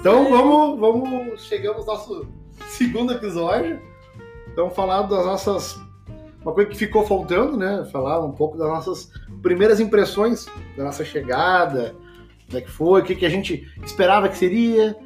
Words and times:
Então 0.00 0.30
vamos, 0.30 0.80
vamos. 0.80 1.44
Chegamos 1.44 1.86
ao 1.86 1.94
nosso 1.94 2.26
segundo 2.68 3.12
episódio. 3.12 3.78
Então 4.50 4.70
falar 4.70 5.02
das 5.02 5.26
nossas. 5.26 5.78
Uma 6.40 6.54
coisa 6.54 6.70
que 6.70 6.76
ficou 6.76 7.06
faltando, 7.06 7.58
né? 7.58 7.86
Falar 7.92 8.24
um 8.24 8.32
pouco 8.32 8.56
das 8.56 8.66
nossas 8.66 9.12
primeiras 9.42 9.78
impressões 9.78 10.46
da 10.74 10.84
nossa 10.84 11.04
chegada, 11.04 11.94
como 12.46 12.58
é 12.58 12.62
que 12.62 12.70
foi, 12.70 13.02
o 13.02 13.04
que, 13.04 13.14
que 13.14 13.26
a 13.26 13.28
gente 13.28 13.70
esperava 13.84 14.26
que 14.30 14.38
seria, 14.38 14.96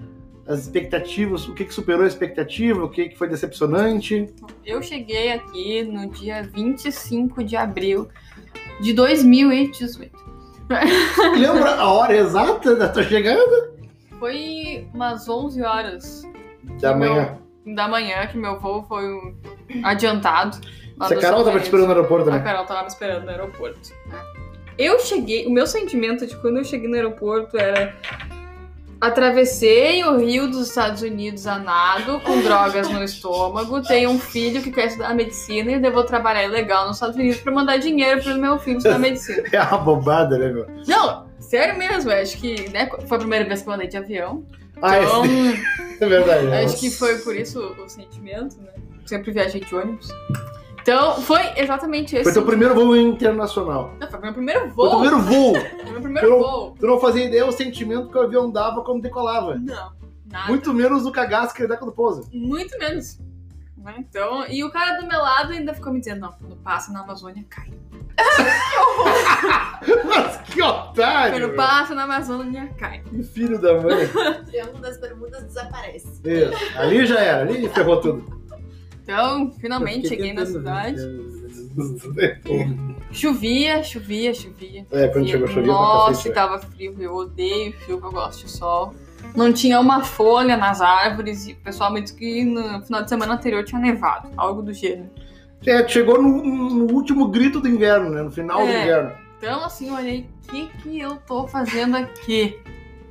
as 0.46 0.60
expectativas, 0.60 1.48
o 1.48 1.54
que, 1.54 1.64
que 1.64 1.74
superou 1.74 2.04
a 2.04 2.06
expectativa, 2.06 2.84
o 2.84 2.88
que, 2.88 3.08
que 3.08 3.18
foi 3.18 3.28
decepcionante. 3.28 4.32
Eu 4.64 4.80
cheguei 4.80 5.32
aqui 5.32 5.82
no 5.82 6.08
dia 6.08 6.44
25 6.44 7.42
de 7.42 7.56
abril 7.56 8.08
de 8.80 8.92
2018. 8.92 10.16
Lembra 11.36 11.74
a 11.74 11.92
hora 11.92 12.16
exata 12.16 12.76
da 12.76 12.88
tua 12.88 13.02
chegada? 13.02 13.73
Foi 14.24 14.88
umas 14.94 15.28
11 15.28 15.62
horas 15.62 16.22
Da 16.80 16.94
Meu- 16.94 17.10
manhã. 17.12 17.38
da 17.74 17.86
manhã 17.86 18.26
que 18.26 18.38
meu 18.38 18.58
voo 18.58 18.82
foi 18.88 19.04
um 19.06 19.34
adiantado. 19.82 20.56
a 20.98 21.14
Carol 21.14 21.44
tava 21.44 21.58
te 21.60 21.64
esperando 21.64 21.88
no 21.88 21.92
aeroporto, 21.92 22.30
A 22.30 22.32
né? 22.32 22.38
Carol 22.42 22.64
tava 22.64 22.80
me 22.80 22.86
esperando 22.86 23.24
no 23.24 23.30
aeroporto. 23.30 23.90
Eu 24.78 24.98
cheguei, 24.98 25.46
o 25.46 25.50
meu 25.50 25.66
sentimento 25.66 26.26
de 26.26 26.34
quando 26.36 26.56
eu 26.56 26.64
cheguei 26.64 26.88
no 26.88 26.94
aeroporto 26.94 27.58
era 27.58 27.94
atravessei 28.98 30.02
o 30.04 30.16
rio 30.16 30.48
dos 30.48 30.68
Estados 30.68 31.02
Unidos 31.02 31.46
a 31.46 31.58
nado, 31.58 32.18
com 32.20 32.40
drogas 32.40 32.88
no 32.88 33.02
estômago, 33.04 33.82
tenho 33.82 34.08
um 34.08 34.18
filho 34.18 34.62
que 34.62 34.70
quer 34.70 34.86
estudar 34.86 35.12
medicina 35.14 35.70
e 35.70 35.74
eu 35.74 35.80
devo 35.82 36.02
trabalhar 36.04 36.44
ilegal 36.44 36.86
nos 36.86 36.96
Estados 36.96 37.16
Unidos 37.16 37.40
pra 37.42 37.52
mandar 37.52 37.76
dinheiro 37.76 38.22
pro 38.22 38.34
meu 38.38 38.58
filho 38.58 38.78
estudar 38.78 38.98
medicina. 38.98 39.42
É 39.52 39.60
uma 39.60 39.76
bobada, 39.78 40.38
né, 40.38 40.48
meu? 40.50 40.66
Não, 40.86 41.26
sério 41.54 41.78
mesmo, 41.78 42.10
eu 42.10 42.20
acho 42.20 42.36
que 42.38 42.68
né, 42.70 42.88
foi 43.06 43.16
a 43.16 43.20
primeira 43.20 43.44
vez 43.44 43.62
que 43.62 43.68
eu 43.68 43.72
andei 43.72 43.86
de 43.86 43.96
avião. 43.96 44.44
Ah, 44.82 44.98
Então, 45.00 45.24
esse- 45.24 45.62
é 46.02 46.06
verdade. 46.08 46.46
né? 46.46 46.64
Acho 46.64 46.80
que 46.80 46.90
foi 46.90 47.18
por 47.18 47.36
isso 47.36 47.60
o 47.60 47.88
sentimento, 47.88 48.56
né? 48.60 48.72
Sempre 49.06 49.30
viajei 49.30 49.60
de 49.60 49.72
ônibus. 49.74 50.08
Então, 50.82 51.20
foi 51.22 51.40
exatamente 51.56 52.14
esse. 52.16 52.24
Foi 52.24 52.32
teu 52.32 52.44
primeiro 52.44 52.74
voo 52.74 52.96
internacional. 52.96 53.94
Não, 54.00 54.10
foi 54.10 54.18
meu 54.20 54.32
primeiro 54.32 54.60
Foi 54.62 54.70
voo. 54.70 54.90
teu 54.90 54.98
primeiro 55.00 55.20
voo. 55.22 55.54
Foi 55.84 55.92
meu 55.92 56.00
primeiro 56.02 56.38
voo. 56.40 56.74
Tu 56.78 56.86
não 56.86 56.98
fazia 56.98 57.24
ideia 57.24 57.46
o 57.46 57.52
sentimento 57.52 58.08
que 58.10 58.18
o 58.18 58.20
avião 58.22 58.50
dava 58.50 58.82
quando 58.82 59.00
decolava. 59.00 59.54
Não, 59.54 59.92
nada. 60.30 60.48
Muito 60.48 60.74
menos 60.74 61.04
do 61.04 61.12
cagaço 61.12 61.54
que 61.54 61.62
ele 61.62 61.68
dá 61.68 61.76
quando 61.76 61.92
pousa. 61.92 62.22
Muito 62.32 62.76
menos. 62.78 63.18
Né? 63.84 63.96
Então, 63.98 64.46
e 64.48 64.64
o 64.64 64.70
cara 64.70 64.98
do 64.98 65.06
meu 65.06 65.20
lado 65.20 65.52
ainda 65.52 65.74
ficou 65.74 65.92
me 65.92 65.98
dizendo, 65.98 66.22
não, 66.22 66.32
quando 66.32 66.56
passa 66.56 66.90
na 66.90 67.02
Amazônia, 67.02 67.44
cai. 67.50 67.70
Mas 70.06 70.36
que 70.38 70.62
otário! 70.62 71.38
Quando 71.38 71.54
passa 71.54 71.94
na 71.94 72.04
Amazônia, 72.04 72.72
cai. 72.78 73.02
Que 73.02 73.22
filho 73.22 73.60
da 73.60 73.74
mãe. 73.74 74.08
Triângulo 74.46 74.80
das 74.80 74.98
Bermudas 74.98 75.44
desaparece. 75.44 76.22
Isso. 76.24 76.78
Ali 76.78 77.04
já 77.04 77.20
era, 77.20 77.42
ali 77.42 77.68
ferrou 77.68 78.00
tudo. 78.00 78.42
Então, 79.02 79.52
finalmente 79.60 80.08
cheguei 80.08 80.32
na 80.32 80.46
cidade. 80.46 80.98
Chovia, 83.12 83.82
chovia, 83.82 84.32
chovia. 84.32 84.86
É, 84.90 85.08
quando 85.08 85.28
chegou 85.28 85.46
chovia 85.46 85.66
Nossa, 85.66 86.32
tava 86.32 86.58
frio. 86.58 86.96
Eu 86.98 87.14
odeio 87.14 87.74
chuva, 87.80 88.06
eu 88.06 88.12
gosto 88.12 88.46
de 88.46 88.50
sol. 88.50 88.94
Não 89.34 89.52
tinha 89.52 89.80
uma 89.80 90.02
folha 90.04 90.56
nas 90.56 90.80
árvores 90.80 91.46
e 91.46 91.52
o 91.52 91.56
pessoal 91.56 91.92
me 91.92 92.00
disse 92.00 92.14
que 92.14 92.44
no 92.44 92.82
final 92.84 93.02
de 93.02 93.08
semana 93.08 93.34
anterior 93.34 93.64
tinha 93.64 93.80
nevado, 93.80 94.28
algo 94.36 94.62
do 94.62 94.72
gênero. 94.72 95.10
É, 95.66 95.86
chegou 95.88 96.20
no, 96.22 96.70
no 96.70 96.92
último 96.92 97.28
grito 97.28 97.58
do 97.60 97.68
inverno, 97.68 98.10
né? 98.10 98.22
No 98.22 98.30
final 98.30 98.58
do 98.58 98.68
É. 98.70 98.82
inverno. 98.82 99.12
Então, 99.38 99.64
assim, 99.64 99.88
eu 99.88 99.94
olhei, 99.94 100.28
o 100.44 100.48
que 100.50 100.66
que 100.82 101.00
eu 101.00 101.16
tô 101.16 101.46
fazendo 101.46 101.96
aqui? 101.96 102.58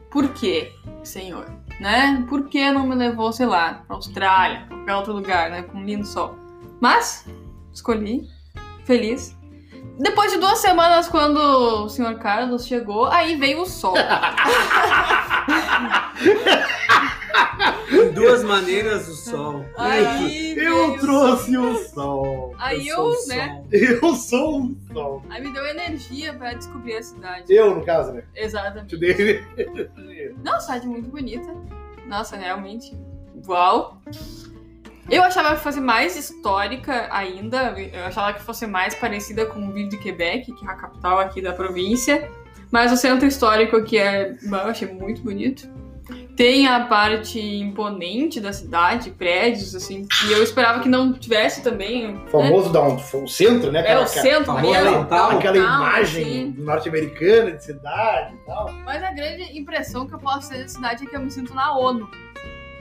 Por 0.09 0.29
quê, 0.29 0.71
senhor? 1.03 1.45
Né? 1.79 2.23
Por 2.29 2.47
que 2.47 2.71
não 2.71 2.85
me 2.87 2.95
levou, 2.95 3.33
sei 3.33 3.45
lá, 3.47 3.83
pra 3.87 3.95
Austrália, 3.95 4.65
qualquer 4.67 4.95
outro 4.95 5.13
lugar, 5.13 5.49
né? 5.49 5.63
Com 5.63 5.79
um 5.79 5.83
lindo 5.83 6.05
sol. 6.05 6.35
Mas, 6.79 7.25
escolhi, 7.73 8.27
feliz. 8.85 9.35
Depois 9.99 10.31
de 10.31 10.37
duas 10.39 10.59
semanas, 10.59 11.07
quando 11.07 11.37
o 11.37 11.89
senhor 11.89 12.15
Carlos 12.19 12.65
chegou, 12.65 13.05
aí 13.05 13.35
veio 13.35 13.61
o 13.61 13.65
sol. 13.65 13.93
Duas 18.13 18.43
maneiras 18.43 19.07
o 19.07 19.15
sol. 19.15 19.65
Aí 19.77 20.57
Eu 20.57 20.97
trouxe 20.99 21.57
o 21.57 21.75
sol. 21.89 22.55
Aí 22.57 22.87
eu, 22.87 22.99
o 22.99 23.27
né? 23.27 23.63
Eu 23.71 24.15
sou 24.15 24.61
o 24.61 24.77
sol. 24.91 25.23
Aí 25.29 25.41
me 25.41 25.51
deu 25.51 25.65
energia 25.65 26.33
pra 26.33 26.53
descobrir 26.53 26.95
a 26.97 27.03
cidade. 27.03 27.53
Eu, 27.53 27.75
no 27.75 27.85
caso, 27.85 28.13
né? 28.13 28.23
Exatamente. 28.35 28.89
Te 28.89 28.97
dei. 28.97 29.43
Não, 30.43 30.59
cidade 30.59 30.87
muito 30.87 31.09
bonita. 31.09 31.53
Nossa, 32.05 32.35
realmente. 32.35 32.95
Uau. 33.47 34.01
Eu 35.09 35.21
achava 35.23 35.55
que 35.55 35.61
fosse 35.61 35.81
mais 35.81 36.15
histórica 36.15 37.09
ainda. 37.11 37.75
Eu 37.77 38.05
achava 38.05 38.33
que 38.33 38.41
fosse 38.41 38.65
mais 38.65 38.95
parecida 38.95 39.45
com 39.45 39.67
o 39.67 39.71
Ville 39.71 39.89
de 39.89 39.97
Quebec, 39.97 40.51
que 40.53 40.65
é 40.65 40.69
a 40.69 40.75
capital 40.75 41.19
aqui 41.19 41.41
da 41.41 41.51
província. 41.51 42.31
Mas 42.73 42.91
o 42.91 42.97
centro 42.97 43.27
histórico 43.27 43.77
aqui 43.77 43.99
é. 43.99 44.35
Eu 44.43 44.55
achei 44.55 44.87
muito 44.91 45.21
bonito. 45.21 45.71
Tem 46.35 46.65
a 46.65 46.79
parte 46.85 47.39
imponente 47.39 48.41
da 48.41 48.51
cidade, 48.51 49.11
prédios, 49.11 49.75
assim. 49.75 50.07
E 50.27 50.31
eu 50.31 50.41
esperava 50.41 50.79
que 50.79 50.89
não 50.89 51.13
tivesse 51.13 51.61
também. 51.61 52.07
O 52.07 52.11
né? 52.13 52.21
famoso 52.31 52.73
da 52.73 52.81
onde? 52.81 53.03
O 53.15 53.27
centro, 53.27 53.71
né? 53.71 53.81
É 53.81 53.81
Aquela- 53.83 54.03
o 54.03 54.07
centro, 54.07 54.45
famosa 54.45 54.79
ali, 54.79 54.89
downtown, 54.89 55.37
Aquela 55.37 55.53
downtown, 55.53 55.75
imagem 55.75 56.23
assim. 56.23 56.55
norte-americana 56.57 57.51
de 57.51 57.63
cidade 57.63 58.33
e 58.33 58.45
tal. 58.47 58.71
Mas 58.83 59.03
a 59.03 59.11
grande 59.11 59.55
impressão 59.55 60.07
que 60.07 60.15
eu 60.15 60.19
posso 60.19 60.49
ter 60.49 60.63
da 60.63 60.67
cidade 60.67 61.05
é 61.05 61.07
que 61.07 61.15
eu 61.15 61.21
me 61.21 61.29
sinto 61.29 61.53
na 61.53 61.77
ONU. 61.77 62.09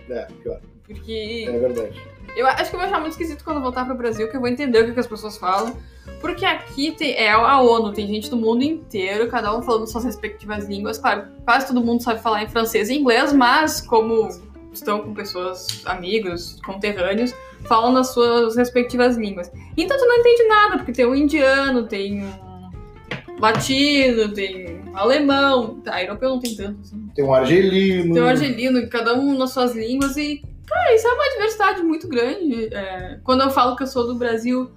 É, 0.08 0.26
pior. 0.42 0.58
Porque 0.86 1.44
É 1.46 1.58
verdade. 1.58 2.00
Eu 2.36 2.46
acho 2.46 2.70
que 2.70 2.76
eu 2.76 2.80
vou 2.80 2.88
achar 2.88 3.00
muito 3.00 3.12
esquisito 3.12 3.44
quando 3.44 3.60
voltar 3.60 3.84
pro 3.84 3.94
Brasil, 3.94 4.28
que 4.28 4.36
eu 4.36 4.40
vou 4.40 4.48
entender 4.48 4.80
o 4.80 4.86
que, 4.86 4.92
que 4.92 5.00
as 5.00 5.06
pessoas 5.06 5.36
falam. 5.36 5.76
Porque 6.20 6.44
aqui 6.44 6.92
tem, 6.92 7.12
é 7.14 7.30
a 7.30 7.60
ONU, 7.60 7.92
tem 7.92 8.06
gente 8.06 8.30
do 8.30 8.36
mundo 8.36 8.62
inteiro, 8.62 9.28
cada 9.28 9.56
um 9.56 9.62
falando 9.62 9.86
suas 9.86 10.04
respectivas 10.04 10.66
línguas. 10.66 10.98
Claro, 10.98 11.26
quase 11.44 11.66
todo 11.66 11.84
mundo 11.84 12.02
sabe 12.02 12.20
falar 12.20 12.42
em 12.42 12.48
francês 12.48 12.88
e 12.88 12.94
inglês, 12.94 13.32
mas 13.32 13.80
como 13.80 14.28
estão 14.72 15.00
com 15.00 15.12
pessoas, 15.12 15.82
amigos, 15.84 16.58
conterrâneos, 16.64 17.34
falam 17.64 17.92
nas 17.92 18.12
suas 18.12 18.56
respectivas 18.56 19.16
línguas. 19.16 19.50
Então 19.76 19.96
tu 19.96 20.06
não 20.06 20.16
entende 20.16 20.44
nada, 20.48 20.78
porque 20.78 20.92
tem 20.92 21.06
um 21.06 21.14
indiano, 21.14 21.86
tem 21.86 22.24
um 22.24 23.40
latino, 23.40 24.32
tem 24.32 24.80
um 24.80 24.96
alemão, 24.96 25.80
tá, 25.80 26.02
europeu 26.02 26.30
não 26.30 26.40
tem 26.40 26.54
tanto, 26.54 26.80
assim. 26.80 27.08
Tem 27.14 27.24
um 27.24 27.34
argelino. 27.34 28.14
Tem 28.14 28.22
um 28.22 28.26
argelino, 28.26 28.88
cada 28.88 29.14
um 29.14 29.36
nas 29.36 29.50
suas 29.50 29.74
línguas 29.74 30.16
e, 30.16 30.42
cara, 30.72 30.94
isso 30.94 31.06
é 31.06 31.12
uma 31.12 31.30
diversidade 31.30 31.82
muito 31.82 32.08
grande. 32.08 32.74
É, 32.74 33.18
quando 33.22 33.42
eu 33.42 33.50
falo 33.50 33.76
que 33.76 33.82
eu 33.82 33.86
sou 33.86 34.06
do 34.06 34.14
Brasil, 34.14 34.70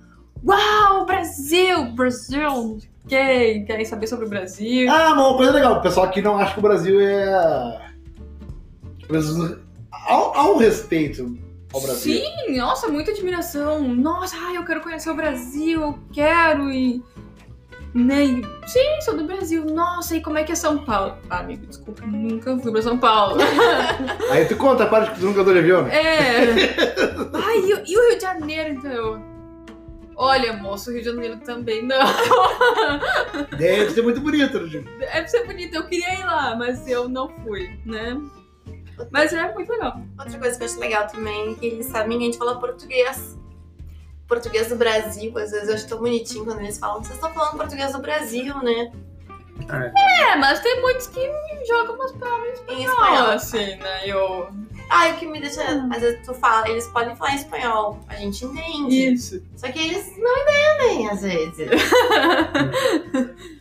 uau, 0.46 1.06
Brasil, 1.06 1.86
Brasil, 1.94 2.80
quê, 3.08 3.64
querem 3.66 3.86
saber 3.86 4.08
sobre 4.08 4.26
o 4.26 4.30
Brasil. 4.30 4.90
Ah, 4.92 5.16
mas 5.16 5.26
uma 5.28 5.38
coisa 5.38 5.52
legal, 5.52 5.78
o 5.78 5.82
pessoal 5.82 6.08
aqui 6.08 6.22
não 6.22 6.38
acha 6.38 6.54
que 6.54 6.60
o 6.60 6.64
Brasil 6.64 7.00
é. 7.00 7.96
Há 10.08 10.50
um 10.50 10.58
respeito 10.58 11.38
ao 11.74 11.82
Brasil. 11.82 12.22
Sim, 12.22 12.58
nossa, 12.58 12.88
muita 12.88 13.12
admiração. 13.12 13.82
Nossa, 13.82 14.36
ai, 14.40 14.58
eu 14.58 14.66
quero 14.66 14.82
conhecer 14.82 15.10
o 15.10 15.16
Brasil, 15.16 15.82
eu 15.82 16.00
quero 16.12 16.72
e. 16.72 17.04
Né? 17.96 18.26
e, 18.26 18.46
Sim, 18.68 19.02
sou 19.02 19.16
do 19.16 19.24
Brasil. 19.24 19.64
Nossa, 19.66 20.18
e 20.18 20.22
como 20.22 20.38
é 20.38 20.44
que 20.44 20.52
é 20.52 20.56
São 20.56 20.84
Paulo? 20.84 21.18
Ah, 21.30 21.40
amigo, 21.40 21.66
desculpa, 21.66 22.06
nunca 22.06 22.58
fui 22.60 22.72
pra 22.72 22.82
São 22.82 22.98
Paulo. 22.98 23.38
Aí 24.32 24.46
tu 24.46 24.58
conta 24.58 24.84
a 24.84 24.88
parte 24.88 25.12
que 25.14 25.20
tu 25.22 25.26
nunca 25.28 25.42
andou 25.42 25.54
de 25.54 25.60
avião, 25.62 25.84
né? 25.84 25.96
É. 25.96 26.46
Ai, 27.34 27.60
e, 27.60 27.74
o- 27.74 27.84
e 27.88 27.98
o 27.98 28.10
Rio 28.10 28.16
de 28.18 28.22
Janeiro, 28.22 28.70
então? 28.74 29.24
Olha, 30.18 30.54
moço, 30.54 30.90
o 30.90 30.94
Rio 30.94 31.04
de 31.04 31.10
Janeiro 31.10 31.38
também 31.46 31.82
não. 31.84 31.98
Deve 33.58 33.92
ser 33.92 34.02
muito 34.02 34.20
bonito, 34.22 34.60
né, 34.60 34.68
Gil? 34.68 34.84
É 35.00 35.20
pra 35.22 35.28
ser 35.28 35.46
bonito, 35.46 35.76
eu 35.76 35.86
queria 35.88 36.20
ir 36.20 36.26
lá, 36.26 36.56
mas 36.56 36.86
eu 36.88 37.08
não 37.08 37.30
fui, 37.44 37.80
né? 37.86 38.18
Mas 39.12 39.32
é 39.34 39.54
muito 39.54 39.70
legal. 39.72 40.00
Outra 40.20 40.38
coisa 40.40 40.58
que 40.58 40.64
eu 40.64 40.68
acho 40.68 40.80
legal 40.80 41.08
também 41.08 41.52
é 41.52 41.56
que 41.56 41.66
eles 41.66 41.86
sabem 41.88 42.18
que 42.18 42.24
a 42.24 42.28
gente 42.28 42.38
fala 42.38 42.60
português. 42.60 43.38
Português 44.28 44.68
do 44.70 44.76
Brasil, 44.76 45.38
às 45.38 45.52
vezes 45.52 45.68
eu 45.70 45.76
acho 45.76 45.88
tão 45.88 46.00
bonitinho 46.00 46.46
quando 46.46 46.60
eles 46.62 46.78
falam, 46.80 47.04
vocês 47.04 47.16
estão 47.16 47.32
falando 47.34 47.58
português 47.58 47.92
do 47.94 48.00
Brasil, 48.00 48.58
né? 48.64 48.92
É, 49.70 50.36
mas 50.36 50.60
tem 50.60 50.82
muitos 50.82 51.08
que 51.08 51.20
jogam 51.68 51.96
umas 51.96 52.12
palavras 52.14 52.62
Em 52.68 52.84
espanhol. 52.84 53.28
assim, 53.32 53.76
né? 53.78 54.02
Eu. 54.06 54.50
Ah, 54.90 55.10
o 55.10 55.16
que 55.16 55.26
me 55.26 55.40
deixa. 55.40 55.62
Às 55.92 56.02
vezes 56.02 56.20
tu 56.26 56.34
fala, 56.34 56.68
eles 56.70 56.86
podem 56.88 57.16
falar 57.16 57.32
em 57.32 57.38
espanhol, 57.38 58.00
a 58.08 58.16
gente 58.16 58.46
entende. 58.46 59.14
Isso. 59.14 59.42
Só 59.56 59.72
que 59.72 59.80
eles 59.80 60.12
não 60.18 60.38
entendem, 60.40 61.10
às 61.10 61.22
vezes. 61.22 61.82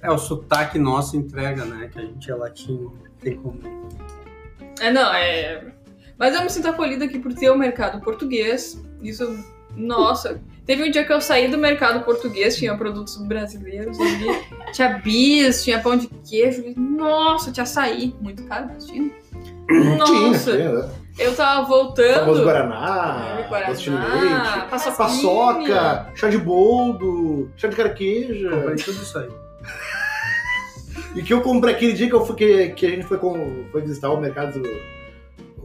É, 0.03 0.11
o 0.11 0.19
sotaque 0.19 0.79
nosso 0.79 1.17
entrega, 1.17 1.65
né? 1.65 1.89
Que 1.91 1.99
a 1.99 2.03
gente 2.03 2.31
é 2.31 2.35
latino. 2.35 2.93
Tem 3.21 3.37
como. 3.37 3.61
É, 4.81 4.91
não, 4.91 5.15
é. 5.15 5.73
Mas 6.19 6.35
eu 6.35 6.43
me 6.43 6.51
sinto 6.51 6.69
acolhida 6.69 7.05
aqui 7.07 7.19
por 7.19 7.33
ter 7.33 7.51
o 7.51 7.57
mercado 7.57 8.01
português. 8.03 8.83
Isso, 9.01 9.39
nossa. 9.77 10.41
Teve 10.67 10.83
um 10.83 10.91
dia 10.91 11.05
que 11.05 11.13
eu 11.13 11.21
saí 11.21 11.49
do 11.49 11.59
mercado 11.59 12.05
português, 12.05 12.57
tinha 12.57 12.75
produtos 12.77 13.17
brasileiros 13.19 13.99
ali. 14.01 14.27
Tinha 14.73 14.99
bis, 14.99 15.63
tinha 15.63 15.79
pão 15.81 15.95
de 15.97 16.07
queijo. 16.29 16.65
Nossa, 16.77 17.53
tinha 17.53 17.65
açaí. 17.65 18.15
Muito 18.21 18.43
caro, 18.45 18.69
mas 18.73 18.87
tinha. 18.87 19.11
Nossa, 19.99 20.53
Tinha, 20.53 20.57
tinha, 20.57 20.73
né? 20.73 20.91
eu 21.19 21.35
tava 21.35 21.67
Famoso 21.67 21.85
voltando. 21.85 22.43
Guaraná, 22.45 23.39
É, 23.45 23.49
Guaraná, 23.49 23.73
doce 23.73 23.83
de 23.85 23.91
leite, 23.91 24.69
paçoquinha. 24.71 24.97
paçoca, 24.97 26.13
chá 26.15 26.29
de 26.29 26.39
boldo, 26.39 27.51
chá 27.57 27.69
de 27.69 27.77
carqueja. 27.77 28.51
Comprei 28.51 28.77
tudo 28.77 29.03
isso 29.03 29.19
aí. 29.19 29.29
E 31.15 31.23
que 31.23 31.33
eu 31.33 31.41
comprei 31.43 31.75
aquele 31.75 31.93
dia 31.93 32.09
que, 32.09 32.15
eu 32.15 32.25
fui, 32.27 32.35
que, 32.37 32.69
que 32.71 32.87
a 32.87 32.91
gente 32.91 33.05
foi, 33.05 33.19
com, 33.19 33.65
foi 33.71 33.83
visitar 33.83 34.11
o 34.11 34.21
mercado 34.21 34.61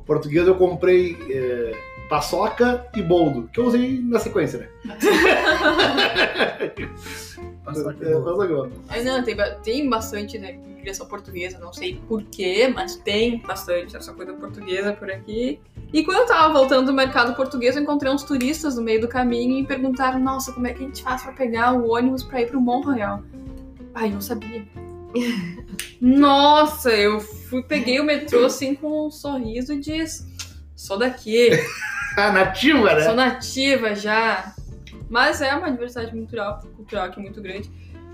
português, 0.06 0.47
eu 0.47 0.56
comprei 0.56 1.17
é, 1.29 1.71
paçoca 2.09 2.88
e 2.95 3.01
boldo, 3.03 3.47
que 3.53 3.59
eu 3.59 3.67
usei 3.67 4.01
na 4.01 4.19
sequência, 4.19 4.59
né? 4.59 4.67
Passou 7.63 7.89
aqui. 7.89 8.03
É, 8.03 8.19
paçoca. 8.19 8.71
Ai, 8.89 9.03
não, 9.03 9.23
tem, 9.23 9.38
tem 9.63 9.88
bastante 9.88 10.39
né, 10.39 10.59
criação 10.81 11.06
portuguesa, 11.06 11.59
não 11.59 11.71
sei 11.71 12.01
porquê, 12.07 12.67
mas 12.67 12.95
tem 12.95 13.39
bastante 13.39 13.95
essa 13.95 14.11
coisa 14.11 14.33
portuguesa 14.33 14.91
por 14.94 15.09
aqui. 15.11 15.59
E 15.94 16.03
quando 16.03 16.17
eu 16.17 16.25
tava 16.25 16.51
voltando 16.51 16.88
do 16.88 16.94
mercado 16.94 17.35
português, 17.35 17.75
eu 17.75 17.83
encontrei 17.83 18.11
uns 18.11 18.23
turistas 18.23 18.75
no 18.75 18.81
meio 18.81 19.01
do 19.01 19.07
caminho 19.07 19.59
e 19.59 19.65
perguntaram: 19.65 20.19
Nossa, 20.19 20.51
como 20.51 20.65
é 20.65 20.73
que 20.73 20.83
a 20.83 20.88
gente 20.88 21.03
faz 21.03 21.21
pra 21.21 21.31
pegar 21.31 21.73
o 21.73 21.91
ônibus 21.91 22.23
pra 22.23 22.41
ir 22.41 22.47
pro 22.47 22.59
Montreal? 22.59 23.23
Ai, 23.94 24.09
não 24.09 24.21
sabia. 24.21 24.65
Nossa, 26.01 26.89
eu 26.91 27.19
fui, 27.19 27.61
peguei 27.63 28.00
o 28.00 28.03
metrô 28.03 28.45
assim 28.45 28.73
com 28.73 29.07
um 29.07 29.11
sorriso 29.11 29.73
e 29.73 29.79
disse: 29.79 30.27
Sou 30.75 30.97
daqui. 30.97 31.50
Ah, 32.27 32.31
nativa, 32.31 32.94
né? 32.94 33.01
Sou 33.01 33.16
nativa 33.16 33.95
já. 33.95 34.54
Mas 35.10 35.42
é 35.42 35.56
uma 35.56 35.71
diversidade 35.71 36.12
cultural, 36.12 36.60
cultural 36.75 37.06
aqui 37.06 37.19
muito 37.19 37.42
grande. 37.42 37.69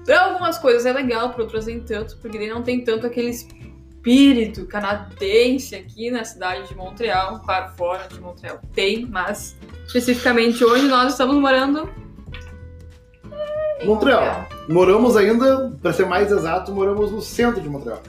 Pra 0.06 0.26
algumas 0.26 0.58
coisas 0.58 0.86
é 0.86 0.94
legal, 0.94 1.32
para 1.32 1.44
outras 1.44 1.66
nem 1.66 1.80
tanto, 1.80 2.18
porque 2.18 2.38
daí 2.38 2.48
não 2.48 2.62
tem 2.62 2.84
tanto 2.84 3.08
aquele 3.08 3.30
espírito 3.30 4.66
canadense 4.68 5.76
aqui 5.76 6.12
na 6.12 6.24
cidade 6.24 6.68
de 6.68 6.76
Montreal. 6.76 7.40
Claro, 7.40 7.74
fora 7.76 8.08
de 8.08 8.20
Montreal 8.22 8.60
tem, 8.74 9.06
mas 9.08 9.58
especificamente 9.88 10.64
onde 10.64 10.84
nós 10.88 11.14
estamos 11.14 11.36
morando. 11.36 11.90
Em 13.82 13.88
Montreal. 13.88 14.48
Moramos 14.70 15.18
ainda, 15.18 15.72
pra 15.82 15.92
ser 15.92 16.06
mais 16.06 16.32
exato, 16.32 16.72
moramos 16.72 17.12
no 17.12 17.22
centro 17.22 17.60
de 17.62 17.68
Montreal. 17.68 18.02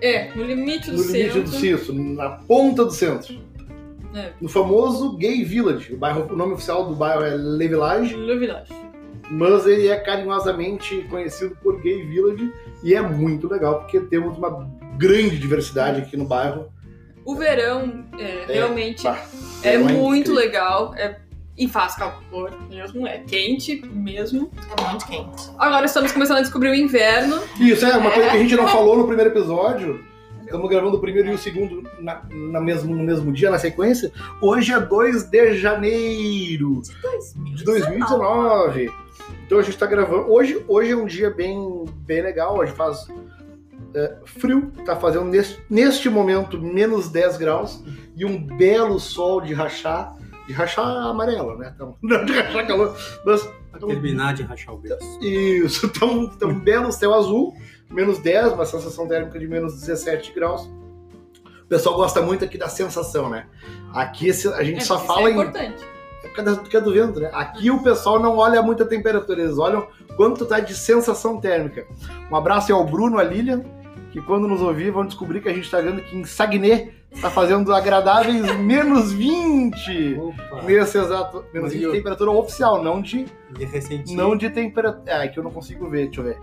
É, 0.00 0.32
no 0.34 0.42
limite 0.44 0.90
do 0.90 0.96
No 0.96 1.02
limite 1.02 1.24
centro. 1.34 1.42
do 1.42 1.50
Cisso, 1.50 1.92
na 1.92 2.30
ponta 2.30 2.84
do 2.84 2.90
centro. 2.90 3.34
É. 4.14 4.32
No 4.40 4.48
famoso 4.48 5.16
Gay 5.16 5.44
Village. 5.44 5.92
O, 5.94 5.96
bairro, 5.96 6.26
o 6.32 6.36
nome 6.36 6.54
oficial 6.54 6.86
do 6.86 6.94
bairro 6.94 7.24
é 7.24 7.36
Le 7.36 7.68
Village, 7.68 8.16
Le 8.16 8.38
Village. 8.38 8.72
mas 9.30 9.66
ele 9.66 9.88
é 9.88 9.96
carinhosamente 9.96 11.02
conhecido 11.08 11.56
por 11.62 11.80
Gay 11.80 12.02
Village 12.06 12.52
e 12.82 12.94
é 12.94 13.00
muito 13.00 13.48
legal 13.48 13.80
porque 13.80 14.00
temos 14.00 14.36
uma 14.36 14.68
grande 14.96 15.38
diversidade 15.38 16.00
aqui 16.00 16.16
no 16.16 16.24
bairro. 16.24 16.66
O 17.24 17.34
verão 17.36 18.04
é, 18.18 18.52
realmente 18.52 19.04
bah, 19.04 19.22
é, 19.62 19.74
é 19.74 19.78
muito 19.78 20.30
incrível. 20.30 20.34
legal. 20.34 20.94
É, 20.96 21.16
e 21.56 21.68
faz 21.68 21.94
calor 21.94 22.50
mesmo, 22.70 23.06
é 23.06 23.18
quente 23.18 23.82
mesmo. 23.92 24.50
É 24.78 24.88
muito 24.88 25.06
quente. 25.06 25.50
Agora 25.58 25.84
estamos 25.84 26.10
começando 26.10 26.38
a 26.38 26.40
descobrir 26.40 26.70
o 26.70 26.74
inverno. 26.74 27.38
Isso 27.60 27.84
é 27.84 27.96
uma 27.98 28.10
coisa 28.10 28.30
que 28.30 28.36
a 28.36 28.40
gente 28.40 28.56
não 28.56 28.66
falou 28.66 28.96
no 28.96 29.06
primeiro 29.06 29.30
episódio. 29.30 30.02
Estamos 30.50 30.68
gravando 30.68 30.96
o 30.96 31.00
primeiro 31.00 31.28
e 31.28 31.34
o 31.34 31.38
segundo 31.38 31.88
na, 32.00 32.24
na 32.28 32.60
mesmo, 32.60 32.92
no 32.92 33.04
mesmo 33.04 33.32
dia, 33.32 33.52
na 33.52 33.58
sequência. 33.58 34.10
Hoje 34.40 34.72
é 34.72 34.80
2 34.80 35.30
de 35.30 35.56
janeiro 35.56 36.82
de 37.54 37.62
2019. 37.62 38.90
Então 39.46 39.60
a 39.60 39.62
gente 39.62 39.74
está 39.74 39.86
gravando. 39.86 40.28
Hoje, 40.28 40.60
hoje 40.66 40.90
é 40.90 40.96
um 40.96 41.06
dia 41.06 41.30
bem, 41.30 41.84
bem 41.98 42.20
legal. 42.20 42.58
Hoje 42.58 42.72
faz 42.72 43.06
é, 43.94 44.16
frio, 44.24 44.72
tá 44.84 44.96
fazendo 44.96 45.26
neste, 45.26 45.62
neste 45.70 46.10
momento 46.10 46.60
menos 46.60 47.08
10 47.08 47.36
graus 47.36 47.84
e 48.16 48.24
um 48.24 48.44
belo 48.44 48.98
sol 48.98 49.40
de 49.40 49.54
rachar. 49.54 50.16
De 50.48 50.52
rachar 50.52 50.84
amarelo, 50.84 51.56
né? 51.58 51.70
Então, 51.72 51.96
não 52.02 52.24
de 52.24 52.32
rachar 52.32 52.66
calor, 52.66 52.96
mas. 53.24 53.48
Terminar 53.78 54.34
de 54.34 54.42
rachar 54.42 54.74
o 54.74 54.78
berço. 54.78 55.24
Isso, 55.24 55.88
tá 55.90 56.04
um, 56.04 56.26
tá 56.26 56.46
um 56.48 56.58
belo 56.58 56.90
céu 56.90 57.14
azul, 57.14 57.54
menos 57.90 58.18
10, 58.18 58.52
uma 58.52 58.64
sensação 58.66 59.06
térmica 59.06 59.38
de 59.38 59.46
menos 59.48 59.74
17 59.80 60.32
graus. 60.32 60.62
O 61.62 61.66
pessoal 61.68 61.96
gosta 61.96 62.20
muito 62.22 62.44
aqui 62.44 62.58
da 62.58 62.68
sensação, 62.68 63.28
né? 63.30 63.46
Aqui 63.94 64.30
a 64.30 64.62
gente 64.62 64.78
É, 64.78 64.84
só 64.84 64.98
fala 64.98 65.28
é 65.28 65.32
em. 65.32 65.34
importante. 65.34 65.84
É 66.24 66.28
por 66.28 66.34
causa 66.36 66.56
do 66.56 66.68
que 66.68 66.76
é 66.76 66.80
do 66.80 66.92
vento, 66.92 67.18
né? 67.20 67.30
Aqui 67.32 67.70
o 67.70 67.82
pessoal 67.82 68.18
não 68.18 68.36
olha 68.36 68.60
muito 68.62 68.82
a 68.82 68.86
temperatura, 68.86 69.40
eles 69.40 69.56
olham 69.58 69.86
quanto 70.16 70.44
tá 70.44 70.60
de 70.60 70.74
sensação 70.74 71.40
térmica. 71.40 71.86
Um 72.30 72.36
abraço 72.36 72.70
aí 72.72 72.78
ao 72.78 72.84
Bruno, 72.84 73.18
a 73.18 73.22
Lilian, 73.22 73.62
que 74.12 74.20
quando 74.22 74.46
nos 74.48 74.60
ouvir 74.60 74.90
vão 74.90 75.04
descobrir 75.06 75.40
que 75.40 75.48
a 75.48 75.52
gente 75.52 75.70
tá 75.70 75.80
vendo 75.80 76.00
que 76.02 76.16
em 76.16 76.24
Saguenay 76.24 76.92
tá 77.20 77.30
fazendo 77.30 77.72
agradáveis 77.74 78.42
menos 78.58 79.12
20. 79.12 80.16
Opa! 80.18 80.62
Nesse 80.62 80.98
exato. 80.98 81.44
Menos 81.54 81.70
20 81.72 81.78
de 81.80 81.86
Meu. 81.86 81.92
temperatura 81.94 82.30
oficial, 82.30 82.82
não 82.82 83.00
de 83.00 83.26
De 83.50 83.64
recentinho. 83.64 84.16
não 84.16 84.36
de 84.36 84.50
temperatura. 84.50 85.02
Ah, 85.18 85.24
é 85.24 85.28
que 85.28 85.38
eu 85.38 85.42
não 85.44 85.50
consigo 85.50 85.88
ver, 85.88 86.06
deixa 86.06 86.20
eu 86.20 86.24
ver. 86.24 86.38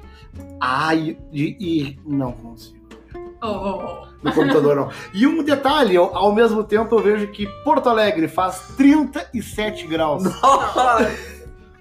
Ah, 0.62 0.94
e. 0.96 1.18
e- 1.34 2.00
não 2.06 2.31
consigo. 2.31 2.78
Oh, 3.42 3.48
oh, 3.48 3.84
oh. 4.04 4.08
No 4.24 4.34
computador 4.34 4.75
não. 4.75 4.90
E 5.14 5.28
um 5.28 5.44
detalhe, 5.44 5.94
eu- 5.94 6.16
ao 6.16 6.34
mesmo 6.34 6.64
tempo 6.64 6.96
eu 6.96 7.00
vejo 7.04 7.28
que 7.28 7.46
Porto 7.64 7.88
Alegre 7.88 8.28
faz 8.28 8.74
37 8.75 9.86
graus. 9.88 10.24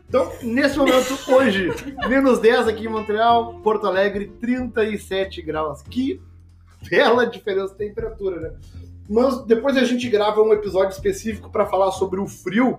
Então, 0.08 0.32
nesse 0.42 0.78
momento, 0.78 1.18
hoje, 1.28 1.72
menos 2.08 2.38
10 2.38 2.68
aqui 2.68 2.84
em 2.84 2.88
Montreal, 2.88 3.54
Porto 3.62 3.86
Alegre, 3.86 4.26
37 4.40 5.42
graus. 5.42 5.82
Que 5.82 6.20
bela 6.88 7.26
diferença 7.26 7.72
de 7.72 7.78
temperatura, 7.78 8.40
né? 8.40 8.50
Mas 9.08 9.44
depois 9.44 9.76
a 9.76 9.84
gente 9.84 10.08
grava 10.08 10.40
um 10.42 10.52
episódio 10.52 10.90
específico 10.90 11.50
para 11.50 11.66
falar 11.66 11.90
sobre 11.92 12.20
o 12.20 12.26
frio. 12.26 12.78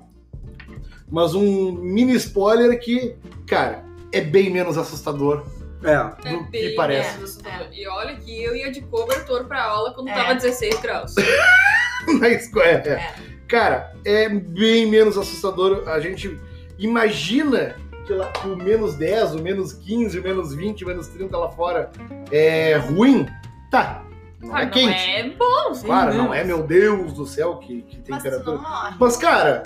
Mas 1.10 1.34
um 1.34 1.72
mini 1.74 2.14
spoiler 2.16 2.78
que, 2.80 3.16
cara, 3.46 3.84
é 4.12 4.20
bem 4.22 4.50
menos 4.50 4.78
assustador 4.78 5.46
É. 5.84 5.94
É 6.30 6.32
do 6.34 6.44
que 6.46 6.52
bem 6.52 6.76
parece. 6.76 7.12
menos 7.14 7.32
assustador. 7.32 7.68
E 7.72 7.88
olha 7.88 8.16
que 8.18 8.42
eu 8.44 8.56
ia 8.56 8.72
de 8.72 8.82
cobertor 8.82 9.46
pra 9.46 9.64
aula 9.64 9.94
quando 9.94 10.10
É. 10.10 10.14
tava 10.14 10.34
16 10.36 10.80
graus. 10.82 11.14
na 12.20 12.30
escola. 12.30 12.66
É. 12.66 12.90
É. 12.90 13.16
Cara, 13.48 13.94
é 14.04 14.28
bem 14.28 14.86
menos 14.90 15.18
assustador. 15.18 15.88
A 15.88 16.00
gente 16.02 16.38
imagina 16.78 17.76
que, 18.06 18.14
lá, 18.14 18.32
que 18.32 18.48
o 18.48 18.56
menos 18.56 18.96
10, 18.96 19.36
o 19.36 19.42
menos 19.42 19.74
15, 19.74 20.20
o 20.20 20.24
menos 20.24 20.54
20, 20.54 20.84
o 20.84 20.88
menos 20.88 21.08
30 21.08 21.38
lá 21.38 21.50
fora 21.50 21.92
é 22.32 22.76
ruim. 22.78 23.26
Tá. 23.70 24.04
Não 24.42 24.56
Ah, 24.56 24.62
é 24.62 24.66
não 24.66 24.72
quente. 24.72 25.10
é 25.10 25.30
bom, 25.32 25.74
sim. 25.74 25.86
Claro, 25.88 26.14
não 26.14 26.26
não. 26.26 26.34
é, 26.34 26.44
meu 26.44 26.64
Deus 26.64 27.14
do 27.14 27.26
céu, 27.26 27.58
que, 27.58 27.82
que 27.82 27.98
Mas 28.10 28.22
temperatura. 28.24 28.58
não 28.58 28.62
morre. 28.64 28.96
Mas, 29.00 29.18
cara, 29.18 29.64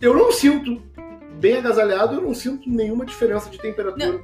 eu 0.00 0.14
não 0.14 0.30
sinto, 0.30 0.80
bem 1.40 1.56
agasalhado, 1.56 2.14
eu 2.16 2.20
não 2.20 2.34
sinto 2.34 2.68
nenhuma 2.68 3.04
diferença 3.04 3.48
de 3.50 3.58
temperatura. 3.58 4.20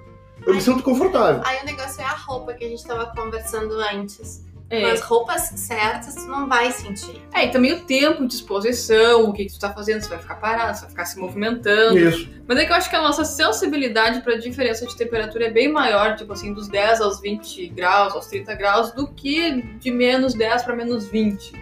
Eu 0.47 0.55
me 0.55 0.61
sinto 0.61 0.83
confortável. 0.83 1.41
Aí 1.45 1.63
o 1.63 1.65
negócio 1.65 2.01
é 2.01 2.05
a 2.05 2.15
roupa 2.15 2.53
que 2.55 2.65
a 2.65 2.69
gente 2.69 2.85
tava 2.87 3.07
conversando 3.07 3.73
antes. 3.81 4.46
É. 4.69 4.81
Com 4.81 4.87
as 4.89 5.01
roupas 5.01 5.43
certas, 5.55 6.17
tu 6.17 6.27
não 6.27 6.49
vai 6.49 6.73
sentir. 6.73 7.23
É, 7.33 7.45
e 7.47 7.51
também 7.51 7.73
o 7.73 7.81
tempo 7.83 8.27
de 8.27 8.35
exposição, 8.35 9.25
o 9.29 9.33
que, 9.33 9.45
que 9.45 9.53
tu 9.53 9.61
tá 9.61 9.73
fazendo, 9.73 10.01
você 10.03 10.09
vai 10.09 10.19
ficar 10.19 10.35
parado, 10.37 10.75
você 10.77 10.81
vai 10.83 10.91
ficar 10.91 11.05
se 11.05 11.19
movimentando. 11.21 11.97
Isso. 11.97 12.29
Mas 12.49 12.59
é 12.59 12.65
que 12.65 12.73
eu 12.73 12.77
acho 12.77 12.91
que 12.91 12.97
a 12.97 13.03
nossa 13.03 13.25
sensibilidade 13.25 14.23
pra 14.23 14.35
diferença 14.37 14.85
de 14.85 14.97
temperatura 14.97 15.47
é 15.47 15.51
bem 15.51 15.71
maior, 15.71 16.17
tipo 16.17 16.33
assim, 16.33 16.53
dos 16.53 16.67
10 16.69 17.01
aos 17.01 17.21
20 17.21 17.69
graus, 17.69 18.13
aos 18.15 18.27
30 18.27 18.55
graus, 18.57 18.91
do 18.93 19.07
que 19.07 19.63
de 19.79 19.91
menos 19.93 20.35
10 20.35 20.63
pra 20.65 20.75
menos 20.75 21.07
20. 21.09 21.53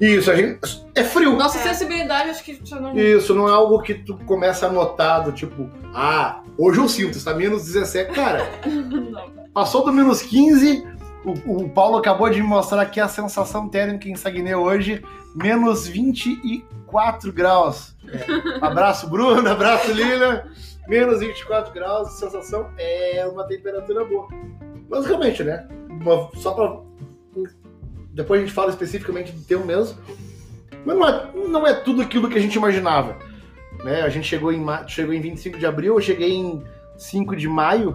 Isso, 0.00 0.30
a 0.30 0.34
gente. 0.34 0.58
É 0.94 1.04
frio. 1.04 1.36
Nossa 1.36 1.58
É. 1.58 1.62
sensibilidade, 1.62 2.30
acho 2.30 2.42
que 2.42 2.58
já 2.64 2.80
não. 2.80 2.96
Isso, 2.98 3.34
não 3.34 3.46
é 3.46 3.52
algo 3.52 3.80
que 3.82 3.94
tu 3.94 4.16
começa 4.24 4.66
a 4.66 4.72
notar, 4.72 5.22
do 5.22 5.30
tipo, 5.30 5.70
ah, 5.94 6.40
hoje 6.58 6.80
eu 6.80 6.88
sinto, 6.88 7.16
está 7.18 7.34
menos 7.34 7.64
17. 7.66 8.12
Cara, 8.12 8.50
não. 8.66 9.30
passou 9.52 9.84
do 9.84 9.92
menos 9.92 10.22
15, 10.22 10.86
o, 11.24 11.64
o 11.64 11.68
Paulo 11.68 11.98
acabou 11.98 12.30
de 12.30 12.40
me 12.40 12.46
mostrar 12.46 12.82
aqui 12.82 13.00
a 13.00 13.08
sensação 13.08 13.68
térmica 13.68 14.08
em 14.08 14.16
Saguenay 14.16 14.54
hoje, 14.54 15.02
menos 15.34 15.86
24 15.86 17.32
graus. 17.32 17.94
É. 18.08 18.64
Abraço, 18.64 19.08
Bruno, 19.08 19.48
abraço, 19.48 19.92
Lilian. 19.92 20.44
Menos 20.88 21.20
24 21.20 21.72
graus, 21.72 22.12
sensação 22.18 22.70
é 22.76 23.24
uma 23.26 23.44
temperatura 23.44 24.04
boa. 24.04 24.28
Mas 24.88 25.06
realmente, 25.06 25.44
né? 25.44 25.68
só 26.36 26.52
pra. 26.52 26.80
Depois 28.12 28.40
a 28.40 28.44
gente 28.44 28.54
fala 28.54 28.70
especificamente 28.70 29.32
do 29.32 29.42
termo 29.42 29.64
mesmo. 29.64 29.96
Mas 30.84 30.96
não 30.96 31.08
é, 31.08 31.30
não 31.48 31.66
é 31.66 31.74
tudo 31.74 32.02
aquilo 32.02 32.28
que 32.28 32.38
a 32.38 32.40
gente 32.40 32.56
imaginava. 32.56 33.16
Né? 33.84 34.02
A 34.02 34.08
gente 34.08 34.26
chegou 34.26 34.52
em, 34.52 34.64
chegou 34.88 35.14
em 35.14 35.20
25 35.20 35.58
de 35.58 35.66
abril, 35.66 35.94
eu 35.94 36.00
cheguei 36.00 36.32
em 36.32 36.62
5 36.96 37.36
de 37.36 37.48
maio. 37.48 37.94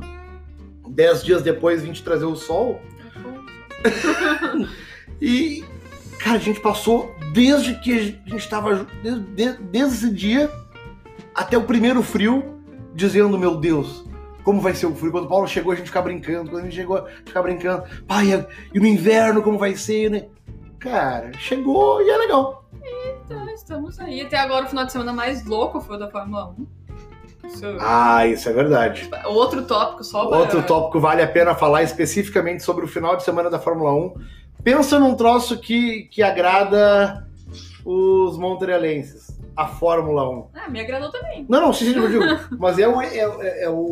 Dez 0.87 1.23
dias 1.23 1.41
depois 1.41 1.83
vim 1.83 1.91
te 1.91 2.03
trazer 2.03 2.25
o 2.25 2.35
sol. 2.35 2.79
E, 5.21 5.63
cara, 6.19 6.37
a 6.37 6.39
gente 6.39 6.59
passou 6.59 7.15
desde 7.33 7.75
que 7.79 7.93
a 7.93 8.01
gente 8.01 8.37
estava. 8.37 8.85
Desde, 9.01 9.21
de- 9.21 9.57
desde 9.63 9.95
esse 10.05 10.13
dia 10.13 10.51
até 11.33 11.57
o 11.57 11.63
primeiro 11.63 12.01
frio, 12.03 12.59
dizendo: 12.93 13.37
Meu 13.37 13.55
Deus, 13.55 14.05
como 14.43 14.59
vai 14.61 14.73
ser 14.73 14.85
o 14.87 14.95
frio? 14.95 15.11
Quando 15.11 15.25
o 15.25 15.29
Paulo 15.29 15.47
chegou, 15.47 15.71
a 15.71 15.75
gente 15.75 15.87
ficava 15.87 16.05
brincando. 16.05 16.49
Quando 16.49 16.63
a 16.63 16.65
gente 16.65 16.75
chegou, 16.75 16.97
a 16.97 17.09
gente 17.09 17.23
ficava 17.27 17.47
brincando. 17.47 17.83
Pai, 18.07 18.27
e 18.73 18.79
no 18.79 18.85
inverno, 18.85 19.41
como 19.41 19.57
vai 19.57 19.75
ser, 19.75 20.09
né? 20.11 20.25
cara, 20.79 21.31
chegou 21.39 21.99
e 22.01 22.09
é 22.09 22.17
legal. 22.17 22.69
Então, 23.25 23.49
estamos 23.49 23.99
aí. 23.99 24.21
Até 24.21 24.37
agora 24.37 24.65
o 24.65 24.69
final 24.69 24.85
de 24.85 24.91
semana 24.91 25.11
mais 25.11 25.43
louco 25.45 25.81
foi 25.81 25.95
o 25.95 25.99
da 25.99 26.11
Fórmula 26.11 26.49
1. 26.59 26.67
Isso- 27.47 27.77
Ah, 27.79 28.25
isso 28.27 28.49
é 28.49 28.53
verdade. 28.53 29.09
Outro 29.25 29.63
tópico 29.65 30.03
só 30.03 30.25
para... 30.27 30.37
Outro 30.39 30.63
tópico 30.63 30.99
vale 30.99 31.21
a 31.21 31.27
pena 31.27 31.55
falar 31.55 31.83
especificamente 31.83 32.63
sobre 32.63 32.85
o 32.85 32.87
final 32.87 33.15
de 33.15 33.23
semana 33.23 33.49
da 33.49 33.59
Fórmula 33.59 33.93
1. 33.93 34.13
Pensa 34.63 34.97
num 34.99 35.15
troço 35.15 35.57
que, 35.59 36.03
que 36.11 36.21
agrada 36.23 37.25
os 37.85 38.37
montrealenses. 38.37 39.25
A 39.55 39.67
Fórmula 39.67 40.27
1. 40.29 40.47
Ah, 40.55 40.69
me 40.69 40.79
agradou 40.81 41.09
também. 41.11 41.45
Não, 41.47 41.61
não, 41.61 41.71
sim, 41.73 41.93
sim, 41.93 41.97
eu 41.99 42.09
digo. 42.09 42.23
Mas 42.59 42.77
é 42.77 42.87
o, 42.87 43.01
é, 43.01 43.07
é- 43.17 43.63
é 43.65 43.69
o. 43.69 43.91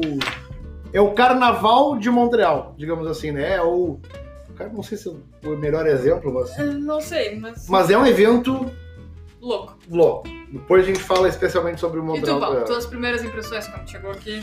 É 0.91 0.99
o 1.01 1.11
carnaval 1.13 1.97
de 1.97 2.09
Montreal, 2.11 2.75
digamos 2.77 3.07
assim, 3.07 3.31
né? 3.31 3.55
É 3.55 3.61
o. 3.61 3.97
Cara, 4.55 4.69
não 4.71 4.83
sei 4.83 4.97
se 4.97 5.09
é 5.09 5.47
o 5.47 5.57
melhor 5.57 5.87
exemplo, 5.87 6.31
mas. 6.31 6.55
Não 6.57 7.01
sei, 7.01 7.39
mas... 7.39 7.67
Mas 7.67 7.89
é 7.89 7.97
um 7.97 8.05
evento 8.05 8.69
Louco. 9.43 9.75
louco. 9.91 10.29
Depois 10.51 10.83
a 10.83 10.87
gente 10.87 10.99
fala 10.99 11.27
especialmente 11.27 11.81
sobre 11.81 11.99
o 11.99 12.03
E 12.03 12.05
tu, 12.05 12.07
Montreal. 12.15 12.39
Paulo? 12.39 12.63
Tuas 12.63 12.85
primeiras 12.85 13.23
impressões 13.23 13.67
quando 13.67 13.89
chegou 13.89 14.11
aqui? 14.11 14.41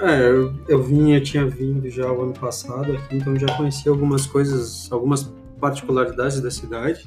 É, 0.00 0.28
eu, 0.30 0.54
eu 0.66 0.82
vim, 0.82 1.12
eu 1.12 1.22
tinha 1.22 1.44
vindo 1.46 1.88
já 1.90 2.10
o 2.10 2.22
ano 2.22 2.32
passado 2.32 2.92
aqui, 2.92 3.16
então 3.16 3.36
já 3.38 3.54
conheci 3.56 3.88
algumas 3.88 4.26
coisas, 4.26 4.90
algumas 4.90 5.30
particularidades 5.60 6.40
da 6.40 6.50
cidade. 6.50 7.06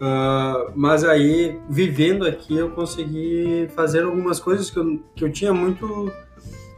Ah, 0.00 0.70
mas 0.74 1.04
aí, 1.04 1.58
vivendo 1.68 2.26
aqui, 2.26 2.56
eu 2.56 2.70
consegui 2.70 3.68
fazer 3.74 4.04
algumas 4.04 4.38
coisas 4.38 4.70
que 4.70 4.78
eu, 4.78 5.02
que 5.14 5.24
eu 5.24 5.32
tinha 5.32 5.52
muito 5.52 6.10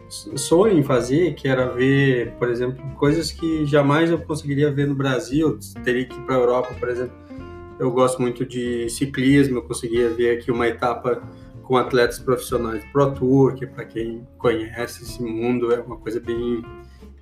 sonho 0.08 0.78
em 0.78 0.82
fazer, 0.82 1.34
que 1.34 1.48
era 1.48 1.68
ver, 1.68 2.32
por 2.32 2.48
exemplo, 2.50 2.84
coisas 2.96 3.30
que 3.32 3.64
jamais 3.64 4.10
eu 4.10 4.18
conseguiria 4.18 4.70
ver 4.70 4.86
no 4.86 4.94
Brasil, 4.94 5.58
teria 5.84 6.04
que 6.04 6.14
ir 6.14 6.22
para 6.22 6.34
a 6.34 6.38
Europa, 6.38 6.74
por 6.78 6.88
exemplo. 6.88 7.16
Eu 7.78 7.90
gosto 7.90 8.20
muito 8.20 8.44
de 8.44 8.88
ciclismo, 8.88 9.58
eu 9.58 9.62
conseguia 9.62 10.08
ver 10.10 10.38
aqui 10.38 10.50
uma 10.50 10.68
etapa 10.68 11.22
com 11.62 11.76
atletas 11.76 12.18
profissionais 12.18 12.84
Pro 12.92 13.12
Tour, 13.12 13.54
que 13.54 13.66
para 13.66 13.84
quem 13.84 14.26
conhece 14.38 15.02
esse 15.02 15.22
mundo 15.22 15.72
é 15.72 15.80
uma 15.80 15.96
coisa 15.96 16.20
bem, 16.20 16.62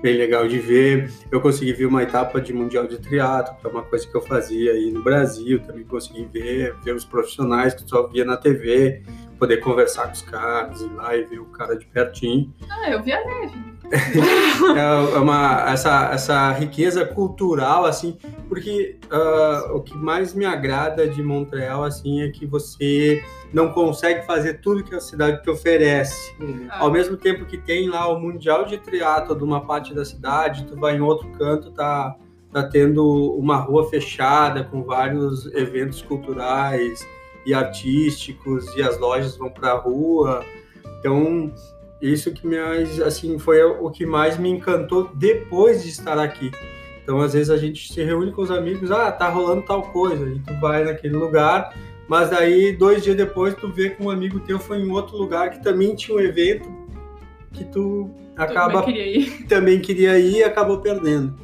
bem 0.02 0.16
legal 0.16 0.48
de 0.48 0.58
ver. 0.58 1.10
Eu 1.30 1.40
consegui 1.40 1.72
ver 1.72 1.86
uma 1.86 2.02
etapa 2.02 2.40
de 2.40 2.52
Mundial 2.52 2.86
de 2.86 2.98
Triatlo, 2.98 3.56
que 3.60 3.66
é 3.66 3.70
uma 3.70 3.82
coisa 3.82 4.06
que 4.06 4.16
eu 4.16 4.22
fazia 4.22 4.72
aí 4.72 4.90
no 4.90 5.02
Brasil, 5.02 5.60
também 5.60 5.84
consegui 5.84 6.24
ver, 6.24 6.74
ver 6.82 6.94
os 6.94 7.04
profissionais 7.04 7.74
que 7.74 7.88
só 7.88 8.06
via 8.06 8.24
na 8.24 8.36
TV, 8.36 9.02
poder 9.40 9.56
conversar 9.56 10.06
com 10.06 10.12
os 10.12 10.22
caras, 10.22 10.82
ir 10.82 10.92
lá 10.92 11.16
e 11.16 11.24
ver 11.24 11.40
o 11.40 11.46
cara 11.46 11.74
de 11.74 11.86
pertinho. 11.86 12.52
Ah, 12.68 12.90
eu 12.90 13.02
vi 13.02 13.12
a 13.12 13.24
neve. 13.24 13.70
É 14.76 15.18
uma, 15.18 15.68
essa, 15.68 16.10
essa 16.12 16.52
riqueza 16.52 17.04
cultural, 17.04 17.86
assim, 17.86 18.16
porque 18.48 18.98
ah, 19.10 19.70
o 19.72 19.80
que 19.80 19.96
mais 19.96 20.34
me 20.34 20.44
agrada 20.44 21.08
de 21.08 21.22
Montreal, 21.22 21.82
assim, 21.82 22.22
é 22.22 22.28
que 22.28 22.46
você 22.46 23.24
não 23.52 23.72
consegue 23.72 24.24
fazer 24.26 24.60
tudo 24.60 24.84
que 24.84 24.94
a 24.94 25.00
cidade 25.00 25.42
te 25.42 25.50
oferece. 25.50 26.32
Uhum. 26.38 26.66
Ah, 26.68 26.84
Ao 26.84 26.90
mesmo 26.90 27.16
tempo 27.16 27.46
que 27.46 27.56
tem 27.56 27.88
lá 27.88 28.06
o 28.06 28.20
Mundial 28.20 28.66
de 28.66 28.78
Triatlo 28.78 29.34
de 29.34 29.42
uma 29.42 29.62
parte 29.66 29.92
da 29.94 30.04
cidade, 30.04 30.66
tu 30.66 30.76
vai 30.76 30.96
em 30.96 31.00
outro 31.00 31.26
canto, 31.30 31.72
tá, 31.72 32.14
tá 32.52 32.62
tendo 32.62 33.34
uma 33.36 33.56
rua 33.56 33.88
fechada 33.88 34.62
com 34.62 34.84
vários 34.84 35.46
eventos 35.54 36.02
culturais 36.02 37.04
e 37.44 37.54
artísticos 37.54 38.66
e 38.76 38.82
as 38.82 38.98
lojas 38.98 39.36
vão 39.36 39.50
para 39.50 39.72
a 39.72 39.78
rua. 39.78 40.44
Então, 40.98 41.52
isso 42.00 42.32
que 42.32 42.46
mais, 42.46 43.00
assim, 43.00 43.38
foi 43.38 43.62
o 43.62 43.90
que 43.90 44.06
mais 44.06 44.38
me 44.38 44.48
encantou 44.50 45.10
depois 45.14 45.82
de 45.82 45.90
estar 45.90 46.18
aqui. 46.18 46.50
Então, 47.02 47.20
às 47.20 47.32
vezes 47.32 47.50
a 47.50 47.56
gente 47.56 47.92
se 47.92 48.02
reúne 48.02 48.32
com 48.32 48.42
os 48.42 48.50
amigos, 48.50 48.90
ah, 48.90 49.10
tá 49.10 49.28
rolando 49.28 49.62
tal 49.62 49.82
coisa, 49.82 50.28
e 50.28 50.38
tu 50.38 50.54
vai 50.60 50.84
naquele 50.84 51.16
lugar, 51.16 51.74
mas 52.06 52.30
daí 52.30 52.72
dois 52.72 53.02
dias 53.02 53.16
depois 53.16 53.54
tu 53.54 53.68
vê 53.68 53.90
que 53.90 54.02
um 54.02 54.10
amigo 54.10 54.40
teu 54.40 54.58
foi 54.58 54.78
em 54.78 54.90
outro 54.90 55.16
lugar 55.16 55.50
que 55.50 55.62
também 55.62 55.94
tinha 55.94 56.16
um 56.16 56.20
evento 56.20 56.68
que 57.52 57.64
tu 57.64 58.10
tu 58.34 58.42
acaba 58.42 58.80
também 58.80 58.94
queria 58.94 59.18
ir. 59.18 59.46
também 59.46 59.80
queria 59.80 60.18
ir 60.18 60.36
e 60.36 60.44
acabou 60.44 60.78
perdendo. 60.78 61.34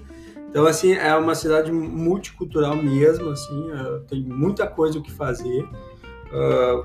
Então, 0.49 0.67
assim, 0.67 0.93
é 0.93 1.15
uma 1.17 1.35
cidade 1.35 1.71
multicultural 1.71 2.76
mesmo, 2.76 3.31
assim, 3.31 3.71
eh, 3.71 4.00
tem 4.09 4.23
muita 4.23 4.67
coisa 4.67 4.99
o 4.99 5.03
que 5.03 5.12
fazer. 5.12 5.69
Ah, 6.33 6.83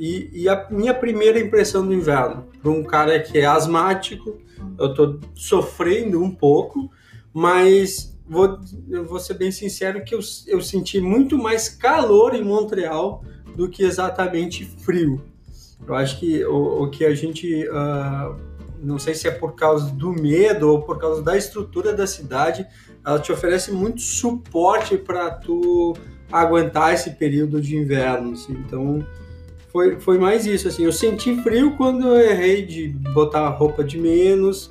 e, 0.00 0.30
e 0.32 0.48
a 0.48 0.66
minha 0.70 0.94
primeira 0.94 1.38
impressão 1.38 1.86
do 1.86 1.92
inverno, 1.92 2.46
para 2.62 2.70
um 2.70 2.82
cara 2.82 3.20
que 3.20 3.38
é 3.38 3.44
asmático, 3.44 4.38
eu 4.78 4.94
tô 4.94 5.20
sofrendo 5.34 6.22
um 6.22 6.34
pouco, 6.34 6.90
mas 7.34 8.18
vou, 8.26 8.58
vou 9.06 9.20
ser 9.20 9.34
bem 9.34 9.52
sincero 9.52 10.02
que 10.02 10.14
eu, 10.14 10.20
eu 10.46 10.62
senti 10.62 11.00
muito 11.00 11.36
mais 11.36 11.68
calor 11.68 12.34
em 12.34 12.42
Montreal 12.42 13.22
do 13.54 13.68
que 13.68 13.82
exatamente 13.82 14.64
frio. 14.64 15.20
Eu 15.86 15.94
acho 15.94 16.18
que 16.18 16.42
o, 16.46 16.84
o 16.84 16.90
que 16.90 17.04
a 17.04 17.14
gente 17.14 17.68
ah, 17.70 18.34
não 18.82 18.98
sei 18.98 19.14
se 19.14 19.28
é 19.28 19.30
por 19.30 19.54
causa 19.54 19.90
do 19.90 20.12
medo 20.12 20.70
ou 20.70 20.82
por 20.82 20.98
causa 20.98 21.22
da 21.22 21.36
estrutura 21.36 21.92
da 21.92 22.06
cidade, 22.06 22.66
ela 23.04 23.18
te 23.18 23.30
oferece 23.30 23.72
muito 23.72 24.00
suporte 24.00 24.96
para 24.96 25.30
tu 25.30 25.94
aguentar 26.30 26.94
esse 26.94 27.10
período 27.10 27.60
de 27.60 27.76
inverno. 27.76 28.32
assim. 28.32 28.52
Então, 28.52 29.04
foi, 29.72 29.98
foi 30.00 30.18
mais 30.18 30.46
isso. 30.46 30.68
Assim, 30.68 30.84
eu 30.84 30.92
senti 30.92 31.42
frio 31.42 31.76
quando 31.76 32.06
eu 32.06 32.20
errei 32.20 32.64
de 32.64 32.88
botar 32.88 33.48
roupa 33.50 33.84
de 33.84 33.98
menos, 33.98 34.70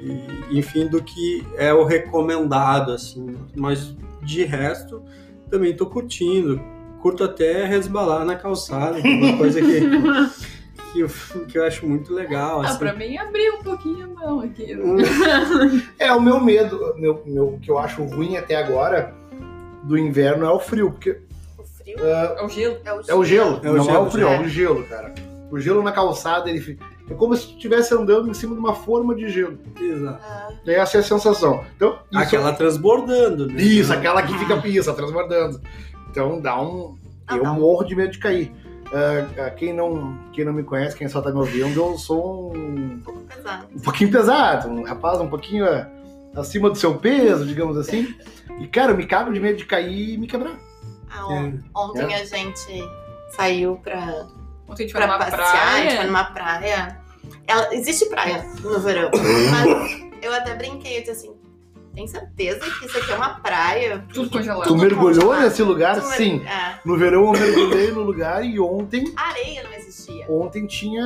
e, 0.00 0.58
enfim, 0.58 0.86
do 0.86 1.02
que 1.02 1.44
é 1.56 1.72
o 1.72 1.84
recomendado. 1.84 2.92
assim. 2.92 3.34
Mas 3.54 3.94
de 4.22 4.44
resto, 4.44 5.02
também 5.50 5.70
estou 5.70 5.88
curtindo. 5.88 6.60
Curto 7.00 7.24
até 7.24 7.64
resbalar 7.64 8.24
na 8.24 8.34
calçada, 8.34 8.98
é 8.98 9.02
uma 9.02 9.36
coisa 9.36 9.60
que, 9.60 9.80
que, 10.96 11.00
eu, 11.02 11.44
que 11.46 11.58
eu 11.58 11.64
acho 11.64 11.86
muito 11.86 12.12
legal. 12.14 12.60
Ah, 12.62 12.66
assim. 12.68 12.78
pra 12.78 12.92
mim 12.94 13.16
abriu 13.18 13.54
um 13.56 13.62
pouquinho 13.62 14.04
a 14.04 14.08
mão 14.08 14.40
aqui. 14.40 14.66
É, 15.98 16.12
o 16.12 16.20
meu 16.20 16.40
medo, 16.40 16.94
meu, 16.96 17.22
meu, 17.26 17.58
que 17.60 17.70
eu 17.70 17.78
acho 17.78 18.02
ruim 18.04 18.36
até 18.36 18.56
agora 18.56 19.14
do 19.84 19.96
inverno 19.98 20.44
é 20.46 20.50
o 20.50 20.58
frio, 20.58 20.90
porque 20.90 21.18
O 21.58 21.64
frio 21.64 21.98
É 21.98 22.42
o 22.42 22.48
gelo. 22.48 22.78
é 22.84 22.92
o 22.92 23.00
é 23.08 23.14
o 23.14 23.24
gelo, 23.24 23.60
É 23.62 23.70
o 23.70 23.74
não 23.76 23.82
é 23.82 23.84
gelo, 23.84 24.06
o 24.06 24.10
frio, 24.10 24.28
é 24.28 24.34
é. 24.36 24.40
o 24.40 24.48
gelo, 24.48 24.84
cara. 24.88 25.14
O 25.50 25.60
gelo 25.60 25.82
na 25.82 25.92
calçada, 25.92 26.50
ele 26.50 26.60
fica- 26.60 26.84
é 27.08 27.14
como 27.14 27.36
se 27.36 27.46
tu 27.46 27.52
estivesse 27.54 27.94
andando 27.94 28.28
em 28.28 28.34
cima 28.34 28.52
de 28.54 28.58
uma 28.60 28.74
forma 28.74 29.14
de 29.14 29.28
gelo. 29.28 29.56
Exato. 29.80 30.18
Ah, 30.24 30.48
Essa 30.66 30.96
é 30.96 31.00
a 31.00 31.04
sensação. 31.04 31.64
Então, 31.76 32.00
isso, 32.10 32.20
Aquela 32.20 32.52
transbordando, 32.52 33.46
né? 33.46 33.62
isso 33.62 33.92
aquela 33.92 34.22
que 34.22 34.36
fica 34.36 34.66
isso, 34.66 34.92
transbordando. 34.92 35.60
Então 36.10 36.40
dá 36.40 36.60
um. 36.60 36.96
Ah, 37.28 37.36
eu 37.36 37.42
tá. 37.44 37.52
morro 37.52 37.84
de 37.84 37.94
medo 37.94 38.10
de 38.12 38.18
cair. 38.18 38.52
Ah, 38.92 39.50
quem, 39.50 39.72
não, 39.72 40.16
quem 40.32 40.44
não 40.44 40.52
me 40.52 40.62
conhece, 40.62 40.96
quem 40.96 41.08
só 41.08 41.20
tá 41.20 41.30
me 41.30 41.38
ouvindo, 41.38 41.78
eu 41.80 41.98
sou 41.98 42.56
um 42.56 42.92
um 42.94 43.00
pouco 43.04 43.20
pesado. 43.22 43.66
um 43.74 43.80
pouquinho 43.80 44.10
pesado, 44.10 44.68
um 44.68 44.84
rapaz 44.84 45.20
um 45.20 45.28
pouquinho 45.28 45.64
ah, 45.68 45.88
acima 46.36 46.70
do 46.70 46.76
seu 46.76 46.94
peso, 46.96 47.44
digamos 47.46 47.76
assim. 47.76 48.14
E, 48.60 48.66
cara, 48.66 48.92
eu 48.92 48.96
me 48.96 49.06
cago 49.06 49.32
de 49.32 49.40
medo 49.40 49.56
de 49.58 49.64
cair 49.66 50.14
e 50.14 50.18
me 50.18 50.26
quebrar. 50.26 50.54
Ah, 51.10 51.26
on- 51.28 51.46
É. 51.46 51.52
Ontem 51.74 52.14
a 52.14 52.24
gente 52.24 52.84
saiu 53.36 53.76
pra, 53.82 54.26
Ontem 54.68 54.84
a 54.84 54.86
gente 54.86 54.92
pra 54.92 55.18
passear, 55.18 55.40
a 55.40 55.76
gente 55.78 55.86
foi 55.88 55.94
praia. 55.96 56.04
numa 56.06 56.24
praia. 56.24 57.00
Ela, 57.46 57.74
existe 57.74 58.06
praia 58.06 58.44
no 58.62 58.78
verão, 58.80 59.10
mas 59.50 60.00
eu 60.22 60.32
até 60.32 60.54
brinquei, 60.54 60.96
eu 60.98 61.00
disse 61.00 61.10
assim, 61.10 61.32
tem 61.94 62.06
certeza 62.06 62.60
que 62.60 62.86
isso 62.86 62.98
aqui 62.98 63.10
é 63.12 63.16
uma 63.16 63.40
praia? 63.40 64.04
Tudo 64.12 64.30
congelado. 64.30 64.66
Tu 64.66 64.76
mergulhou 64.76 65.24
congelado. 65.24 65.42
nesse 65.44 65.62
lugar? 65.62 66.00
Tu 66.00 66.06
mer- 66.08 66.16
Sim. 66.16 66.42
É, 66.46 66.65
No 66.86 66.96
verão 66.96 67.24
eu 67.24 67.32
mergulhei 67.32 67.90
no 67.90 68.02
lugar 68.02 68.44
e 68.44 68.58
ontem, 68.60 69.12
areia 69.16 69.62
não 69.64 69.72
existia. 69.74 70.24
ontem 70.30 70.66
tinha. 70.66 71.02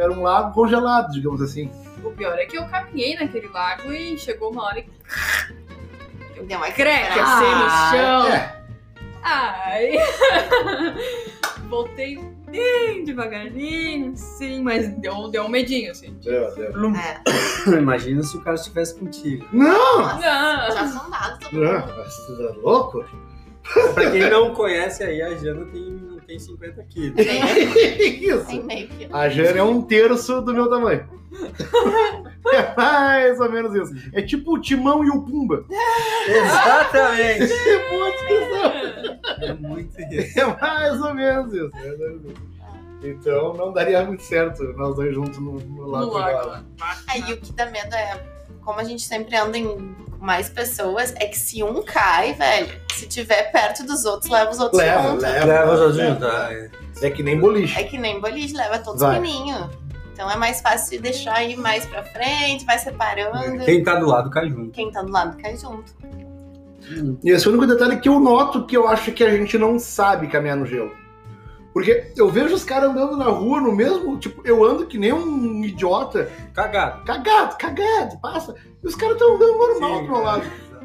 Era 0.00 0.10
um 0.10 0.22
lago 0.22 0.52
congelado, 0.54 1.12
digamos 1.12 1.40
assim. 1.42 1.70
O 2.02 2.10
pior 2.12 2.38
é 2.38 2.46
que 2.46 2.56
eu 2.56 2.66
caminhei 2.68 3.14
naquele 3.16 3.48
lago 3.48 3.92
e 3.92 4.16
chegou 4.18 4.50
uma 4.50 4.64
hora 4.64 4.82
que 4.82 4.90
Deu 6.46 6.56
uma 6.56 6.70
creque 6.70 7.08
quebrada. 7.08 7.32
assim 7.32 7.54
no 7.54 7.70
chão. 7.90 8.26
É, 8.28 8.62
Ai. 9.22 9.90
Voltei 11.68 12.16
bem 12.50 13.04
devagarinho, 13.04 14.16
sim, 14.16 14.62
mas 14.62 14.88
deu, 14.96 15.28
deu 15.28 15.44
um 15.44 15.48
medinho, 15.50 15.90
assim. 15.90 16.16
deu, 16.22 16.54
deu. 16.54 16.72
É. 16.94 17.20
Imagina 17.76 18.22
se 18.22 18.36
o 18.36 18.40
cara 18.40 18.54
estivesse 18.56 18.94
contigo. 18.98 19.44
Não! 19.52 19.98
Nossa, 19.98 20.14
Não. 20.14 20.72
já 20.74 20.86
são 20.86 21.10
dados 21.10 21.38
todo 21.40 21.60
Não, 21.60 21.72
mundo. 21.80 21.94
mas 21.98 22.16
tu 22.26 22.32
é 22.48 22.52
louco? 22.62 23.04
Pra 23.94 24.10
quem 24.10 24.30
não 24.30 24.54
conhece 24.54 25.02
aí, 25.02 25.20
a 25.22 25.34
Jana 25.36 25.66
tem, 25.66 25.98
tem 26.26 26.38
50 26.38 26.82
quilos. 26.84 27.14
Tem 27.16 28.24
Isso. 28.24 28.62
meio 28.64 28.88
que. 28.88 29.08
A 29.12 29.28
Jana 29.28 29.58
é 29.58 29.62
um 29.62 29.82
terço 29.82 30.40
do 30.40 30.52
meu 30.54 30.68
tamanho. 30.68 31.06
É 32.50 32.74
mais 32.74 33.38
ou 33.40 33.50
menos 33.52 33.74
isso. 33.74 34.10
É 34.14 34.22
tipo 34.22 34.54
o 34.56 34.58
Timão 34.60 35.04
e 35.04 35.10
o 35.10 35.20
Pumba. 35.22 35.66
Exatamente! 36.26 37.52
É. 37.52 39.46
É 39.48 39.52
muito 39.52 40.00
isso. 40.00 40.40
É 40.40 40.46
mais 40.58 40.98
ou 41.02 41.14
menos 41.14 41.52
isso. 41.52 41.70
é 41.76 41.88
mais 41.88 42.00
ou 42.00 42.08
menos 42.08 42.24
isso. 42.24 42.42
Então 43.02 43.52
não 43.54 43.72
daria 43.72 44.02
muito 44.04 44.22
certo 44.22 44.62
nós 44.78 44.96
dois 44.96 45.14
juntos 45.14 45.38
no, 45.38 45.52
no 45.52 45.60
No 45.60 45.86
lago. 45.88 46.10
congelado. 46.10 46.64
lá. 46.80 47.16
E 47.28 47.32
o 47.34 47.36
que 47.36 47.52
dá 47.52 47.66
medo 47.66 47.94
é, 47.94 48.18
como 48.68 48.80
a 48.80 48.84
gente 48.84 49.00
sempre 49.00 49.34
anda 49.34 49.56
em 49.56 49.96
mais 50.20 50.50
pessoas, 50.50 51.14
é 51.16 51.24
que 51.24 51.38
se 51.38 51.62
um 51.62 51.82
cai, 51.82 52.34
velho, 52.34 52.68
se 52.92 53.08
tiver 53.08 53.50
perto 53.50 53.82
dos 53.82 54.04
outros, 54.04 54.30
leva 54.30 54.50
os 54.50 54.58
outros 54.60 54.78
Leva, 54.78 55.08
junto. 55.08 55.22
leva. 55.22 55.46
Leva 55.46 55.72
os 55.72 55.80
outros 55.80 55.98
é. 55.98 56.70
É 57.00 57.10
que 57.10 57.22
nem 57.22 57.40
boliche. 57.40 57.80
É 57.80 57.84
que 57.84 57.96
nem 57.96 58.20
boliche, 58.20 58.52
leva 58.54 58.78
todos 58.78 59.00
Vai. 59.00 59.14
fininho. 59.14 59.70
Então 60.12 60.30
é 60.30 60.36
mais 60.36 60.60
fácil 60.60 60.98
de 60.98 60.98
deixar 60.98 61.42
ir 61.44 61.56
mais 61.56 61.86
pra 61.86 62.02
frente, 62.02 62.66
vai 62.66 62.78
separando. 62.78 63.64
Quem 63.64 63.82
tá 63.82 63.94
do 63.94 64.04
lado 64.06 64.28
cai 64.28 64.50
junto. 64.50 64.70
Quem 64.72 64.92
tá 64.92 65.00
do 65.00 65.12
lado 65.12 65.38
cai 65.38 65.56
junto. 65.56 65.90
E 67.24 67.30
esse 67.30 67.46
é 67.46 67.48
o 67.48 67.52
único 67.54 67.66
detalhe 67.66 67.98
que 68.00 68.08
eu 68.10 68.20
noto 68.20 68.66
que 68.66 68.76
eu 68.76 68.86
acho 68.86 69.12
que 69.12 69.24
a 69.24 69.30
gente 69.30 69.56
não 69.56 69.78
sabe 69.78 70.26
caminhar 70.28 70.58
no 70.58 70.66
gelo. 70.66 70.92
Porque 71.78 72.10
eu 72.16 72.28
vejo 72.28 72.56
os 72.56 72.64
caras 72.64 72.90
andando 72.90 73.16
na 73.16 73.26
rua 73.26 73.60
no 73.60 73.70
mesmo. 73.70 74.18
Tipo, 74.18 74.42
eu 74.44 74.64
ando 74.64 74.84
que 74.84 74.98
nem 74.98 75.12
um 75.12 75.64
idiota, 75.64 76.28
Cagado. 76.52 77.04
cagado, 77.04 77.56
cagado, 77.56 78.18
passa. 78.20 78.56
E 78.82 78.84
os 78.86 78.96
caras 78.96 79.14
estão 79.14 79.36
andando 79.36 79.56
normal 79.56 79.98
Sim, 80.00 80.04
pro 80.06 80.14
meu 80.16 80.24
lado. 80.24 80.42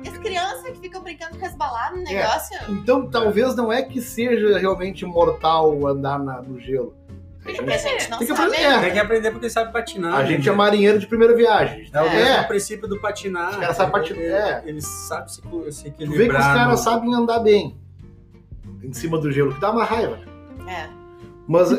As 0.08 0.18
crianças 0.20 0.62
que 0.64 0.74
ficam 0.82 1.02
brincando 1.02 1.32
com 1.36 1.44
resbalado 1.44 1.96
no 1.96 2.04
É. 2.08 2.14
negócio. 2.14 2.58
Então 2.70 3.10
talvez 3.10 3.56
não 3.56 3.74
é 3.74 3.82
que 3.82 4.00
seja 4.02 4.60
realmente 4.60 5.04
mortal 5.04 5.88
andar 5.88 6.20
na- 6.20 6.44
no 6.44 6.60
gelo. 6.60 6.94
A 7.42 7.46
Porque 7.46 7.74
a 7.74 7.78
gente, 7.78 7.90
gente 8.02 8.12
não 8.12 8.18
Tem 8.20 8.28
que 8.28 8.34
aprender. 8.34 8.58
É. 8.62 8.80
Tem 8.82 8.94
que 8.94 9.00
aprender 9.00 9.32
porque 9.32 9.50
sabe 9.50 9.74
patinar. 9.74 10.14
a 10.14 10.20
né? 10.20 10.28
gente 10.28 10.48
é 10.48 10.52
marinheiro 10.52 11.00
de 11.00 11.08
primeira 11.08 11.36
viagem. 11.36 11.90
É 11.92 12.02
o 12.04 12.06
É. 12.06 12.14
mesmo 12.14 12.48
princípio 12.48 12.88
do 12.88 13.00
patinar. 13.02 13.50
Os 13.50 13.56
caras 13.58 13.76
sabem 13.78 13.92
patinar, 13.92 14.22
Ele- 14.24 14.32
é. 14.32 14.64
Eles 14.68 14.86
sabem 14.86 15.28
se, 15.28 15.36
se 15.36 15.42
Tu 15.42 15.50
vê 15.50 15.64
que 15.64 16.04
os 16.04 16.10
equilibrar. 16.14 16.54
caras 16.54 16.80
sabem 16.82 17.12
andar 17.16 17.40
bem 17.40 17.76
em 18.84 18.94
cima 18.94 19.18
do 19.18 19.32
gelo, 19.32 19.54
que 19.56 19.60
dá 19.60 19.72
uma 19.72 19.84
raiva. 19.84 20.20
É. 20.74 20.89
Mas 21.48 21.70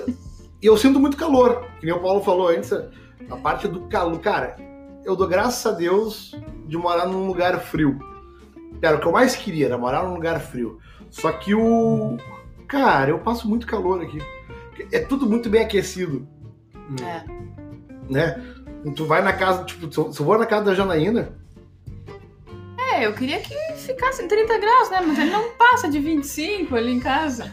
eu 0.62 0.76
sinto 0.76 1.00
muito 1.00 1.16
calor, 1.16 1.66
que 1.80 1.86
nem 1.86 1.94
o 1.94 2.00
Paulo 2.00 2.22
falou 2.22 2.48
antes, 2.48 2.72
a 2.72 3.36
parte 3.36 3.66
do 3.68 3.82
calor. 3.88 4.18
Cara, 4.20 4.56
eu 5.04 5.16
dou 5.16 5.26
graças 5.26 5.64
a 5.66 5.76
Deus 5.76 6.34
de 6.66 6.76
morar 6.76 7.06
num 7.06 7.26
lugar 7.26 7.58
frio. 7.60 7.98
Cara, 8.80 8.96
o 8.96 9.00
que 9.00 9.06
eu 9.06 9.12
mais 9.12 9.34
queria 9.36 9.66
era 9.66 9.78
morar 9.78 10.04
num 10.04 10.14
lugar 10.14 10.40
frio. 10.40 10.78
Só 11.10 11.30
que 11.32 11.54
o. 11.54 12.16
Cara, 12.66 13.10
eu 13.10 13.18
passo 13.18 13.48
muito 13.48 13.66
calor 13.66 14.02
aqui. 14.02 14.18
É 14.90 14.98
tudo 14.98 15.28
muito 15.28 15.48
bem 15.48 15.62
aquecido. 15.62 16.26
É. 17.02 17.24
né? 18.10 18.42
Tu 18.94 19.06
vai 19.06 19.22
na 19.22 19.32
casa, 19.32 19.64
tipo, 19.64 19.90
se 19.90 19.98
eu 19.98 20.12
se 20.12 20.20
eu 20.20 20.26
vou 20.26 20.36
na 20.36 20.44
casa 20.44 20.66
da 20.66 20.74
Janaína, 20.74 21.32
É, 22.92 23.06
eu 23.06 23.14
queria 23.14 23.40
que 23.40 23.54
ficasse 23.76 24.22
em 24.22 24.28
30 24.28 24.58
graus, 24.58 24.90
né? 24.90 25.00
Mas 25.06 25.18
ele 25.18 25.30
não 25.30 25.50
passa 25.52 25.88
de 25.88 25.98
25 25.98 26.76
ali 26.76 26.92
em 26.92 27.00
casa. 27.00 27.52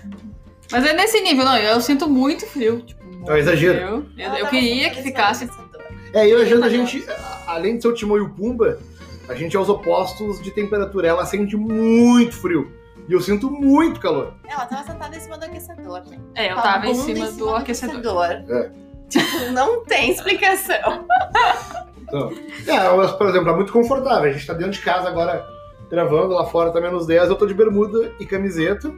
Mas 0.72 0.86
é 0.86 0.94
nesse 0.94 1.20
nível, 1.22 1.46
não. 1.46 1.58
Eu 1.58 1.82
sinto 1.82 2.10
muito 2.10 2.46
frio. 2.46 2.82
Tipo, 2.82 3.04
muito 3.04 3.30
É 3.30 3.34
um 3.34 3.38
exagero. 3.38 3.78
frio. 3.78 4.06
Eu, 4.18 4.26
eu 4.26 4.36
tava 4.38 4.50
queria 4.50 4.90
que 4.90 5.02
ficasse. 5.04 5.44
aquecedor. 5.46 5.82
É, 6.14 6.28
eu 6.28 6.40
e 6.40 6.42
a 6.42 6.46
Jana, 6.46 6.66
a 6.66 6.70
gente, 6.70 7.06
além 7.48 7.76
de 7.78 7.82
ser 7.84 7.88
o 7.88 7.94
Timão 7.94 8.18
e 8.18 8.22
o 8.22 8.30
Pumba, 8.30 8.80
a 9.30 9.34
gente 9.36 9.56
é 9.56 9.60
os 9.60 9.70
opostos 9.70 10.42
de 10.42 10.52
temperatura. 10.52 11.08
Ela 11.08 11.26
sente 11.26 11.56
muito 11.56 12.36
frio. 12.36 12.72
E 13.08 13.14
eu 13.14 13.20
sinto 13.22 13.50
muito 13.50 14.00
calor. 14.00 14.34
Ela 14.48 14.66
tava 14.66 14.84
sentada 14.84 15.16
em 15.16 15.20
cima 15.20 15.38
do 15.38 15.46
aquecedor, 15.46 16.02
gente. 16.06 16.22
É, 16.36 16.52
eu 16.52 16.54
Com 16.56 16.60
a 16.60 16.64
tava 16.64 16.88
em 16.88 16.94
bunda 16.94 17.04
cima 17.04 17.32
do 17.32 17.56
aquecedor. 17.56 18.26
É. 18.26 18.72
Tipo, 19.10 19.52
não 19.52 19.84
tem 19.84 20.12
explicação. 20.12 21.06
Então, 22.02 22.32
é, 22.68 22.96
mas, 22.96 23.12
por 23.12 23.28
exemplo, 23.28 23.50
é 23.50 23.56
muito 23.56 23.72
confortável. 23.74 24.30
A 24.30 24.34
gente 24.34 24.46
tá 24.46 24.54
dentro 24.54 24.74
de 24.74 24.82
casa 24.82 25.08
agora 25.10 25.46
gravando, 25.90 26.34
lá 26.34 26.46
fora 26.46 26.72
tá 26.72 26.80
menos 26.80 27.06
10, 27.06 27.30
eu 27.30 27.36
tô 27.36 27.46
de 27.46 27.54
bermuda 27.54 28.14
e 28.20 28.26
camiseta. 28.26 28.94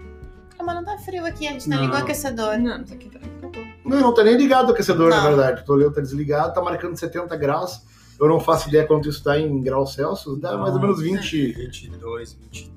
Mas 0.66 0.76
não 0.76 0.84
tá 0.86 0.98
frio 0.98 1.26
aqui, 1.26 1.48
a 1.48 1.52
gente 1.52 1.70
não, 1.70 1.78
Não. 1.78 1.84
ligou 1.86 2.00
o 2.00 2.04
aquecedor. 2.04 2.58
Não, 2.58 2.82
isso 2.82 2.94
aqui 2.94 3.10
tá. 3.10 3.20
tá. 3.20 3.60
Não, 3.86 4.00
não 4.00 4.14
tá 4.14 4.24
nem 4.24 4.38
ligado 4.38 4.70
o 4.70 4.72
aquecedor, 4.72 5.10
na 5.10 5.18
Não. 5.18 5.24
verdade. 5.36 5.66
Tô 5.66 5.74
olhando, 5.74 5.94
tá 5.94 6.02
desligado, 6.02 6.54
tá 6.54 6.62
marcando 6.62 6.98
70 6.98 7.36
graus. 7.36 7.82
Eu 8.20 8.28
não 8.28 8.40
faço 8.40 8.70
ideia 8.70 8.86
quanto 8.86 9.10
isso 9.10 9.24
tá 9.24 9.38
em 9.40 9.62
graus 9.62 9.94
Celsius, 9.96 10.40
dá 10.40 10.56
mais 10.58 10.74
ou 10.74 10.80
menos 10.80 11.02
20 11.02 11.52
22, 11.54 12.34
23. 12.34 12.72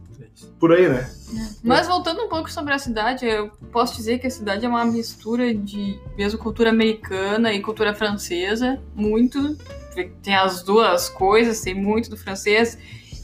por 0.58 0.72
aí, 0.72 0.88
né? 0.88 1.08
Mas 1.62 1.86
voltando 1.86 2.22
um 2.22 2.28
pouco 2.28 2.50
sobre 2.50 2.72
a 2.72 2.78
cidade, 2.78 3.26
eu 3.26 3.50
posso 3.70 3.94
dizer 3.96 4.18
que 4.18 4.26
a 4.26 4.30
cidade 4.30 4.64
é 4.64 4.68
uma 4.68 4.84
mistura 4.84 5.54
de 5.54 6.00
mesmo 6.16 6.38
cultura 6.38 6.70
americana 6.70 7.52
e 7.52 7.60
cultura 7.60 7.94
francesa, 7.94 8.80
muito. 8.94 9.56
Tem 10.22 10.34
as 10.34 10.62
duas 10.62 11.08
coisas, 11.08 11.60
tem 11.60 11.74
muito 11.74 12.10
do 12.10 12.16
francês. 12.16 12.76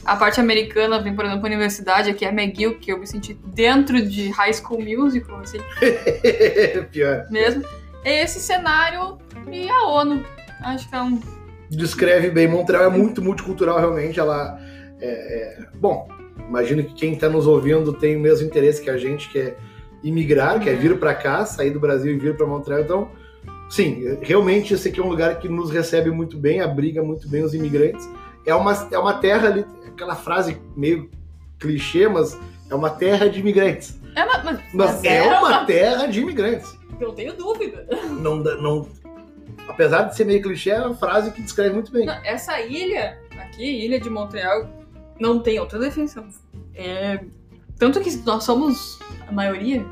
A 0.05 0.15
parte 0.17 0.39
americana 0.39 0.99
vem, 1.01 1.15
por 1.15 1.23
exemplo, 1.25 1.43
a 1.45 1.47
universidade, 1.47 2.09
aqui 2.09 2.25
é 2.25 2.29
a 2.29 2.31
McGill, 2.33 2.77
que 2.77 2.91
eu 2.91 2.99
me 2.99 3.07
senti 3.07 3.33
dentro 3.45 4.01
de 4.05 4.29
High 4.31 4.53
School 4.53 4.81
Musical, 4.81 5.37
assim, 5.39 5.59
Pior. 6.91 7.25
mesmo. 7.29 7.63
É 8.03 8.23
esse 8.23 8.39
cenário 8.39 9.17
e 9.51 9.69
a 9.69 9.83
ONU. 9.87 10.23
Acho 10.61 10.89
que 10.89 10.95
é 10.95 11.01
um. 11.01 11.19
Descreve 11.69 12.29
bem. 12.29 12.47
Montreal 12.47 12.83
é 12.83 12.89
muito 12.89 13.21
multicultural, 13.21 13.79
realmente. 13.79 14.19
Ela 14.19 14.59
é, 14.99 15.07
é- 15.07 15.57
Bom, 15.75 16.07
imagino 16.49 16.83
que 16.83 16.93
quem 16.93 17.15
tá 17.15 17.29
nos 17.29 17.47
ouvindo 17.47 17.93
tem 17.93 18.17
o 18.17 18.19
mesmo 18.19 18.45
interesse 18.45 18.81
que 18.81 18.89
a 18.89 18.97
gente, 18.97 19.29
que 19.29 19.39
é 19.39 19.55
imigrar, 20.03 20.59
que 20.59 20.69
é 20.69 20.73
vir 20.73 20.99
pra 20.99 21.13
cá, 21.15 21.45
sair 21.45 21.69
do 21.69 21.79
Brasil 21.79 22.13
e 22.13 22.17
vir 22.17 22.35
pra 22.35 22.45
Montreal. 22.45 22.81
Então, 22.81 23.09
sim, 23.69 24.17
realmente 24.21 24.73
esse 24.73 24.89
aqui 24.89 24.99
é 24.99 25.03
um 25.03 25.07
lugar 25.09 25.39
que 25.39 25.47
nos 25.47 25.71
recebe 25.71 26.11
muito 26.11 26.37
bem, 26.37 26.59
abriga 26.59 27.01
muito 27.01 27.29
bem 27.29 27.41
os 27.41 27.53
imigrantes. 27.53 28.07
É 28.45 28.53
uma, 28.53 28.73
é 28.91 28.97
uma 28.97 29.13
terra 29.13 29.47
ali, 29.47 29.65
aquela 29.93 30.15
frase 30.15 30.57
meio 30.75 31.09
clichê, 31.59 32.07
mas 32.07 32.37
é 32.69 32.75
uma 32.75 32.89
terra 32.89 33.29
de 33.29 33.39
imigrantes. 33.39 33.99
É 34.15 34.23
uma, 34.23 34.43
mas, 34.43 34.59
Mas 34.73 35.03
é 35.03 35.25
é 35.27 35.39
uma 35.39 35.65
terra 35.65 36.05
de 36.07 36.19
imigrantes. 36.19 36.77
eu 36.99 37.11
tenho 37.13 37.33
dúvida. 37.35 37.87
Não, 38.19 38.37
não, 38.37 38.87
apesar 39.67 40.03
de 40.03 40.15
ser 40.15 40.25
meio 40.25 40.41
clichê, 40.41 40.71
é 40.71 40.81
uma 40.85 40.95
frase 40.95 41.31
que 41.31 41.41
descreve 41.41 41.73
muito 41.73 41.91
bem. 41.91 42.05
Não, 42.05 42.13
essa 42.23 42.59
ilha, 42.61 43.17
aqui, 43.39 43.63
ilha 43.85 43.99
de 43.99 44.09
Montreal, 44.09 44.69
não 45.19 45.39
tem 45.39 45.59
outra 45.59 45.79
definição. 45.79 46.27
É, 46.75 47.23
tanto 47.77 47.99
que 48.01 48.15
nós 48.17 48.43
somos 48.43 48.99
a 49.27 49.31
maioria, 49.31 49.83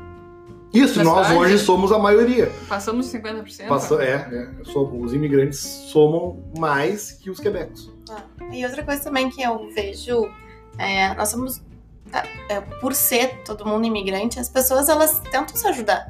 Isso, 0.72 1.02
nós 1.02 1.26
cidade? 1.26 1.40
hoje 1.40 1.58
somos 1.58 1.90
a 1.92 1.98
maioria. 1.98 2.50
passamos 2.68 3.10
de 3.10 3.18
50%. 3.18 3.66
Passa- 3.68 4.02
é, 4.02 4.14
é, 4.14 4.48
os 4.74 5.12
imigrantes 5.12 5.58
somam 5.58 6.42
mais 6.58 7.12
que 7.12 7.28
os 7.30 7.40
quebecos. 7.40 7.90
Ah, 8.10 8.24
E 8.50 8.64
outra 8.64 8.82
coisa 8.82 9.02
também 9.02 9.30
que 9.30 9.42
eu 9.42 9.70
vejo, 9.74 10.30
é, 10.78 11.14
nós 11.14 11.28
somos, 11.28 11.62
tá, 12.10 12.24
é, 12.48 12.60
por 12.60 12.94
ser 12.94 13.42
todo 13.44 13.66
mundo 13.66 13.86
imigrante, 13.86 14.38
as 14.38 14.48
pessoas 14.48 14.88
elas 14.88 15.20
tentam 15.30 15.56
se 15.56 15.66
ajudar. 15.68 16.06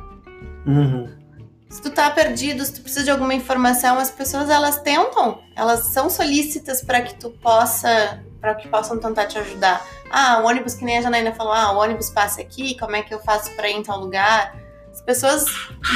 Uhum. 0.67 1.23
Se 1.69 1.81
tu 1.81 1.91
tá 1.91 2.11
perdido, 2.11 2.65
se 2.65 2.75
tu 2.75 2.83
precisa 2.83 3.05
de 3.05 3.11
alguma 3.11 3.33
informação, 3.33 3.99
as 3.99 4.11
pessoas 4.11 4.51
elas 4.51 4.79
tentam, 4.83 5.41
elas 5.57 5.87
são 5.87 6.11
solícitas 6.11 6.83
para 6.83 7.01
que 7.01 7.15
tu 7.15 7.31
possa, 7.31 8.23
para 8.41 8.55
que 8.55 8.69
possam 8.69 8.99
tentar 8.99 9.27
te 9.27 9.39
ajudar. 9.39 9.83
Ah, 10.11 10.41
o 10.43 10.47
ônibus 10.47 10.75
que 10.75 10.85
nem 10.85 10.99
a 10.99 11.01
Janaína 11.01 11.33
falou, 11.33 11.55
ah, 11.55 11.73
o 11.73 11.79
ônibus 11.79 12.11
passa 12.11 12.43
aqui, 12.43 12.79
como 12.79 12.95
é 12.95 13.03
que 13.03 13.15
eu 13.15 13.21
faço 13.21 13.51
para 13.57 13.71
ir 13.71 13.77
em 13.77 13.83
tal 13.83 13.99
lugar? 13.99 14.55
As 14.93 15.01
pessoas, 15.01 15.47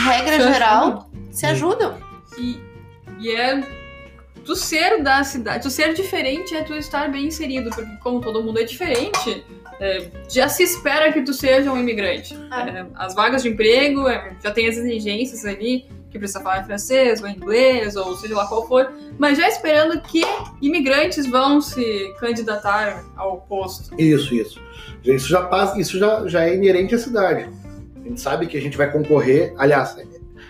regra 0.07 0.41
Se 0.41 0.53
geral, 0.53 1.11
se 1.31 1.45
ajudam. 1.45 1.99
E, 2.39 2.59
e 3.19 3.31
é. 3.31 3.86
Tu 4.47 4.55
ser 4.55 5.03
da 5.03 5.25
cidade, 5.25 5.65
tu 5.65 5.71
ser 5.71 5.93
diferente 5.93 6.55
é 6.55 6.63
tu 6.63 6.73
estar 6.75 7.11
bem 7.11 7.27
inserido, 7.27 7.69
porque 7.71 7.97
como 7.97 8.21
todo 8.21 8.43
mundo 8.45 8.61
é 8.61 8.63
diferente, 8.63 9.45
é, 9.81 10.09
já 10.31 10.49
se 10.49 10.63
espera 10.63 11.13
que 11.13 11.21
tu 11.23 11.35
seja 11.35 11.73
um 11.73 11.77
imigrante. 11.77 12.39
Ah. 12.49 12.69
É, 12.69 12.87
as 12.95 13.13
vagas 13.13 13.43
de 13.43 13.49
emprego, 13.49 14.09
é, 14.09 14.37
já 14.43 14.53
tem 14.53 14.69
as 14.69 14.77
exigências 14.77 15.45
ali, 15.45 15.87
que 16.11 16.19
precisa 16.19 16.41
falar 16.41 16.65
francês 16.65 17.21
ou 17.21 17.29
inglês, 17.29 17.97
ou 17.97 18.17
seja 18.17 18.37
lá 18.37 18.47
qual 18.47 18.67
for, 18.69 18.93
mas 19.19 19.37
já 19.37 19.49
esperando 19.49 20.01
que 20.01 20.23
imigrantes 20.63 21.27
vão 21.27 21.61
se 21.61 22.15
candidatar 22.21 23.05
ao 23.17 23.41
posto. 23.43 24.01
Isso, 24.01 24.33
isso. 24.33 24.61
Isso 25.05 25.29
já 25.29 25.43
passa, 25.43 25.79
isso 25.79 25.99
já, 25.99 26.27
já 26.29 26.45
é 26.45 26.55
inerente 26.55 26.95
à 26.95 26.99
cidade. 26.99 27.51
A 27.97 28.09
gente 28.09 28.21
sabe 28.21 28.47
que 28.47 28.57
a 28.57 28.61
gente 28.61 28.77
vai 28.77 28.91
concorrer. 28.91 29.53
Aliás, 29.59 29.97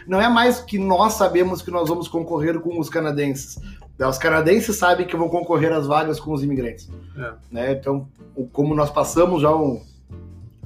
não 0.06 0.20
é 0.20 0.28
mais 0.28 0.60
que 0.60 0.78
nós 0.78 1.14
sabemos 1.14 1.62
que 1.62 1.70
nós 1.70 1.88
vamos 1.88 2.06
concorrer 2.06 2.60
com 2.60 2.78
os 2.78 2.88
canadenses. 2.88 3.58
Os 3.98 4.18
canadenses 4.18 4.76
sabem 4.76 5.06
que 5.06 5.16
vão 5.16 5.28
concorrer 5.28 5.72
às 5.72 5.86
vagas 5.86 6.20
com 6.20 6.32
os 6.32 6.42
imigrantes. 6.42 6.88
É. 7.16 7.32
Né? 7.50 7.72
Então, 7.72 8.08
como 8.52 8.74
nós 8.74 8.90
passamos 8.90 9.40
já 9.42 9.54
um- 9.54 9.82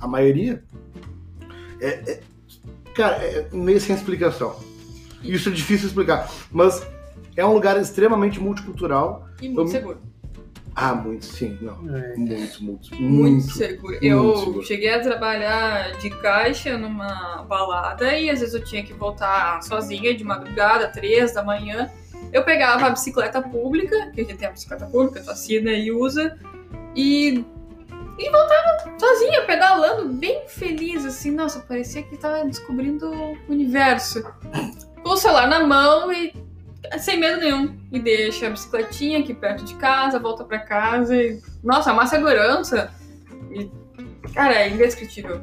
a 0.00 0.06
maioria, 0.08 0.62
é, 1.80 1.88
é- 2.10 2.20
cara, 2.94 3.16
é 3.16 3.48
meio 3.52 3.80
sem 3.80 3.94
explicação. 3.94 4.56
Isso 5.22 5.48
é 5.48 5.52
difícil 5.52 5.86
explicar. 5.88 6.28
Mas 6.50 6.84
é 7.36 7.44
um 7.46 7.52
lugar 7.52 7.80
extremamente 7.80 8.40
multicultural. 8.40 9.28
E 9.40 9.48
muito 9.48 9.70
seguro. 9.70 9.98
Ah, 10.74 10.94
muito, 10.94 11.24
sim. 11.26 11.58
Não, 11.60 11.74
É. 11.94 12.14
muito, 12.16 12.64
muito, 12.64 12.94
Muito, 12.94 13.00
muito. 13.02 13.50
seguro. 13.52 13.92
muito 13.92 14.04
eu 14.04 14.36
seguro. 14.36 14.62
cheguei 14.64 14.94
a 14.94 15.00
trabalhar 15.00 15.92
de 15.98 16.08
caixa 16.10 16.78
numa 16.78 17.42
balada 17.42 18.16
e 18.16 18.30
às 18.30 18.40
vezes 18.40 18.54
eu 18.54 18.64
tinha 18.64 18.82
que 18.82 18.92
voltar 18.92 19.62
sozinha 19.62 20.14
de 20.16 20.24
madrugada, 20.24 20.88
três 20.88 21.32
da 21.34 21.42
manhã. 21.44 21.90
Eu 22.32 22.44
pegava 22.44 22.86
a 22.86 22.90
bicicleta 22.90 23.42
pública, 23.42 24.10
que 24.12 24.20
a 24.20 24.24
gente 24.24 24.36
tem 24.36 24.48
a 24.48 24.52
bicicleta 24.52 24.86
pública, 24.86 25.20
tu 25.22 25.30
assina 25.30 25.72
e 25.72 25.90
usa, 25.90 26.38
e, 26.94 27.44
e 28.18 28.30
voltava 28.30 28.98
sozinha, 28.98 29.42
pedalando, 29.46 30.08
bem 30.12 30.44
feliz, 30.46 31.04
assim, 31.04 31.32
nossa, 31.32 31.60
parecia 31.60 32.02
que 32.02 32.16
tava 32.16 32.44
descobrindo 32.44 33.10
o 33.10 33.36
universo. 33.48 34.22
Com 35.02 35.10
o 35.10 35.16
celular 35.16 35.48
na 35.48 35.66
mão 35.66 36.12
e 36.12 36.32
sem 36.98 37.18
medo 37.18 37.40
nenhum. 37.40 37.78
E 37.90 37.98
deixa 37.98 38.46
a 38.46 38.50
bicicletinha 38.50 39.20
aqui 39.20 39.34
perto 39.34 39.64
de 39.64 39.74
casa, 39.76 40.18
volta 40.18 40.44
pra 40.44 40.58
casa 40.58 41.16
e. 41.16 41.40
Nossa, 41.64 41.90
é 41.90 41.92
uma 41.92 42.06
segurança. 42.06 42.92
E, 43.50 43.70
cara, 44.34 44.54
é 44.54 44.68
indescritível. 44.68 45.40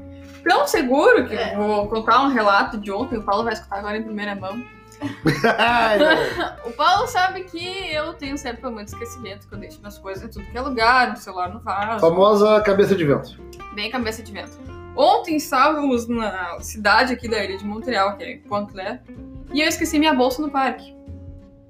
Tão 0.47 0.67
seguro 0.67 1.27
que 1.27 1.35
É. 1.35 1.55
eu 1.55 1.57
vou 1.59 1.87
contar 1.87 2.23
um 2.23 2.29
relato 2.29 2.77
de 2.77 2.91
ontem, 2.91 3.17
o 3.17 3.23
Paulo 3.23 3.43
vai 3.43 3.53
escutar 3.53 3.79
agora 3.79 3.97
em 3.97 4.03
primeira 4.03 4.35
mão. 4.35 4.63
Ai. 5.57 5.99
O 6.65 6.71
Paulo 6.71 7.07
sabe 7.07 7.43
que 7.43 7.93
eu 7.93 8.13
tenho 8.13 8.37
certo 8.37 8.59
problema 8.59 8.83
de 8.83 8.91
esquecimento, 8.91 9.47
que 9.47 9.53
eu 9.55 9.59
deixo 9.59 9.79
minhas 9.79 9.97
coisas 9.97 10.23
em 10.23 10.27
tudo 10.29 10.51
que 10.51 10.57
é 10.57 10.61
lugar, 10.61 11.11
no 11.11 11.17
celular 11.17 11.49
no 11.53 11.59
vaso. 11.59 12.01
Famosa 12.01 12.61
cabeça 12.61 12.95
de 12.95 13.05
vento. 13.05 13.39
Bem 13.73 13.89
cabeça 13.89 14.21
de 14.21 14.31
vento. 14.31 14.57
Ontem 14.95 15.37
estávamos 15.37 16.07
na 16.07 16.59
cidade 16.59 17.13
aqui 17.13 17.27
da 17.27 17.43
ilha 17.43 17.57
de 17.57 17.65
Montreal, 17.65 18.17
que 18.17 18.23
é 18.23 18.37
Pointe 18.49 18.73
Claire, 18.73 18.99
e 19.53 19.61
eu 19.61 19.67
esqueci 19.67 19.99
minha 19.99 20.13
bolsa 20.13 20.41
no 20.41 20.49
parque. 20.49 20.96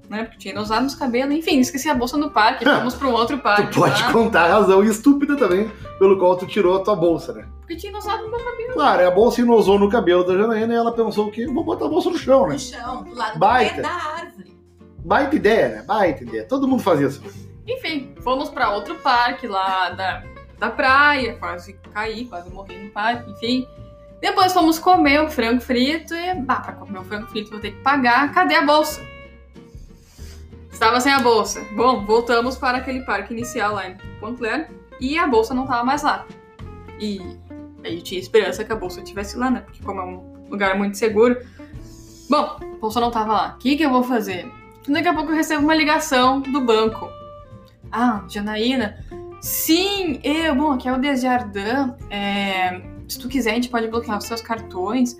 Né? 0.08 0.24
Porque 0.24 0.38
tinha 0.38 0.58
usado 0.60 0.82
nos 0.84 0.94
cabelos, 0.94 1.34
enfim, 1.34 1.60
esqueci 1.60 1.88
a 1.88 1.94
bolsa 1.94 2.16
no 2.16 2.30
parque, 2.30 2.64
fomos 2.66 2.94
para 2.94 3.08
um 3.08 3.12
outro 3.12 3.38
parque. 3.38 3.72
Tu 3.72 3.78
pode 3.78 4.02
lá, 4.02 4.12
contar 4.12 4.44
a 4.44 4.48
razão 4.48 4.82
estúpida 4.82 5.36
também 5.36 5.70
pelo 5.98 6.18
qual 6.18 6.36
tu 6.36 6.46
tirou 6.46 6.76
a 6.76 6.84
tua 6.84 6.96
bolsa, 6.96 7.32
né? 7.32 7.46
Porque 7.60 7.76
tinha 7.76 7.96
usado 7.96 8.22
no 8.22 8.30
meu 8.30 8.38
cabelo. 8.38 8.72
Claro, 8.72 9.06
a 9.06 9.10
bolsa 9.10 9.40
inosou 9.42 9.78
no 9.78 9.90
cabelo 9.90 10.24
da 10.24 10.36
Janaína 10.36 10.72
e 10.72 10.76
ela 10.76 10.92
pensou 10.92 11.30
que 11.30 11.46
vou 11.46 11.62
botar 11.62 11.84
a 11.84 11.88
bolsa 11.88 12.08
no 12.08 12.16
chão, 12.16 12.46
né? 12.46 12.54
No 12.54 12.58
chão, 12.58 13.04
do 13.04 13.14
lado 13.14 13.38
Baita. 13.38 13.82
da 13.82 13.90
árvore. 13.90 14.56
Baita 15.04 15.36
ideia, 15.36 15.68
né? 15.68 15.82
Baita 15.82 16.22
ideia. 16.22 16.44
Todo 16.44 16.66
mundo 16.66 16.82
faz 16.82 17.00
isso. 17.00 17.22
Enfim, 17.66 18.14
fomos 18.22 18.48
para 18.48 18.70
outro 18.70 18.94
parque 18.96 19.46
lá 19.46 19.90
da, 19.90 20.22
da 20.58 20.70
praia, 20.70 21.36
quase 21.38 21.74
caí, 21.92 22.24
quase 22.24 22.50
morri 22.50 22.78
no 22.78 22.90
parque, 22.90 23.30
enfim. 23.30 23.68
Depois 24.20 24.52
fomos 24.52 24.78
comer 24.78 25.20
o 25.22 25.30
frango 25.30 25.60
frito 25.60 26.14
e, 26.14 26.34
bah, 26.34 26.60
pra 26.60 26.72
comer 26.72 26.98
o 26.98 27.04
frango 27.04 27.26
frito 27.28 27.50
vou 27.50 27.60
ter 27.60 27.72
que 27.72 27.82
pagar. 27.82 28.32
Cadê 28.32 28.54
a 28.54 28.62
bolsa? 28.64 29.00
Estava 30.78 31.00
sem 31.00 31.10
a 31.10 31.18
bolsa. 31.18 31.66
Bom, 31.74 32.04
voltamos 32.04 32.56
para 32.56 32.78
aquele 32.78 33.00
parque 33.00 33.32
inicial 33.32 33.74
lá 33.74 33.88
em 33.88 33.96
Pointe 34.20 34.38
Claire 34.38 34.68
e 35.00 35.18
a 35.18 35.26
bolsa 35.26 35.52
não 35.52 35.64
estava 35.64 35.82
mais 35.82 36.04
lá. 36.04 36.24
E 37.00 37.20
aí 37.84 38.00
tinha 38.00 38.20
esperança 38.20 38.62
que 38.62 38.72
a 38.72 38.76
bolsa 38.76 39.00
estivesse 39.00 39.36
lá, 39.36 39.50
né? 39.50 39.62
Porque 39.62 39.82
como 39.82 40.00
é 40.00 40.04
um 40.04 40.46
lugar 40.48 40.78
muito 40.78 40.96
seguro. 40.96 41.36
Bom, 42.30 42.58
a 42.62 42.78
bolsa 42.80 43.00
não 43.00 43.08
estava 43.08 43.32
lá. 43.32 43.54
O 43.56 43.58
que, 43.58 43.76
que 43.76 43.82
eu 43.82 43.90
vou 43.90 44.04
fazer? 44.04 44.48
Daqui 44.86 45.08
a 45.08 45.14
pouco 45.14 45.32
eu 45.32 45.34
recebo 45.34 45.64
uma 45.64 45.74
ligação 45.74 46.40
do 46.42 46.60
banco. 46.60 47.10
Ah, 47.90 48.22
Janaína. 48.28 49.04
Sim, 49.40 50.20
eu. 50.22 50.54
Bom, 50.54 50.70
aqui 50.70 50.88
é 50.88 50.92
o 50.92 51.00
Desjardins. 51.00 51.92
É, 52.08 52.80
se 53.08 53.18
tu 53.18 53.26
quiser, 53.26 53.50
a 53.50 53.54
gente 53.54 53.68
pode 53.68 53.88
bloquear 53.88 54.16
os 54.16 54.26
seus 54.26 54.40
cartões. 54.40 55.16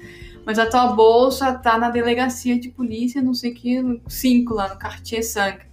Mas 0.48 0.58
a 0.58 0.64
tua 0.64 0.86
bolsa 0.86 1.52
tá 1.52 1.76
na 1.76 1.90
delegacia 1.90 2.58
de 2.58 2.70
polícia, 2.70 3.20
não 3.20 3.34
sei 3.34 3.52
que, 3.52 4.00
5 4.08 4.54
lá 4.54 4.70
no 4.70 4.78
Cartier 4.78 5.22
Sangue. 5.22 5.66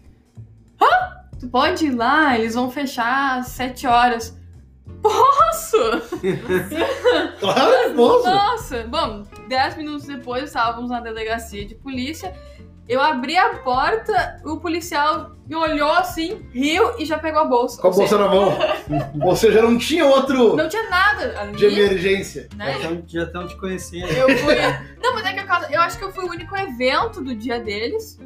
Hã? 0.82 1.16
Tu 1.40 1.48
pode 1.48 1.86
ir 1.86 1.92
lá, 1.92 2.38
eles 2.38 2.56
vão 2.56 2.70
fechar 2.70 3.40
às 3.40 3.48
7 3.48 3.88
horas. 3.88 4.38
Posso? 5.10 5.78
Claro, 7.40 7.94
moço. 7.96 8.26
Nossa! 8.30 8.84
Bom, 8.88 9.24
10 9.48 9.78
minutos 9.78 10.06
depois 10.08 10.46
estávamos 10.46 10.90
na 10.90 11.00
delegacia 11.00 11.66
de 11.66 11.76
polícia. 11.76 12.34
Eu 12.88 13.02
abri 13.02 13.36
a 13.36 13.50
porta, 13.60 14.40
o 14.46 14.58
policial 14.58 15.32
me 15.48 15.56
olhou 15.56 15.92
assim, 15.92 16.46
riu 16.54 17.00
e 17.00 17.06
já 17.06 17.18
pegou 17.18 17.42
a 17.42 17.46
bolsa. 17.46 17.82
Com 17.82 17.88
a 17.88 17.92
bolsa 17.92 18.18
na 18.18 18.28
mão. 18.28 18.56
Ou 19.26 19.36
seja, 19.36 19.62
não 19.62 19.76
tinha 19.78 20.06
outro 20.06 20.56
Não 20.56 20.70
tinha 20.70 20.88
nada 20.90 21.40
ali, 21.42 21.56
de 21.56 21.66
emergência. 21.66 22.48
né? 22.56 22.74
Já 22.74 22.78
estão- 22.92 23.04
Já 23.08 23.24
estão 23.24 23.48
te 23.48 23.56
conhecendo. 23.58 24.08
Eu 24.08 24.38
fui. 24.38 24.56
Não, 25.02 25.14
mas 25.16 25.26
é 25.26 25.34
que 25.34 25.40
eu, 25.40 25.70
eu 25.72 25.82
acho 25.82 25.98
que 25.98 26.04
eu 26.04 26.12
fui 26.14 26.26
o 26.26 26.30
único 26.30 26.56
evento 26.56 27.22
do 27.24 27.36
dia 27.36 27.60
deles. 27.60 28.20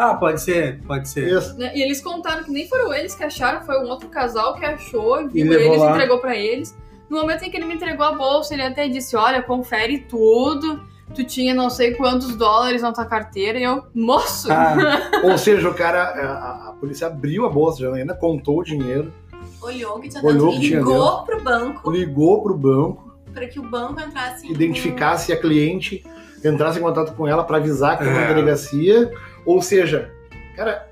Ah, 0.00 0.14
pode 0.14 0.40
ser, 0.40 0.80
pode 0.86 1.08
ser. 1.08 1.26
Isso. 1.36 1.58
né? 1.58 1.72
E 1.74 1.82
eles 1.82 2.00
contaram 2.00 2.44
que 2.44 2.50
nem 2.52 2.68
foram 2.68 2.94
eles 2.94 3.14
que 3.16 3.24
acharam, 3.24 3.62
foi 3.62 3.76
um 3.84 3.88
outro 3.88 4.08
casal 4.08 4.54
que 4.54 4.64
achou, 4.64 5.22
E 5.22 5.28
viu 5.28 5.50
levou 5.50 5.66
eles, 5.72 5.78
lá. 5.82 5.90
entregou 5.90 6.18
pra 6.20 6.36
eles. 6.36 6.76
No 7.10 7.18
momento 7.20 7.42
em 7.42 7.50
que 7.50 7.56
ele 7.56 7.64
me 7.66 7.74
entregou 7.74 8.06
a 8.06 8.12
bolsa, 8.12 8.54
ele 8.54 8.62
até 8.62 8.86
disse: 8.88 9.16
Olha, 9.16 9.42
confere 9.42 9.98
tudo. 10.08 10.80
Tu 11.14 11.24
tinha 11.24 11.54
não 11.54 11.70
sei 11.70 11.94
quantos 11.94 12.36
dólares 12.36 12.82
na 12.82 12.92
tua 12.92 13.06
carteira. 13.06 13.58
E 13.58 13.62
eu, 13.64 13.82
moço, 13.94 14.52
Ah, 14.52 14.76
Ou 15.24 15.36
seja, 15.38 15.68
o 15.68 15.74
cara, 15.74 16.02
a, 16.04 16.68
a 16.68 16.72
polícia 16.78 17.06
abriu 17.06 17.46
a 17.46 17.48
bolsa, 17.48 17.80
já 17.80 17.92
ainda 17.94 18.14
contou 18.14 18.58
o 18.60 18.62
dinheiro, 18.62 19.12
Olhou 19.60 19.98
que 19.98 20.08
tinha 20.10 20.22
Olhou 20.22 20.52
que 20.52 20.68
ligou 20.68 21.24
pro 21.24 21.42
banco 21.42 21.90
ligou 21.90 22.42
pro 22.42 22.54
banco, 22.54 23.18
para 23.34 23.46
que 23.48 23.58
o 23.58 23.62
banco 23.68 24.00
entrasse 24.00 24.46
em 24.46 24.50
identificasse 24.52 25.32
a 25.32 25.36
cliente, 25.40 26.04
entrasse 26.44 26.78
em 26.78 26.82
contato 26.82 27.12
com 27.14 27.26
ela 27.26 27.42
pra 27.42 27.56
avisar 27.56 27.96
que 27.96 28.04
era 28.04 28.12
uma 28.12 28.22
É. 28.22 28.28
delegacia. 28.28 29.10
Ou 29.48 29.62
seja, 29.62 30.10
cara, 30.54 30.86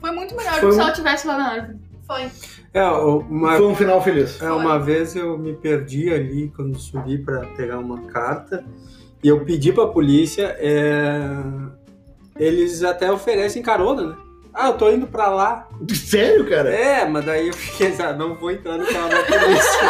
foi 0.00 0.10
muito 0.10 0.34
melhor 0.34 0.54
Foi 0.54 0.60
do 0.62 0.66
que 0.68 0.72
se 0.74 0.78
um- 0.78 0.82
ela 0.82 0.92
tivesse 0.92 1.26
lá 1.28 1.38
na 1.38 1.52
árvore. 1.52 1.78
Foi. 2.04 2.28
é, 2.74 2.82
uma, 2.84 3.56
foi 3.56 3.66
um 3.66 3.74
final 3.76 4.02
feliz. 4.02 4.42
é, 4.42 4.50
uma 4.50 4.76
vez 4.78 5.14
eu 5.14 5.38
me 5.38 5.54
perdi 5.54 6.12
ali 6.12 6.52
quando 6.56 6.76
subi 6.78 7.16
para 7.16 7.46
pegar 7.56 7.78
uma 7.78 8.02
carta 8.08 8.64
e 9.22 9.28
eu 9.28 9.44
pedi 9.44 9.72
para 9.72 9.84
a 9.84 9.88
polícia. 9.88 10.56
é, 10.58 11.20
eles 12.36 12.82
até 12.82 13.10
oferecem 13.12 13.62
carona, 13.62 14.08
né? 14.08 14.16
Ah, 14.52 14.68
eu 14.68 14.74
tô 14.74 14.90
indo 14.90 15.06
para 15.06 15.28
lá. 15.28 15.68
Sério, 15.94 16.48
cara? 16.48 16.70
É, 16.70 17.08
mas 17.08 17.24
daí 17.24 17.46
eu 17.48 17.54
fiquei, 17.54 17.94
ah, 18.04 18.12
não 18.12 18.34
vou 18.34 18.50
entrar 18.50 18.76
no 18.76 18.84
carro 18.86 19.08
da 19.10 19.22
polícia. 19.22 19.80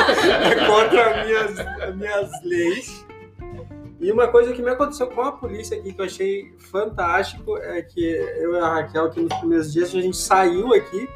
É 0.53 0.67
contra 0.67 1.11
as 1.21 1.27
minhas, 1.27 1.59
as 1.81 1.97
minhas 1.97 2.31
leis. 2.45 3.04
E 4.05 4.13
uma 4.13 4.29
coisa 4.29 4.53
que 4.53 4.61
me 4.61 4.69
aconteceu 4.69 5.07
com 5.07 5.23
a 5.23 5.33
polícia 5.33 5.79
aqui, 5.79 5.91
que 5.91 5.99
eu 5.99 6.05
achei 6.05 6.53
fantástico, 6.59 7.57
é 7.57 7.81
que 7.81 8.05
eu 8.05 8.53
e 8.53 8.59
a 8.59 8.69
Raquel, 8.69 9.07
aqui 9.07 9.23
nos 9.23 9.33
primeiros 9.39 9.73
dias, 9.73 9.95
a 9.95 9.99
gente 9.99 10.19
saiu 10.19 10.75
aqui 10.75 11.09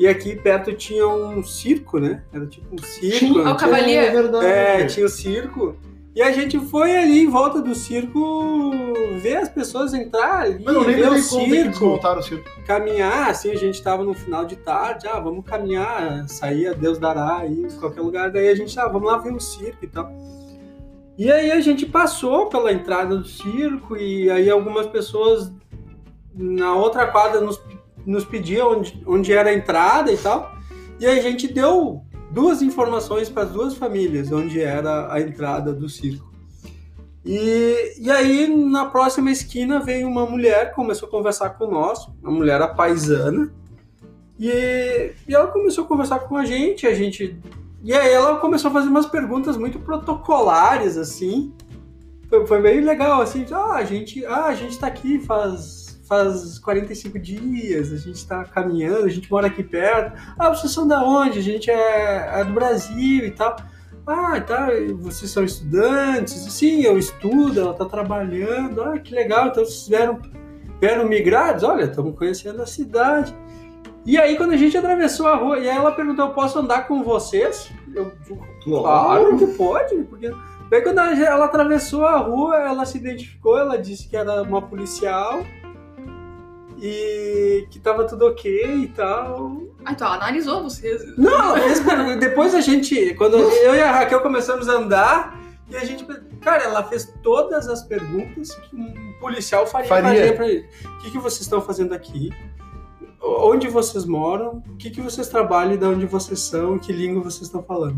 e 0.00 0.08
aqui 0.08 0.34
perto 0.34 0.72
tinha 0.72 1.06
um 1.06 1.44
circo, 1.44 1.98
né? 1.98 2.24
Era 2.32 2.46
tipo 2.46 2.74
um 2.74 2.82
circo. 2.82 3.18
Tinha, 3.18 3.46
Ao 3.46 3.54
Cavalier. 3.58 4.04
É 4.04 4.10
verdade. 4.10 4.46
É, 4.46 4.86
tinha 4.86 5.04
o 5.04 5.08
circo. 5.08 5.76
E 6.14 6.22
a 6.22 6.32
gente 6.32 6.58
foi 6.58 6.96
ali 6.96 7.24
em 7.24 7.28
volta 7.28 7.60
do 7.60 7.74
circo 7.74 8.70
ver 9.20 9.36
as 9.36 9.50
pessoas 9.50 9.92
entrar 9.92 10.44
ali, 10.44 10.64
nem 10.64 10.64
ver 10.64 10.78
o 10.78 10.84
que 10.84 11.00
eles 11.02 11.26
circo 11.26 12.00
o 12.00 12.22
circo. 12.22 12.48
caminhar, 12.66 13.28
assim, 13.28 13.50
a 13.50 13.56
gente 13.56 13.82
tava 13.82 14.02
no 14.02 14.14
final 14.14 14.46
de 14.46 14.56
tarde, 14.56 15.06
ah, 15.06 15.20
vamos 15.20 15.44
caminhar, 15.44 16.26
sair 16.26 16.68
a 16.68 16.72
Deus 16.72 16.98
dará 16.98 17.40
aí, 17.40 17.64
em 17.64 17.78
qualquer 17.78 18.00
lugar, 18.00 18.30
daí 18.30 18.48
a 18.48 18.54
gente, 18.54 18.80
ah, 18.80 18.88
vamos 18.88 19.12
lá 19.12 19.18
ver 19.18 19.34
o 19.34 19.40
circo 19.40 19.84
e 19.84 19.88
tal. 19.88 20.10
E 21.16 21.30
aí 21.30 21.52
a 21.52 21.60
gente 21.60 21.86
passou 21.86 22.46
pela 22.46 22.72
entrada 22.72 23.16
do 23.16 23.26
circo 23.26 23.96
e 23.96 24.30
aí 24.30 24.50
algumas 24.50 24.86
pessoas 24.86 25.52
na 26.34 26.74
outra 26.74 27.06
quadra 27.06 27.40
nos, 27.40 27.60
nos 28.04 28.24
pediam 28.24 28.72
onde, 28.78 29.02
onde 29.06 29.32
era 29.32 29.50
a 29.50 29.54
entrada 29.54 30.10
e 30.10 30.16
tal, 30.16 30.52
e 30.98 31.06
a 31.06 31.20
gente 31.20 31.46
deu 31.46 32.02
duas 32.32 32.62
informações 32.62 33.28
para 33.28 33.44
as 33.44 33.52
duas 33.52 33.76
famílias 33.76 34.32
onde 34.32 34.60
era 34.60 35.12
a 35.12 35.20
entrada 35.20 35.72
do 35.72 35.88
circo. 35.88 36.34
E, 37.24 37.94
e 37.98 38.10
aí, 38.10 38.46
na 38.48 38.86
próxima 38.86 39.30
esquina, 39.30 39.80
veio 39.80 40.06
uma 40.06 40.26
mulher, 40.26 40.74
começou 40.74 41.08
a 41.08 41.10
conversar 41.10 41.50
com 41.50 41.66
nós, 41.66 42.06
uma 42.22 42.32
mulher 42.32 42.60
apaisana, 42.60 43.50
e, 44.38 45.12
e 45.26 45.34
ela 45.34 45.46
começou 45.46 45.84
a 45.84 45.86
conversar 45.86 46.18
com 46.20 46.36
a 46.36 46.44
gente, 46.44 46.86
a 46.86 46.92
gente... 46.92 47.38
E 47.84 47.92
aí 47.92 48.14
ela 48.14 48.38
começou 48.38 48.70
a 48.70 48.72
fazer 48.72 48.88
umas 48.88 49.04
perguntas 49.04 49.58
muito 49.58 49.78
protocolares, 49.78 50.96
assim. 50.96 51.52
Foi, 52.30 52.46
foi 52.46 52.62
bem 52.62 52.80
legal, 52.80 53.20
assim, 53.20 53.44
ah, 53.52 53.74
a 53.74 53.84
gente, 53.84 54.24
ah, 54.24 54.46
a 54.46 54.54
gente 54.54 54.78
tá 54.78 54.86
aqui 54.86 55.20
faz, 55.20 56.00
faz 56.08 56.58
45 56.60 57.18
dias, 57.18 57.92
a 57.92 57.98
gente 57.98 58.26
tá 58.26 58.42
caminhando, 58.44 59.04
a 59.04 59.10
gente 59.10 59.30
mora 59.30 59.48
aqui 59.48 59.62
perto. 59.62 60.18
Ah, 60.38 60.48
vocês 60.48 60.72
são 60.72 60.88
da 60.88 61.04
onde? 61.04 61.40
A 61.40 61.42
gente 61.42 61.70
é, 61.70 62.40
é 62.40 62.44
do 62.44 62.54
Brasil 62.54 63.26
e 63.26 63.30
tal. 63.30 63.54
Ah, 64.06 64.40
tá, 64.40 64.68
vocês 64.94 65.30
são 65.30 65.44
estudantes? 65.44 66.32
Sim, 66.54 66.80
eu 66.84 66.96
estudo, 66.96 67.60
ela 67.60 67.74
tá 67.74 67.84
trabalhando. 67.84 68.82
Ah, 68.82 68.98
que 68.98 69.14
legal, 69.14 69.48
então 69.48 69.62
vocês 69.62 69.86
vieram, 69.86 70.22
vieram 70.80 71.06
migrados? 71.06 71.62
Olha, 71.62 71.84
estamos 71.84 72.16
conhecendo 72.16 72.62
a 72.62 72.66
cidade. 72.66 73.36
E 74.04 74.18
aí, 74.18 74.36
quando 74.36 74.52
a 74.52 74.56
gente 74.56 74.76
atravessou 74.76 75.26
a 75.26 75.34
rua, 75.34 75.58
e 75.58 75.68
aí 75.68 75.76
ela 75.76 75.92
perguntou, 75.92 76.26
eu 76.26 76.32
posso 76.32 76.58
andar 76.58 76.86
com 76.86 77.02
vocês? 77.02 77.70
Eu, 77.94 78.12
claro 78.62 79.38
que 79.38 79.46
pode, 79.48 79.96
porque... 80.04 80.30
Daí 80.70 80.82
quando 80.82 80.98
ela, 80.98 81.12
ela 81.14 81.44
atravessou 81.44 82.04
a 82.04 82.18
rua, 82.18 82.56
ela 82.56 82.84
se 82.84 82.98
identificou, 82.98 83.58
ela 83.58 83.78
disse 83.78 84.08
que 84.08 84.16
era 84.16 84.42
uma 84.42 84.60
policial 84.60 85.44
e 86.80 87.66
que 87.70 87.78
tava 87.78 88.04
tudo 88.04 88.26
ok 88.26 88.74
e 88.76 88.88
tal. 88.88 89.62
Ah, 89.84 89.92
então 89.92 90.06
ela 90.06 90.16
analisou 90.16 90.62
vocês. 90.62 91.16
Não, 91.16 91.56
ela 91.56 91.60
fez 91.60 91.80
pergunta. 91.80 92.16
depois 92.20 92.54
a 92.54 92.60
gente, 92.60 93.14
quando 93.14 93.36
eu 93.36 93.74
e 93.74 93.80
a 93.80 93.92
Raquel 93.92 94.20
começamos 94.20 94.68
a 94.68 94.72
andar, 94.72 95.38
e 95.70 95.76
a 95.76 95.84
gente, 95.84 96.04
cara, 96.40 96.64
ela 96.64 96.82
fez 96.82 97.12
todas 97.22 97.68
as 97.68 97.82
perguntas 97.82 98.54
que 98.54 98.76
um 98.76 99.14
policial 99.20 99.66
faria, 99.66 99.88
Faria. 99.88 100.32
pra 100.34 100.46
ele. 100.48 100.68
O 100.84 100.98
que, 100.98 101.10
que 101.12 101.18
vocês 101.18 101.42
estão 101.42 101.62
fazendo 101.62 101.94
aqui? 101.94 102.30
Onde 103.24 103.68
vocês 103.68 104.04
moram? 104.04 104.62
O 104.68 104.76
que, 104.76 104.90
que 104.90 105.00
vocês 105.00 105.28
trabalham 105.28 105.74
e 105.74 105.78
de 105.78 105.84
onde 105.84 106.06
vocês 106.06 106.40
são? 106.40 106.78
Que 106.78 106.92
língua 106.92 107.22
vocês 107.22 107.42
estão 107.42 107.62
falando? 107.62 107.96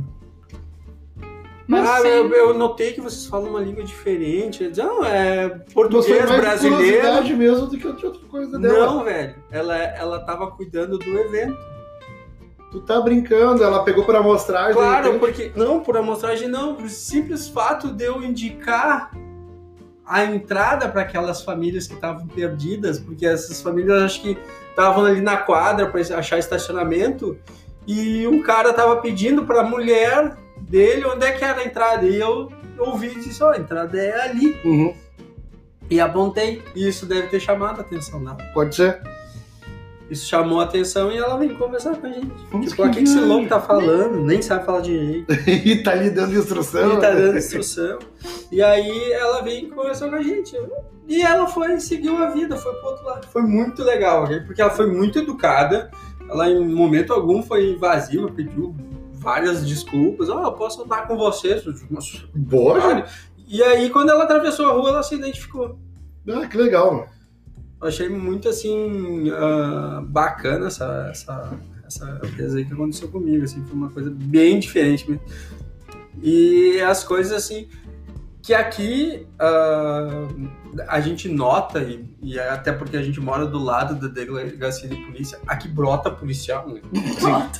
Mas 1.66 1.88
ah, 1.88 2.00
eu, 2.06 2.32
eu 2.32 2.54
notei 2.54 2.92
que 2.92 3.00
vocês 3.00 3.26
falam 3.26 3.50
uma 3.50 3.60
língua 3.60 3.82
diferente. 3.82 4.70
Não, 4.76 5.04
é 5.04 5.48
português 5.74 6.24
mais 6.24 6.40
brasileiro. 6.40 6.76
curiosidade 6.76 7.34
mesmo 7.34 7.66
do 7.66 7.76
que 7.76 7.86
outra 7.86 8.06
outra 8.06 8.22
coisa 8.28 8.58
dela. 8.58 8.86
Não, 8.86 9.04
velho. 9.04 9.34
Ela, 9.50 9.76
ela 9.76 10.20
tava 10.20 10.48
cuidando 10.52 10.96
do 10.96 11.18
evento. 11.18 11.58
Tu 12.70 12.80
tá 12.82 13.00
brincando, 13.00 13.64
ela 13.64 13.82
pegou 13.82 14.04
pra 14.04 14.22
mostrar. 14.22 14.68
de 14.68 14.74
Claro, 14.74 15.18
porque. 15.18 15.50
Não, 15.56 15.80
por 15.80 15.96
amostragem 15.96 16.46
não. 16.46 16.76
O 16.76 16.88
simples 16.88 17.48
fato 17.48 17.88
de 17.88 18.04
eu 18.04 18.22
indicar 18.22 19.10
a 20.06 20.24
entrada 20.24 20.88
para 20.88 21.02
aquelas 21.02 21.42
famílias 21.42 21.86
que 21.86 21.94
estavam 21.94 22.26
perdidas, 22.28 22.98
porque 23.00 23.26
essas 23.26 23.60
famílias 23.60 24.02
acho 24.02 24.22
que 24.22 24.38
estavam 24.70 25.04
ali 25.04 25.20
na 25.20 25.36
quadra 25.36 25.86
para 25.88 26.00
achar 26.18 26.38
estacionamento 26.38 27.36
e 27.86 28.26
um 28.26 28.42
cara 28.42 28.72
tava 28.72 28.96
pedindo 28.96 29.44
para 29.44 29.60
a 29.60 29.64
mulher 29.64 30.36
dele 30.60 31.04
onde 31.06 31.24
é 31.24 31.32
que 31.32 31.44
era 31.44 31.60
a 31.60 31.64
entrada 31.64 32.06
e 32.06 32.16
eu 32.20 32.50
ouvi 32.78 33.08
e 33.08 33.20
disse: 33.20 33.42
Ó, 33.42 33.50
a 33.50 33.58
entrada 33.58 33.98
é 33.98 34.20
ali. 34.22 34.56
Uhum, 34.64 34.94
E 35.90 36.00
apontei. 36.00 36.62
E 36.74 36.86
isso 36.88 37.06
deve 37.06 37.28
ter 37.28 37.40
chamado 37.40 37.78
a 37.78 37.82
atenção 37.82 38.22
dela. 38.22 38.38
pode 38.52 38.74
ser. 38.76 39.00
Isso 40.10 40.28
chamou 40.28 40.60
a 40.60 40.64
atenção 40.64 41.10
e 41.10 41.16
ela 41.16 41.36
vem 41.36 41.54
conversar 41.54 41.96
com 41.96 42.06
a 42.06 42.10
gente. 42.10 42.26
Nossa, 42.52 42.68
Tipo, 42.68 42.86
o 42.86 42.90
que, 42.90 43.00
esse 43.00 43.18
louco 43.18 43.48
tá 43.48 43.60
falando? 43.60 44.22
Nem 44.22 44.40
sabe 44.40 44.64
falar 44.64 44.80
direito. 44.80 45.32
e 45.48 45.82
tá 45.82 45.92
ali 45.92 46.10
dando 46.10 46.38
instrução. 46.38 46.92
Ele 46.92 47.00
tá 47.00 47.10
dando 47.10 47.36
instrução. 47.36 47.98
E 48.52 48.62
aí 48.62 49.12
ela 49.12 49.42
vem 49.42 49.64
e 49.64 49.68
conversou 49.68 50.08
com 50.08 50.14
a 50.14 50.22
gente. 50.22 50.56
E 51.08 51.22
ela 51.22 51.48
foi, 51.48 51.80
seguiu 51.80 52.16
a 52.18 52.30
vida, 52.30 52.56
foi 52.56 52.72
pro 52.74 52.90
outro 52.90 53.04
lado. 53.04 53.26
Foi 53.26 53.42
muito 53.42 53.82
legal, 53.82 54.26
porque 54.46 54.60
ela 54.62 54.70
foi 54.70 54.86
muito 54.86 55.18
educada. 55.18 55.90
Ela 56.28 56.50
em 56.50 56.64
momento 56.66 57.12
algum 57.12 57.42
foi 57.42 57.70
invasiva, 57.70 58.30
pediu 58.30 58.74
várias 59.12 59.66
desculpas. 59.66 60.30
Ah, 60.30 60.42
eu 60.44 60.52
posso 60.52 60.82
andar 60.82 61.06
com 61.08 61.16
vocês? 61.16 61.64
Eu 61.66 61.72
digo, 61.72 61.86
"Mas, 61.90 62.24
Boa, 62.34 62.80
claro." 62.80 63.04
E 63.48 63.62
aí, 63.62 63.90
quando 63.90 64.10
ela 64.10 64.24
atravessou 64.24 64.66
a 64.66 64.72
rua, 64.72 64.90
ela 64.90 65.02
se 65.02 65.14
identificou. 65.14 65.78
Ah, 66.28 66.46
que 66.46 66.56
legal, 66.56 67.08
achei 67.80 68.08
muito 68.08 68.48
assim 68.48 69.30
ah, 69.30 70.02
bacana 70.06 70.66
essa, 70.66 71.08
essa, 71.10 71.58
essa 71.86 72.20
coisa 72.36 72.58
aí 72.58 72.64
que 72.64 72.72
aconteceu 72.72 73.08
comigo, 73.08 73.44
assim, 73.44 73.64
foi 73.64 73.76
uma 73.76 73.90
coisa 73.90 74.10
bem 74.10 74.58
diferente 74.58 75.10
mesmo. 75.10 75.24
E 76.22 76.80
as 76.80 77.04
coisas 77.04 77.32
assim 77.32 77.68
que 78.46 78.54
aqui 78.54 79.26
ah, 79.40 80.28
a 80.88 81.00
gente 81.00 81.28
nota, 81.28 81.80
e, 81.82 82.08
e 82.22 82.38
até 82.38 82.70
porque 82.70 82.96
a 82.96 83.02
gente 83.02 83.18
mora 83.20 83.44
do 83.44 83.58
lado 83.58 83.96
da 83.96 84.06
delegacia 84.06 84.88
de 84.88 84.94
polícia, 84.96 85.38
aqui 85.48 85.66
brota 85.66 86.10
policial, 86.12 86.68
né? 86.68 86.80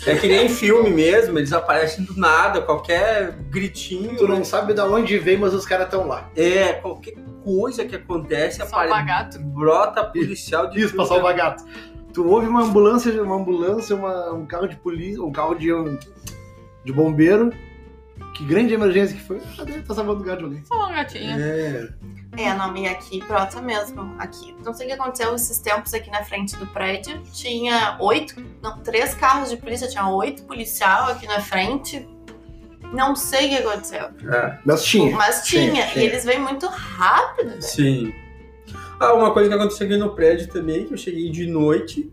É 0.06 0.14
que 0.14 0.28
nem 0.28 0.48
filme 0.48 0.90
mesmo, 0.90 1.38
eles 1.38 1.52
aparecem 1.52 2.04
do 2.04 2.16
nada, 2.16 2.60
qualquer 2.62 3.32
gritinho. 3.50 4.16
Tu 4.16 4.28
né? 4.28 4.36
não 4.36 4.44
sabe 4.44 4.74
da 4.74 4.86
onde 4.86 5.18
vem, 5.18 5.36
mas 5.36 5.52
os 5.54 5.66
caras 5.66 5.86
estão 5.86 6.06
lá. 6.06 6.30
É, 6.36 6.74
qualquer 6.74 7.14
coisa 7.42 7.84
que 7.84 7.96
acontece, 7.96 8.58
Salvar 8.58 8.86
apare- 8.86 9.06
gato. 9.06 9.38
brota 9.40 10.04
policial 10.04 10.70
de 10.70 10.80
Isso, 10.82 10.94
pra 10.94 11.04
é 11.04 11.08
salvar 11.08 11.34
gato. 11.34 11.64
Tu 12.12 12.26
ouve 12.26 12.46
uma 12.46 12.62
ambulância, 12.62 13.10
uma 13.22 13.34
ambulância, 13.36 13.96
uma- 13.96 14.32
um 14.32 14.46
carro 14.46 14.68
de 14.68 14.76
polícia, 14.76 15.20
um 15.22 15.32
carro 15.32 15.54
de, 15.56 15.72
um- 15.72 15.98
de 16.84 16.92
bombeiro. 16.92 17.52
Que 18.36 18.44
grande 18.44 18.74
emergência 18.74 19.16
que 19.16 19.22
foi. 19.22 19.40
Ah, 19.58 19.64
deve 19.64 19.78
estar 19.80 19.94
salvando 19.94 20.20
o 20.20 20.24
gato 20.24 20.38
de 20.40 20.44
alguém. 20.44 20.64
Só 20.64 20.74
uma 20.74 20.92
gatinha. 20.92 21.36
É, 21.38 21.88
É, 22.36 22.54
não, 22.54 22.76
e 22.76 22.86
aqui 22.86 23.22
brota 23.26 23.62
mesmo. 23.62 24.14
Aqui. 24.18 24.54
Não 24.64 24.74
sei 24.74 24.86
o 24.86 24.88
que 24.90 24.94
aconteceu 25.00 25.34
esses 25.34 25.58
tempos 25.58 25.94
aqui 25.94 26.10
na 26.10 26.22
frente 26.22 26.54
do 26.56 26.66
prédio. 26.66 27.22
Tinha 27.32 27.96
oito, 28.00 28.34
não, 28.62 28.78
três 28.80 29.14
carros 29.14 29.48
de 29.48 29.56
polícia, 29.56 29.88
tinha 29.88 30.06
oito 30.08 30.42
policial 30.44 31.08
aqui 31.10 31.26
na 31.26 31.40
frente. 31.40 32.06
Não 32.92 33.16
sei 33.16 33.46
o 33.46 33.48
que 33.48 33.56
aconteceu. 33.66 34.04
é. 34.30 34.58
Mas 34.64 34.84
tinha. 34.84 35.16
Mas 35.16 35.42
Tinha, 35.44 35.70
tinha, 35.72 35.86
tinha. 35.88 36.04
e 36.04 36.08
eles 36.08 36.24
vêm 36.24 36.38
muito 36.38 36.66
rápido. 36.66 37.60
Sim. 37.60 38.12
Ah, 39.00 39.14
uma 39.14 39.32
coisa 39.32 39.48
que 39.48 39.54
aconteceu 39.54 39.86
aqui 39.86 39.96
no 39.96 40.14
prédio 40.14 40.48
também, 40.48 40.86
que 40.86 40.92
eu 40.94 40.98
cheguei 40.98 41.30
de 41.30 41.46
noite, 41.46 42.10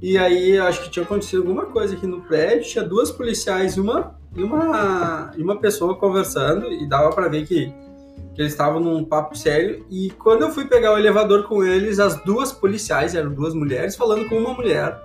e 0.00 0.16
aí 0.18 0.58
acho 0.58 0.82
que 0.82 0.90
tinha 0.90 1.04
acontecido 1.04 1.40
alguma 1.42 1.66
coisa 1.66 1.94
aqui 1.96 2.06
no 2.06 2.20
prédio, 2.22 2.68
tinha 2.70 2.84
duas 2.84 3.10
policiais 3.10 3.76
e 3.76 3.80
uma, 3.80 4.18
e 4.34 4.42
uma, 4.42 5.30
e 5.36 5.42
uma 5.42 5.56
pessoa 5.58 5.96
conversando, 5.96 6.70
e 6.72 6.88
dava 6.88 7.10
pra 7.10 7.28
ver 7.28 7.46
que, 7.46 7.66
que 8.34 8.40
eles 8.42 8.52
estavam 8.52 8.80
num 8.80 9.04
papo 9.04 9.36
sério, 9.36 9.84
e 9.90 10.10
quando 10.10 10.42
eu 10.42 10.50
fui 10.50 10.66
pegar 10.66 10.92
o 10.92 10.98
elevador 10.98 11.44
com 11.44 11.62
eles, 11.64 11.98
as 12.00 12.16
duas 12.24 12.52
policiais, 12.52 13.14
eram 13.14 13.32
duas 13.32 13.54
mulheres, 13.54 13.96
falando 13.96 14.28
com 14.28 14.36
uma 14.36 14.54
mulher, 14.54 14.98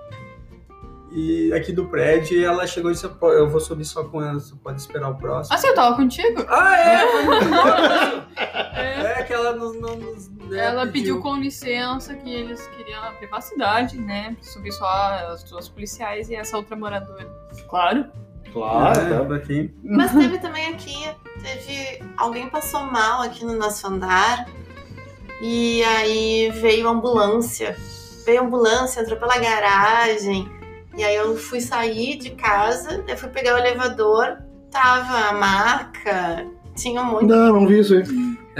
e 1.12 1.52
aqui 1.54 1.72
do 1.74 1.86
prédio, 1.88 2.44
ela 2.46 2.68
chegou 2.68 2.92
e 2.92 2.94
disse, 2.94 3.08
"Pô, 3.08 3.32
eu 3.32 3.50
vou 3.50 3.60
subir 3.60 3.84
só 3.84 4.04
com 4.04 4.22
ela, 4.22 4.40
você 4.40 4.54
pode 4.64 4.80
esperar 4.80 5.10
o 5.10 5.16
próximo. 5.16 5.58
Ah, 5.58 5.68
eu 5.68 5.74
tava 5.74 5.96
contigo? 5.96 6.46
Ah, 6.48 6.78
é? 6.78 7.00
Foi 7.12 7.24
muito 7.26 7.50
bom 7.50 7.68
isso. 7.68 8.28
É. 8.76 9.20
É 9.20 9.24
que 9.24 9.34
ela 9.34 9.54
não, 9.54 9.74
não 9.74 9.96
nos. 9.96 10.30
né, 10.30 10.66
Ela 10.66 10.86
pediu 10.86 11.20
com 11.20 11.36
licença 11.38 12.14
que 12.16 12.32
eles 12.32 12.66
queriam 12.78 13.02
a 13.04 13.12
privacidade, 13.14 13.98
né? 14.00 14.38
Subir 14.42 14.72
só 14.72 14.86
as 15.32 15.44
duas 15.44 15.68
policiais 15.68 16.30
e 16.30 16.36
essa 16.36 16.56
outra 16.56 16.76
moradora. 16.76 17.28
Claro. 17.68 18.06
Claro, 18.54 19.14
é, 19.14 19.26
pra 19.26 19.40
quem- 19.40 19.74
Mas 19.84 20.12
teve 20.12 20.38
também 20.40 20.68
aqui, 20.68 20.96
teve. 21.42 22.04
Alguém 22.18 22.50
passou 22.50 22.82
mal 22.82 23.22
aqui 23.22 23.46
no 23.46 23.54
nosso 23.58 23.88
andar. 23.88 24.48
E 25.42 25.84
aí 25.84 26.52
veio 26.52 26.88
a 26.88 26.92
ambulância. 26.92 27.76
Veio 28.26 28.42
a 28.42 28.44
ambulância, 28.44 29.02
entrou 29.02 29.18
pela 29.18 29.38
garagem. 29.38 30.50
E 30.98 31.04
aí 31.04 31.16
eu 31.16 31.38
fui 31.38 31.62
sair 31.62 32.18
de 32.18 32.32
casa, 32.32 33.04
eu 33.08 33.16
fui 33.18 33.30
pegar 33.30 33.56
o 33.56 33.58
elevador, 33.58 34.38
tava 34.70 35.30
a 35.30 35.34
maca, 35.34 36.46
tinha 36.76 37.02
um 37.02 37.06
monte 37.06 37.26
Não, 37.26 37.54
não 37.54 37.68
vi 37.68 37.80
isso 37.80 37.94
aí. 37.94 38.04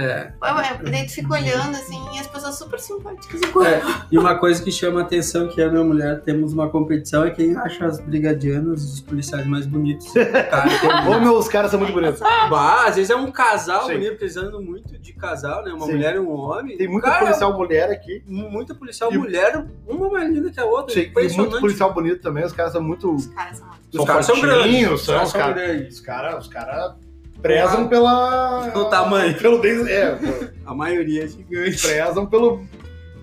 É, 0.00 0.32
Ué, 0.42 0.80
Daí 0.90 1.06
tu 1.06 1.12
fica 1.12 1.34
olhando 1.34 1.70
assim, 1.76 1.98
e 2.14 2.18
as 2.18 2.26
pessoas 2.26 2.56
super 2.56 2.78
simpáticas. 2.80 3.40
é. 3.42 3.82
E 4.10 4.18
uma 4.18 4.38
coisa 4.38 4.62
que 4.62 4.72
chama 4.72 5.02
atenção 5.02 5.48
que 5.48 5.60
eu 5.60 5.68
e 5.68 5.70
minha 5.70 5.84
mulher 5.84 6.20
temos 6.22 6.52
uma 6.52 6.68
competição 6.70 7.24
é 7.24 7.30
quem 7.30 7.56
acha 7.56 7.84
as 7.86 8.00
brigadianas 8.00 8.82
os 8.82 9.00
policiais 9.00 9.46
mais 9.46 9.66
bonitos. 9.66 10.10
Cara, 10.14 10.68
tem- 10.80 11.08
Ô, 11.14 11.20
meu, 11.20 11.36
os 11.36 11.48
caras 11.48 11.70
são 11.70 11.78
muito 11.80 11.92
bonitos. 11.92 12.20
Bah, 12.20 12.86
às 12.86 12.96
vezes 12.96 13.10
é 13.10 13.16
um 13.16 13.30
casal 13.30 13.86
Sim. 13.86 13.92
bonito, 13.94 14.10
porque 14.10 14.24
eles 14.24 14.36
andam 14.36 14.62
muito 14.62 14.98
de 14.98 15.12
casal, 15.12 15.64
né? 15.64 15.72
Uma 15.72 15.86
Sim. 15.86 15.92
mulher 15.92 16.14
e 16.16 16.18
um 16.18 16.30
homem. 16.30 16.76
Tem 16.76 16.88
muita 16.88 17.08
Cara, 17.08 17.24
policial 17.26 17.56
mulher 17.56 17.90
aqui. 17.90 18.22
Muita 18.26 18.74
policial 18.74 19.12
E- 19.12 19.18
mulher, 19.18 19.64
uma 19.86 20.08
mais 20.10 20.30
linda 20.32 20.50
que 20.50 20.60
a 20.60 20.64
outra. 20.64 20.94
Sim, 20.94 21.10
e 21.14 21.32
muito 21.36 21.60
policial 21.60 21.92
bonito 21.92 22.20
também. 22.22 22.44
Os 22.44 22.52
caras 22.52 22.72
são 22.72 22.82
muito. 22.82 23.14
Os 23.14 23.26
caras 23.26 23.58
são 23.58 23.68
Os 24.00 24.04
caras 24.06 24.26
são 24.26 24.40
grandes. 24.40 24.90
Os 24.90 25.02
São, 25.04 25.14
caras 25.14 25.26
os 25.28 25.32
são 25.32 25.40
caras. 25.40 25.54
grandes. 25.56 25.94
Os 25.94 26.00
caras 26.00 26.44
os 26.46 26.48
cara 26.48 26.96
prezam 27.42 27.88
pela. 27.88 28.70
Pelo 28.72 28.84
tamanho. 28.90 29.36
Pelo. 29.38 29.64
É, 29.88 30.18
A 30.66 30.74
maioria 30.74 31.24
é 31.24 31.26
gigante. 31.28 31.80
prezam 31.82 32.26
pelo 32.26 32.64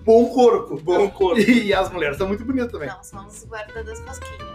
bom 0.04 0.26
corpo. 0.26 0.80
Bom 0.82 1.08
corpo. 1.10 1.40
E 1.40 1.72
as 1.72 1.90
mulheres 1.90 2.16
são 2.16 2.28
muito 2.28 2.44
bonitas 2.44 2.70
também. 2.72 2.88
Não, 2.88 3.02
são 3.02 3.26
os 3.26 3.44
guardas 3.44 3.84
das 3.84 4.00
cosquinhas. 4.00 4.48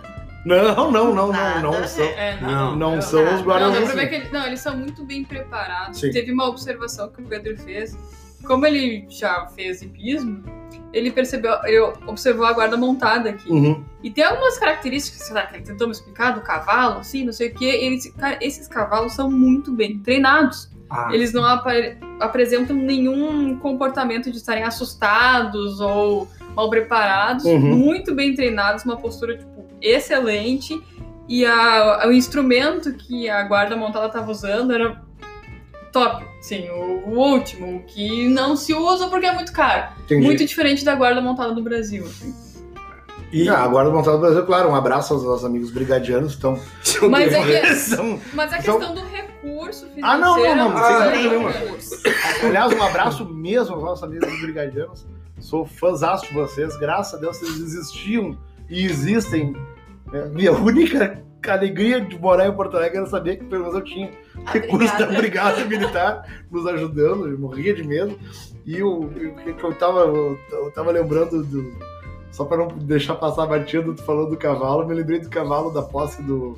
Não, 0.45 0.91
não, 0.91 1.13
não, 1.15 1.31
Nada 1.31 1.61
não, 1.61 1.73
a 1.73 1.79
não 1.79 1.87
são. 1.87 2.03
É, 2.03 2.37
Não, 2.41 2.75
Não 2.75 2.95
eu- 2.95 3.01
são 3.01 3.23
os 3.23 3.29
Não, 3.29 3.37
Não, 3.37 3.43
guardas 3.45 3.91
pra 3.91 4.03
assim. 4.03 4.15
ele- 4.15 4.29
não, 4.29 4.45
eles 4.45 4.59
são 4.59 4.75
muito 4.75 5.05
bem 5.05 5.23
preparados. 5.23 6.01
Sim. 6.01 6.11
Teve 6.11 6.33
uma 6.33 6.49
observação 6.49 7.09
que 7.09 7.21
o 7.21 7.25
Pedro 7.25 7.55
fez. 7.57 7.97
Como 8.45 8.65
ele 8.65 9.05
já 9.09 9.47
fez 9.55 9.81
hipismo, 9.81 10.43
ele 10.91 11.11
percebeu, 11.11 11.53
ele 11.63 11.79
observou 12.07 12.45
a 12.45 12.53
guarda 12.53 12.77
montada 12.77 13.29
aqui. 13.31 13.49
Uhum. 13.49 13.83
E 14.03 14.09
tem 14.11 14.23
algumas 14.23 14.57
características, 14.59 15.23
sei 15.27 15.33
lá, 15.35 15.43
que 15.45 15.55
ele 15.55 15.63
tentou 15.63 15.87
me 15.87 15.93
explicar 15.93 16.31
do 16.31 16.41
cavalo, 16.41 16.99
assim, 16.99 17.23
não 17.25 17.33
sei 17.33 17.49
o 17.49 17.53
quê. 17.55 17.65
Eles, 17.65 18.11
cara, 18.13 18.37
esses 18.41 18.67
cavalos 18.67 19.13
são 19.13 19.29
muito 19.31 19.71
bem 19.71 19.97
treinados. 19.99 20.69
Ah, 20.89 21.09
Eles 21.11 21.33
não 21.33 21.43
apare- 21.43 21.97
apresentam 22.19 22.75
nenhum 22.75 23.57
comportamento 23.57 24.29
de 24.29 24.37
estarem 24.37 24.63
assustados 24.63 25.79
ou 25.79 26.27
mal 26.55 26.69
preparados. 26.69 27.45
Uhum. 27.45 27.75
Muito 27.75 28.13
bem 28.13 28.35
treinados, 28.35 28.83
uma 28.85 28.97
postura, 28.97 29.37
tipo, 29.37 29.65
excelente. 29.81 30.79
E 31.27 31.45
a- 31.45 32.03
o 32.05 32.11
instrumento 32.11 32.93
que 32.93 33.27
a 33.29 33.41
guarda 33.43 33.75
montada 33.75 34.07
estava 34.07 34.29
usando 34.29 34.71
era 34.73 35.01
top. 35.93 36.25
Sim, 36.41 36.67
o, 36.69 37.07
o 37.07 37.17
último, 37.17 37.77
o 37.77 37.83
que 37.83 38.27
não 38.27 38.57
se 38.57 38.73
usa 38.73 39.07
porque 39.07 39.25
é 39.27 39.33
muito 39.33 39.53
caro. 39.53 39.93
Entendi. 40.03 40.25
Muito 40.25 40.43
diferente 40.45 40.83
da 40.83 40.93
guarda 40.95 41.21
montada 41.21 41.53
do 41.53 41.61
Brasil. 41.63 42.03
assim. 42.05 42.33
e... 43.31 43.47
Ah, 43.47 43.63
agora 43.63 43.89
do 43.89 43.95
Montado 43.95 44.15
do 44.17 44.21
Brasil, 44.21 44.45
claro, 44.45 44.69
um 44.69 44.75
abraço 44.75 45.13
aos 45.13 45.23
nossos 45.23 45.45
amigos 45.45 45.71
brigadianos 45.71 46.35
que 46.35 46.37
estão. 46.37 46.59
Mas 47.09 47.31
é 47.31 47.61
que- 47.61 47.75
são- 47.75 48.19
Mas 48.33 48.51
a 48.51 48.59
Então- 48.59 48.77
questão 48.77 48.95
do 48.95 49.01
recurso 49.07 49.85
financeiro... 49.87 50.05
Ah, 50.07 50.17
não, 50.17 50.37
não, 50.37 50.55
não, 50.71 50.77
é 50.77 50.87
sem 50.87 50.95
muito 50.97 51.13
dúvida 51.13 51.29
nenhuma. 51.29 51.51
grande. 51.51 52.45
Aliás, 52.45 52.73
um 52.73 52.83
abraço 52.83 53.25
mesmo 53.25 53.75
aos 53.75 53.83
nossos 53.83 54.03
amigos 54.03 54.41
brigadianos. 54.41 55.05
Sou 55.39 55.65
fãzaço 55.65 56.25
de 56.27 56.33
vocês. 56.33 56.75
Graças 56.77 57.13
a 57.15 57.17
Deus 57.17 57.37
vocês 57.37 57.59
existiam 57.59 58.37
e 58.69 58.85
existem. 58.85 59.55
É, 60.13 60.25
minha 60.29 60.51
única 60.53 61.23
alegria 61.51 61.99
de 61.99 62.17
morar 62.17 62.47
em 62.47 62.53
Porto 62.53 62.77
Alegre 62.77 62.97
era 62.97 63.07
saber 63.07 63.37
que 63.37 63.45
pelo 63.45 63.63
menos 63.63 63.75
eu 63.75 63.83
tinha 63.83 64.11
recurso 64.45 64.97
da. 64.97 65.07
Brigada 65.07 65.65
Militar 65.65 66.45
nos 66.49 66.65
ajudando, 66.67 67.27
eu 67.27 67.37
morria 67.37 67.73
de 67.73 67.83
medo. 67.83 68.17
E 68.65 68.81
o 68.81 69.09
que 69.09 69.63
eu 69.63 69.73
tava, 69.75 70.01
eu, 70.01 70.37
eu 70.51 70.71
tava 70.71 70.91
lembrando 70.91 71.43
do. 71.43 71.73
Só 72.31 72.45
para 72.45 72.57
não 72.57 72.67
deixar 72.67 73.15
passar 73.15 73.45
batido, 73.45 73.93
tu 73.93 74.03
falou 74.03 74.27
do 74.27 74.37
cavalo, 74.37 74.87
me 74.87 74.93
lembrei 74.95 75.19
do 75.19 75.29
cavalo 75.29 75.71
da 75.71 75.83
posse 75.83 76.21
do, 76.23 76.57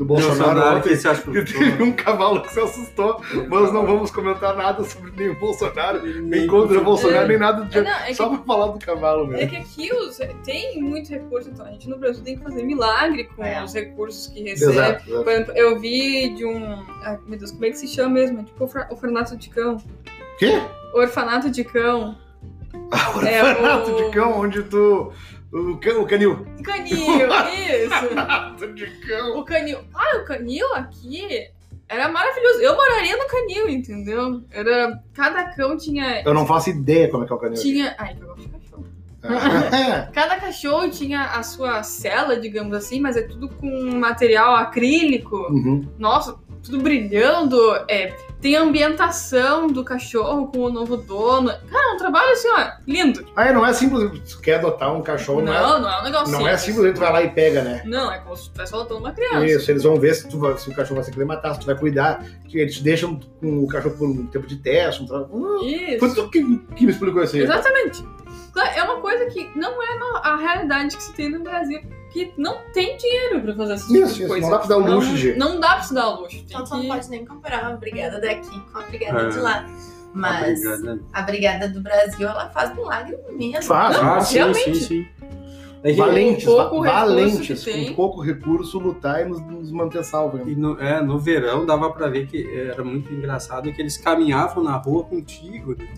do 0.00 0.06
Bolsonaro 0.06 0.38
Bolsonaro, 0.38 0.76
ontem. 0.78 0.96
que 0.96 1.30
Que 1.44 1.52
teve 1.52 1.82
um 1.82 1.92
cavalo 1.92 2.40
que 2.40 2.50
se 2.52 2.58
assustou, 2.58 3.20
mas 3.50 3.70
não 3.70 3.84
vamos 3.86 4.10
comentar 4.10 4.56
nada 4.56 4.82
sobre 4.82 5.12
nem 5.14 5.28
o 5.28 5.38
Bolsonaro, 5.38 6.00
nem 6.22 6.46
contra 6.46 6.78
o 6.80 6.82
Bolsonaro, 6.84 7.28
nem 7.28 7.36
nada 7.38 7.64
do 7.64 7.66
É, 7.66 7.68
tipo. 7.68 7.84
não, 7.84 7.90
é 7.98 8.06
que, 8.06 8.14
Só 8.14 8.28
pra 8.30 8.38
falar 8.38 8.66
do 8.68 8.78
cavalo 8.78 9.24
é 9.34 9.36
mesmo. 9.36 9.50
que 9.50 9.56
aqui 9.58 9.94
os, 9.94 10.18
tem 10.42 10.80
muito 10.80 11.10
recurso, 11.10 11.50
então 11.50 11.66
a 11.66 11.70
gente 11.70 11.86
no 11.86 11.98
Brasil 11.98 12.24
tem 12.24 12.38
que 12.38 12.42
fazer 12.42 12.62
milagre 12.62 13.24
com 13.36 13.44
É. 13.44 13.62
os 13.62 13.74
recursos 13.74 14.28
que 14.28 14.42
recebe. 14.42 14.72
Exato. 14.72 15.02
exato. 15.06 15.22
Por 15.24 15.32
exemplo, 15.32 15.52
eu 15.54 15.78
vi 15.78 16.34
de 16.34 16.46
um. 16.46 16.82
Ai, 17.04 17.18
meu 17.26 17.38
Deus, 17.38 17.50
como 17.50 17.64
é 17.66 17.70
que 17.70 17.76
se 17.76 17.86
chama 17.86 18.08
mesmo? 18.14 18.40
É 18.40 18.44
tipo 18.44 18.64
orfa- 18.64 18.86
orfanato 18.90 19.36
de 19.36 19.50
cão. 19.50 19.76
Quê? 20.38 20.62
Orfanato 20.94 21.50
de 21.50 21.62
cão. 21.62 22.16
É, 23.28 23.42
Orfanato 23.44 23.90
o- 23.90 23.96
de 23.96 24.10
cão, 24.10 24.40
onde 24.40 24.62
tu. 24.62 25.12
O, 25.52 25.76
can, 25.78 25.98
o 25.98 26.06
canil. 26.06 26.46
Canil, 26.62 27.28
isso! 27.50 28.74
De 28.74 28.86
cão. 29.06 29.38
O 29.38 29.44
canil. 29.44 29.80
Ah, 29.94 30.18
o 30.18 30.24
canil 30.24 30.72
aqui 30.74 31.50
era 31.88 32.08
maravilhoso. 32.08 32.60
Eu 32.60 32.76
moraria 32.76 33.16
no 33.16 33.26
canil, 33.26 33.68
entendeu? 33.68 34.42
Era. 34.50 35.02
Cada 35.12 35.52
cão 35.54 35.76
tinha. 35.76 36.22
Eu 36.22 36.32
não 36.32 36.46
faço 36.46 36.70
ideia 36.70 37.10
como 37.10 37.24
é 37.24 37.26
que 37.26 37.32
é 37.32 37.36
o 37.36 37.38
canil. 37.38 37.60
Tinha. 37.60 37.94
Ai, 37.98 38.14
que 38.14 38.22
eu 38.22 38.28
gosto 38.28 38.42
de 38.42 38.48
cachorro. 38.48 38.86
Cada 40.12 40.36
cachorro 40.38 40.88
tinha 40.88 41.24
a 41.24 41.42
sua 41.42 41.82
cela, 41.82 42.38
digamos 42.38 42.72
assim, 42.72 43.00
mas 43.00 43.16
é 43.16 43.22
tudo 43.22 43.48
com 43.48 43.90
material 43.98 44.54
acrílico. 44.54 45.36
Uhum. 45.36 45.86
Nossa, 45.98 46.38
tudo 46.62 46.80
brilhando. 46.80 47.58
É, 47.88 48.14
tem 48.40 48.56
a 48.56 48.62
ambientação 48.62 49.66
do 49.66 49.84
cachorro 49.84 50.48
com 50.48 50.60
o 50.60 50.70
novo 50.70 50.96
dono. 50.96 51.48
Cara, 51.48 51.90
é 51.90 51.94
um 51.94 51.96
trabalho 51.96 52.32
assim, 52.32 52.48
ó, 52.48 52.70
lindo. 52.86 53.26
Aí 53.36 53.52
não 53.52 53.64
é 53.64 53.72
simples, 53.72 54.32
tu 54.32 54.40
quer 54.40 54.56
adotar 54.56 54.94
um 54.94 55.02
cachorro, 55.02 55.42
não, 55.42 55.52
Não, 55.52 55.80
não 55.82 55.90
é 55.90 56.00
um 56.00 56.04
negócio 56.04 56.34
é, 56.34 56.38
não 56.38 56.48
é 56.48 56.56
simples. 56.56 56.60
simplesmente 56.62 56.94
tu 56.94 57.00
vai 57.00 57.12
lá 57.12 57.22
e 57.22 57.30
pega, 57.30 57.62
né? 57.62 57.82
Não, 57.84 58.10
é 58.12 58.18
como 58.18 58.36
se 58.36 58.44
tu 58.44 58.46
estivesse 58.46 58.74
adotando 58.74 59.00
uma 59.00 59.12
criança. 59.12 59.46
Isso, 59.46 59.70
eles 59.70 59.82
vão 59.82 59.96
ver 59.96 60.14
se, 60.14 60.28
tu 60.28 60.58
se 60.58 60.70
o 60.70 60.74
cachorro 60.74 60.96
vai 60.96 61.04
se 61.04 61.10
aclimatar, 61.10 61.54
se 61.54 61.60
tu 61.60 61.66
vai 61.66 61.76
cuidar, 61.76 62.24
que 62.48 62.58
eles 62.58 62.76
te 62.76 62.82
deixam 62.82 63.20
com 63.40 63.64
o 63.64 63.68
cachorro 63.68 63.96
por 63.96 64.08
um 64.08 64.26
tempo 64.26 64.46
de 64.46 64.56
teste. 64.56 65.02
Um 65.02 65.06
tra... 65.06 65.26
Isso. 65.62 65.98
Foi 65.98 66.14
tu 66.14 66.30
que, 66.30 66.58
que 66.76 66.86
me 66.86 66.92
explicou 66.92 67.22
isso 67.22 67.36
aí. 67.36 67.42
Exatamente. 67.42 68.04
É 68.74 68.82
uma 68.82 69.00
coisa 69.00 69.26
que 69.26 69.50
não 69.56 69.82
é 69.82 69.98
a 70.22 70.36
realidade 70.36 70.96
que 70.96 71.02
se 71.02 71.12
tem 71.12 71.30
no 71.30 71.40
Brasil. 71.40 71.80
Que 72.12 72.32
não 72.36 72.58
tem 72.72 72.96
dinheiro 72.96 73.40
pra 73.42 73.54
fazer 73.54 73.72
essas 73.74 73.90
Isso, 73.90 73.96
tipo 73.98 74.06
de 74.06 74.18
isso, 74.22 74.28
coisa. 74.28 74.42
não 74.46 74.50
dá 74.50 74.58
pra 74.58 74.68
dar 74.68 74.76
o 74.78 74.80
Não- 74.84 74.94
luxo 74.96 75.14
de- 75.14 75.34
Não 75.36 75.60
dá 75.60 75.68
pra 75.74 75.82
se 75.82 75.94
dar 75.94 76.08
o 76.08 76.20
luxo. 76.22 76.36
Então 76.44 76.64
tu 76.64 76.70
não 76.74 76.80
que... 76.82 76.88
pode 76.88 77.08
nem 77.10 77.24
comparar 77.24 77.66
a 77.66 77.76
brigada 77.76 78.20
daqui 78.20 78.60
com 78.72 78.78
a 78.78 78.82
brigada 78.82 79.20
É. 79.22 79.28
de 79.28 79.38
lá. 79.38 79.66
Mas 80.12 80.58
Obrigado. 80.64 81.04
a 81.12 81.22
brigada 81.22 81.68
do 81.68 81.80
Brasil, 81.80 82.26
ela 82.28 82.50
faz 82.50 82.74
milagre 82.74 83.16
mesmo. 83.30 83.62
Faz, 83.62 83.96
Não, 83.96 84.14
Ah, 84.14 84.20
sim, 84.20 84.34
realmente. 84.38 84.74
sim, 84.74 85.06
sim. 85.06 85.06
Que- 85.82 85.92
valentes, 85.94 86.44
Com 86.44 86.56
pouco 86.56 86.82
valentes, 86.82 87.64
que 87.64 87.86
com 87.88 87.94
pouco 87.94 88.20
recurso, 88.20 88.78
lutar 88.78 89.22
e 89.22 89.24
nos, 89.24 89.40
nos 89.40 89.70
manter 89.72 90.04
salvos. 90.04 90.40
E 90.46 90.54
no, 90.54 90.78
é, 90.78 91.00
no 91.00 91.18
verão 91.18 91.64
dava 91.64 91.90
pra 91.90 92.06
ver 92.08 92.26
que 92.26 92.44
era 92.68 92.84
muito 92.84 93.10
engraçado 93.14 93.72
que 93.72 93.80
eles 93.80 93.96
caminhavam 93.96 94.62
na 94.64 94.76
rua 94.76 95.04
contigo, 95.04 95.74
né? 95.78 95.88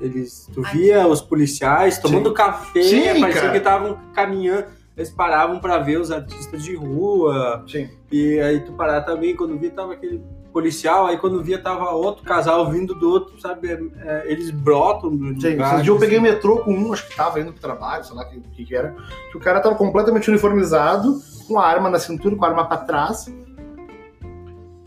Eles, 0.00 0.48
tu 0.52 0.62
via 0.62 1.06
os 1.08 1.20
policiais 1.20 1.98
tomando 1.98 2.32
café, 2.32 2.82
Sim, 2.82 3.20
parecia 3.20 3.32
cara. 3.40 3.50
que 3.52 3.58
estavam 3.58 3.98
caminhando, 4.12 4.66
eles 4.96 5.10
paravam 5.10 5.58
pra 5.58 5.78
ver 5.78 5.98
os 6.00 6.10
artistas 6.10 6.62
de 6.62 6.74
rua, 6.74 7.64
Sim. 7.66 7.88
e 8.10 8.38
aí 8.40 8.60
tu 8.60 8.72
parava 8.72 9.04
também, 9.06 9.34
quando 9.34 9.58
via 9.58 9.70
tava 9.70 9.94
aquele 9.94 10.22
policial, 10.52 11.06
aí 11.06 11.16
quando 11.16 11.42
via 11.42 11.58
tava 11.58 11.90
outro 11.92 12.22
casal 12.24 12.70
vindo 12.70 12.94
do 12.94 13.08
outro, 13.08 13.40
sabe? 13.40 13.68
É, 14.00 14.24
eles 14.30 14.50
brotam 14.50 15.16
do 15.16 15.40
Sim, 15.40 15.52
lugar, 15.52 15.72
esses 15.74 15.82
dias 15.84 15.86
eu 15.86 15.98
peguei 15.98 16.18
assim. 16.18 16.26
metrô 16.28 16.58
com 16.58 16.74
um, 16.74 16.92
acho 16.92 17.08
que 17.08 17.16
tava 17.16 17.40
indo 17.40 17.52
pro 17.52 17.60
trabalho, 17.62 18.04
sei 18.04 18.14
lá 18.14 18.22
o 18.22 18.28
que, 18.28 18.40
que, 18.40 18.64
que 18.66 18.76
era, 18.76 18.94
que 19.30 19.36
o 19.36 19.40
cara 19.40 19.60
tava 19.60 19.74
completamente 19.76 20.28
uniformizado, 20.28 21.18
com 21.48 21.58
a 21.58 21.66
arma 21.66 21.88
na 21.88 21.98
cintura, 21.98 22.36
com 22.36 22.44
a 22.44 22.48
arma 22.48 22.66
pra 22.66 22.76
trás, 22.76 23.32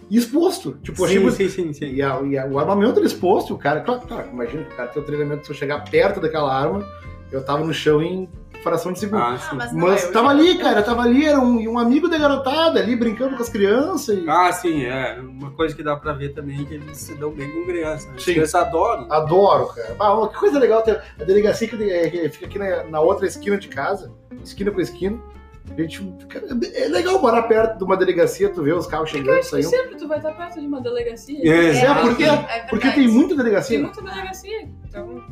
e 0.10 0.18
exposto. 0.18 0.78
Tipo, 0.84 1.08
Sim, 1.08 1.32
sim, 1.32 1.50
sim, 1.50 1.74
sim. 1.74 1.86
E, 1.94 2.02
a- 2.04 2.22
e 2.22 2.38
a- 2.38 2.46
o 2.46 2.60
armamento 2.60 3.00
era 3.00 3.08
exposto, 3.08 3.56
o 3.56 3.58
cara, 3.58 3.82
claro, 3.82 4.02
claro, 4.08 4.30
imagina 4.32 4.62
o 4.62 4.76
cara 4.76 4.89
tem 4.89 5.02
o 5.02 5.06
treinamento, 5.06 5.46
se 5.46 5.52
eu 5.52 5.56
chegar 5.56 5.84
perto 5.89 6.22
daquela 6.22 6.54
arma, 6.56 6.86
eu 7.32 7.44
tava 7.44 7.63
no 7.65 7.74
chão 7.74 8.04
em 8.04 8.30
fração 8.65 8.91
de 8.91 8.99
segundo. 8.99 9.21
Ah, 9.21 9.39
Ah, 9.51 9.56
mas 9.56 9.71
não, 9.71 9.88
Mas 9.88 10.04
eu 10.04 10.12
tava 10.12 10.30
ali, 10.30 10.58
cara, 10.58 10.82
tava 10.84 11.01
ali, 11.04 11.25
era 11.25 11.39
um, 11.39 11.58
um 11.69 11.80
amigo 11.80 12.10
da 12.10 12.17
garotada 12.17 12.80
ali, 12.80 12.95
brincando 12.95 13.36
com 13.38 13.41
as 13.43 13.47
crianças. 13.49 14.17
E... 14.17 14.25
Ah, 14.30 14.51
sim, 14.51 14.84
é. 14.84 15.17
Uma 15.21 15.51
coisa 15.51 15.75
que 15.75 15.84
dá 15.84 15.95
pra 15.95 16.12
ver 16.13 16.34
também 16.34 16.62
é 16.62 16.65
que 16.65 16.73
eles 16.73 16.97
se 16.97 17.13
dão 17.15 17.32
bem 17.32 17.49
com 17.51 17.63
criança. 17.65 18.10
As 18.15 18.23
Sim. 18.23 18.34
crianças 18.34 18.56
adoram. 18.56 19.12
Adoro, 19.12 19.67
cara. 19.67 19.95
Ah, 19.99 20.13
ó, 20.13 20.28
que 20.28 20.38
coisa 20.38 20.60
legal 20.60 20.82
ter 20.82 20.99
a 21.19 21.23
delegacia 21.23 21.67
que, 21.67 21.89
é, 21.91 22.10
que 22.10 22.30
fica 22.30 22.45
aqui 22.47 22.60
na, 22.60 22.84
na 22.86 22.99
outra 22.99 23.25
esquina 23.28 23.58
de 23.58 23.67
casa, 23.69 24.12
esquina 24.43 24.71
com 24.71 24.82
esquina. 24.82 25.17
A 25.75 25.82
gente, 25.82 25.99
cara, 26.30 26.45
é 26.75 26.88
legal 26.89 27.19
morar 27.19 27.41
perto 27.43 27.80
de 27.80 27.84
uma 27.84 27.97
delegacia, 27.97 28.49
tu 28.49 28.62
vê 28.62 28.71
os 28.71 28.86
carros 28.86 29.10
chegando, 29.10 29.39
E 29.39 29.43
saindo. 29.43 29.67
sempre 29.67 29.95
tu 29.95 30.08
vai 30.08 30.17
estar 30.19 30.32
perto 30.34 30.60
de 30.60 30.67
uma 30.67 30.80
delegacia. 30.80 31.39
É, 31.43 31.78
É, 31.78 31.95
porque, 32.01 32.23
é 32.23 32.60
porque 32.69 32.91
tem 32.91 33.08
muita 33.08 33.30
Tem 33.30 33.38
delegacia. 33.38 33.80
muita 33.82 33.99
delegacia. 34.01 34.69
Então, 34.88 35.23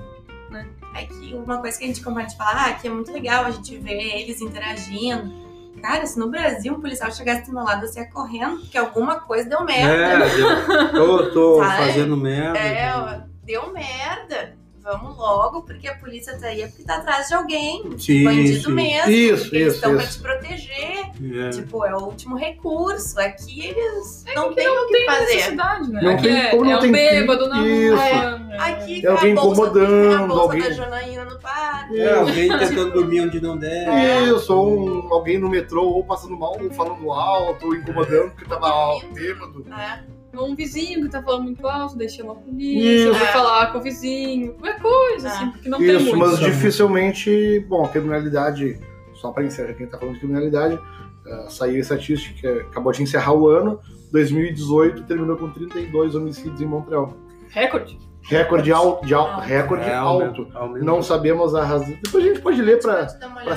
É 0.94 1.06
que 1.06 1.34
uma 1.34 1.58
coisa 1.58 1.78
que 1.78 1.84
a 1.84 1.88
gente 1.88 2.04
compartilha 2.04 2.38
falar, 2.38 2.68
ah, 2.68 2.74
que 2.74 2.88
é 2.88 2.92
muito 2.92 3.12
legal 3.12 3.46
a 3.46 3.52
gente 3.52 3.78
ver 3.78 4.22
eles 4.22 4.42
interagindo. 4.42 5.44
Cara, 5.82 6.06
se 6.06 6.18
no 6.18 6.30
Brasil 6.30 6.74
um 6.74 6.80
policial 6.80 7.12
chegasse 7.12 7.48
do 7.48 7.54
meu 7.54 7.64
lado, 7.64 7.86
você 7.86 8.00
ia 8.00 8.10
correndo, 8.10 8.60
porque 8.60 8.78
alguma 8.78 9.20
coisa 9.20 9.50
deu 9.50 9.64
merda. 9.66 10.26
É, 10.26 10.98
eu 10.98 11.32
tô, 11.32 11.32
tô 11.32 11.58
fazendo 11.64 12.16
merda. 12.16 12.60
É, 12.60 13.24
deu 13.44 13.74
merda. 13.74 14.53
Vamos 14.84 15.18
logo, 15.18 15.62
porque 15.62 15.88
a 15.88 15.96
polícia 15.96 16.38
tá 16.38 16.48
aí 16.48 16.62
é 16.62 16.68
porque 16.68 16.84
tá 16.84 16.98
atrás 16.98 17.30
de 17.30 17.34
alguém. 17.34 17.98
Sim, 17.98 18.26
bandido 18.26 18.66
sim. 18.66 18.72
mesmo. 18.74 19.10
Isso, 19.12 19.56
eles 19.56 19.76
estão 19.76 19.96
pra 19.96 20.06
te 20.06 20.20
proteger. 20.20 21.00
É. 21.46 21.50
Tipo, 21.52 21.86
é 21.86 21.96
o 21.96 22.00
último 22.04 22.36
recurso. 22.36 23.18
Aqui 23.20 23.68
eles 23.68 24.26
É 24.28 24.36
não 24.36 24.54
têm 24.54 24.68
o 24.68 24.88
que 24.88 24.92
tem 24.94 25.06
fazer. 25.06 25.26
necessidade, 25.36 25.90
né? 25.90 26.02
Não 26.02 26.12
Aqui 26.12 26.24
tem- 26.24 26.38
é, 26.38 26.50
como 26.50 26.66
não 26.66 26.72
é 26.72 26.78
um 26.78 26.82
tem 26.82 26.92
bêbado 26.92 27.48
na 27.48 27.66
isso. 27.66 27.96
rua. 27.96 28.04
é. 28.06 28.44
Aqui 28.60 29.06
É 29.06 29.10
alguém 29.10 29.32
a 29.32 29.36
bolsa, 29.36 29.62
incomodando, 29.62 30.14
a 30.24 30.28
bolsa 30.28 30.42
alguém- 30.42 30.62
da 30.64 30.70
Janaína 30.72 31.26
no 31.26 31.40
parque. 31.40 32.00
É, 32.02 32.14
alguém 32.14 32.50
tentando 32.60 32.92
dormir 32.92 33.22
onde 33.22 33.40
não 33.42 33.58
deve. 33.58 34.36
Isso, 34.36 34.54
ou 34.54 34.80
um- 35.08 35.14
alguém 35.14 35.38
no 35.40 35.50
metrô, 35.50 35.84
ou 35.86 36.04
passando 36.04 36.38
mal, 36.38 36.56
ou 36.62 36.70
falando 36.72 37.10
alto, 37.12 37.66
ou 37.68 37.74
incomodando 37.76 38.32
porque 38.32 38.46
tava 38.46 39.00
bêbado. 39.14 39.66
É. 39.72 40.13
Ou 40.36 40.50
um 40.50 40.56
vizinho 40.56 41.02
que 41.04 41.10
tá 41.10 41.22
falando 41.22 41.44
muito 41.44 41.66
alto, 41.68 41.98
daí 41.98 42.10
chama 42.10 42.34
a 42.34 42.36
polícia, 42.36 43.10
Isso. 43.10 43.14
vai 43.14 43.24
É. 43.30 43.32
falar 43.34 43.72
com 43.72 43.78
o 43.78 43.82
vizinho, 43.82 44.54
qualquer 44.54 44.82
coisa, 44.82 45.28
É. 45.28 45.32
assim, 45.32 45.50
porque 45.52 45.70
não 45.70 45.78
tem 45.78 45.96
Isso, 45.96 46.04
muito. 46.06 46.18
mas 46.18 46.40
dificilmente, 46.40 47.60
bom, 47.70 47.86
a 47.86 47.90
criminalidade, 47.90 48.80
só 49.14 49.32
pra 49.32 49.44
encerrar 49.44 49.74
quem 49.74 49.88
tá 49.88 49.98
falando 49.98 50.16
de 50.16 50.20
criminalidade, 50.22 50.80
eh, 51.26 51.46
saiu 51.50 51.76
a 51.76 51.80
estatística 51.80 52.40
que 52.42 52.48
acabou 52.62 52.92
de 52.92 53.04
encerrar 53.04 53.34
o 53.34 53.48
ano, 53.48 53.80
2018 54.12 55.04
terminou 55.04 55.38
com 55.38 55.50
32 55.50 56.16
homicídios 56.16 56.60
em 56.62 56.66
Montreal. 56.66 57.16
Recorde. 57.50 57.98
Recorde 58.26 58.72
alto, 58.72 59.06
de 59.06 59.14
alto, 59.14 59.32
Alto. 59.34 59.48
recorde 59.48 59.84
É, 59.90 59.94
alto. 59.94 60.48
Não 60.82 61.04
sabemos 61.04 61.54
a 61.54 61.64
razão. 61.66 61.94
Depois 62.02 62.24
a 62.24 62.28
gente 62.30 62.40
pode 62.40 62.62
ler 62.62 62.80
para 62.82 63.08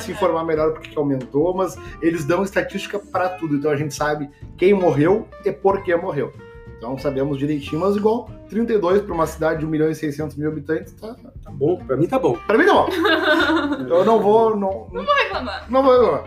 se 0.01 0.11
informar 0.11 0.43
melhor 0.45 0.73
porque 0.73 0.91
que 0.91 0.99
aumentou, 0.99 1.55
mas 1.55 1.77
eles 2.03 2.25
dão 2.25 2.43
estatística 2.43 2.99
para 2.99 3.29
tudo, 3.29 3.55
então 3.55 3.71
a 3.71 3.77
gente 3.77 3.95
sabe 3.95 4.29
quem 4.59 4.75
morreu 4.75 5.29
e 5.45 5.53
por 5.53 5.83
que 5.85 5.95
morreu. 5.95 6.33
Então 6.79 6.99
sabemos 6.99 7.39
direitinho, 7.39 7.81
mas 7.81 7.97
igual 7.97 8.31
32 8.51 9.03
para 9.03 9.15
uma 9.15 9.27
cidade 9.27 9.61
de 9.61 9.67
1 9.67 9.69
milhão 9.69 9.91
e 9.91 9.95
600 9.95 10.37
mil 10.37 10.49
habitantes, 10.49 10.93
tá. 10.93 11.17
Tá 11.43 11.51
bom, 11.51 11.79
pra 11.87 11.97
mim 11.97 12.07
tá 12.07 12.19
bom. 12.19 12.37
Para 12.47 12.59
mim 12.59 12.67
tá 12.67 12.73
bom. 12.75 12.89
Então 13.81 13.99
eu 13.99 14.05
não 14.05 14.21
vou, 14.21 14.51
não, 14.57 14.89
não, 14.93 15.05
Vou 15.05 15.15
reclamar. 15.15 15.71
não 15.71 15.83
vou. 15.83 16.03
Não. 16.13 16.25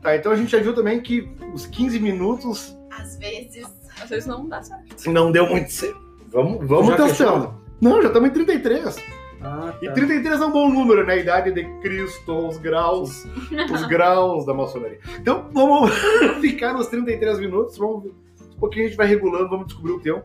Tá, 0.00 0.16
então 0.16 0.32
a 0.32 0.36
gente 0.36 0.50
já 0.52 0.58
viu 0.60 0.74
também 0.74 1.00
que 1.00 1.30
os 1.52 1.66
15 1.66 1.98
minutos 2.00 2.76
Às 2.90 3.16
vezes. 3.18 3.66
Às 4.02 4.08
vezes 4.10 4.26
não 4.26 4.48
dá 4.48 4.62
certo. 4.62 5.10
não 5.10 5.30
deu 5.30 5.46
muito 5.48 5.70
certo. 5.70 6.00
Vamos, 6.32 6.66
vamos 6.66 6.96
testando. 6.96 7.08
fechou? 7.42 7.54
Não, 7.80 8.00
já 8.00 8.08
estamos 8.08 8.30
em 8.30 8.32
33. 8.32 8.96
Ah, 9.44 9.74
E 9.82 9.86
tá. 9.86 9.92
33 9.92 10.40
é 10.40 10.46
um 10.46 10.52
bom 10.52 10.68
número, 10.68 11.04
né? 11.04 11.14
A 11.14 11.16
idade 11.16 11.52
de 11.52 11.64
Cristo, 11.80 12.48
os 12.48 12.56
graus, 12.58 13.26
os 13.72 13.86
graus 13.86 14.46
da 14.46 14.54
maçonaria. 14.54 15.00
Então, 15.18 15.48
vamos 15.52 15.90
ficar 16.40 16.72
nos 16.72 16.86
33 16.86 17.40
minutos, 17.40 17.76
vamos 17.76 18.04
ver. 18.04 18.14
Um 18.56 18.60
pouquinho 18.60 18.86
a 18.86 18.88
gente 18.88 18.96
vai 18.96 19.06
regulando, 19.06 19.48
vamos 19.48 19.66
descobrir 19.66 19.92
o 19.92 20.00
tempo. 20.00 20.24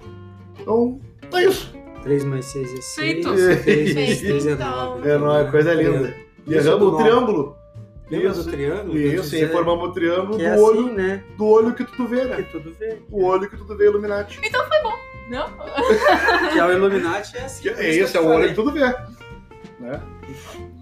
Então, 0.59 0.99
é 1.33 1.43
isso. 1.45 1.73
3 2.03 2.23
mais 2.23 2.45
6 2.45 2.73
é 2.73 2.81
6. 2.81 2.95
Feito. 2.95 3.35
6 3.37 3.47
mais 3.47 3.63
Feito, 3.63 4.21
6 4.21 4.47
é 4.47 4.51
então. 4.51 4.95
9. 4.95 5.09
É, 5.09 5.17
não 5.17 5.38
é 5.38 5.51
coisa 5.51 5.73
linda. 5.73 6.15
E 6.45 6.55
Isso 6.55 6.67
erramos 6.67 6.91
do 6.91 6.95
o 6.95 6.97
triângulo. 6.97 7.57
Lembra 8.09 8.30
Isso. 8.30 8.43
do 8.43 8.51
triângulo? 8.51 8.97
Isso, 8.97 9.17
e 9.17 9.21
Dizer 9.21 9.45
reformamos 9.47 9.89
o 9.89 9.91
triângulo 9.91 10.38
Que 10.38 10.43
do 10.43 10.49
é 10.49 10.57
olho, 10.57 10.80
assim, 10.86 10.93
né? 10.93 11.23
do 11.38 11.45
olho 11.45 11.73
que 11.73 11.84
tudo 11.84 12.07
vê, 12.07 12.21
Que 12.21 12.28
né? 12.28 12.47
tudo 12.51 12.73
vê. 12.80 12.97
O 13.11 13.25
olho 13.25 13.49
que 13.49 13.57
tudo 13.57 13.75
vê, 13.75 13.86
Illuminati. 13.86 14.39
Não? 15.30 15.49
Que 16.53 16.59
é 16.59 16.65
o 16.65 16.71
Illuminati 16.71 17.36
é 17.38 17.41
assim. 17.43 17.63
Que 17.63 17.69
é 17.69 17.89
isso 17.89 18.03
esse, 18.03 18.11
que 18.13 18.17
é 18.17 18.21
o 18.21 18.28
olho 18.28 18.47
que 18.47 18.55
tudo 18.55 18.71
vê. 18.71 18.86
Né? 19.80 20.01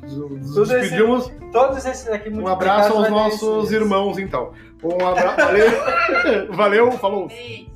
Nos 0.04 0.14
Tudo 0.54 0.64
esse- 0.64 0.80
despedimos. 0.82 1.32
Todos 1.52 1.86
esses 1.86 2.08
aqui 2.10 2.30
Um 2.30 2.48
abraço 2.48 2.94
aos 2.94 3.10
nossos 3.10 3.66
isso. 3.66 3.76
irmãos, 3.76 4.18
então. 4.18 4.52
Um 4.84 5.08
abraço. 5.08 5.38
Valeu. 6.52 6.54
Valeu, 6.54 6.92
falou. 6.94 7.28
Ei. 7.32 7.68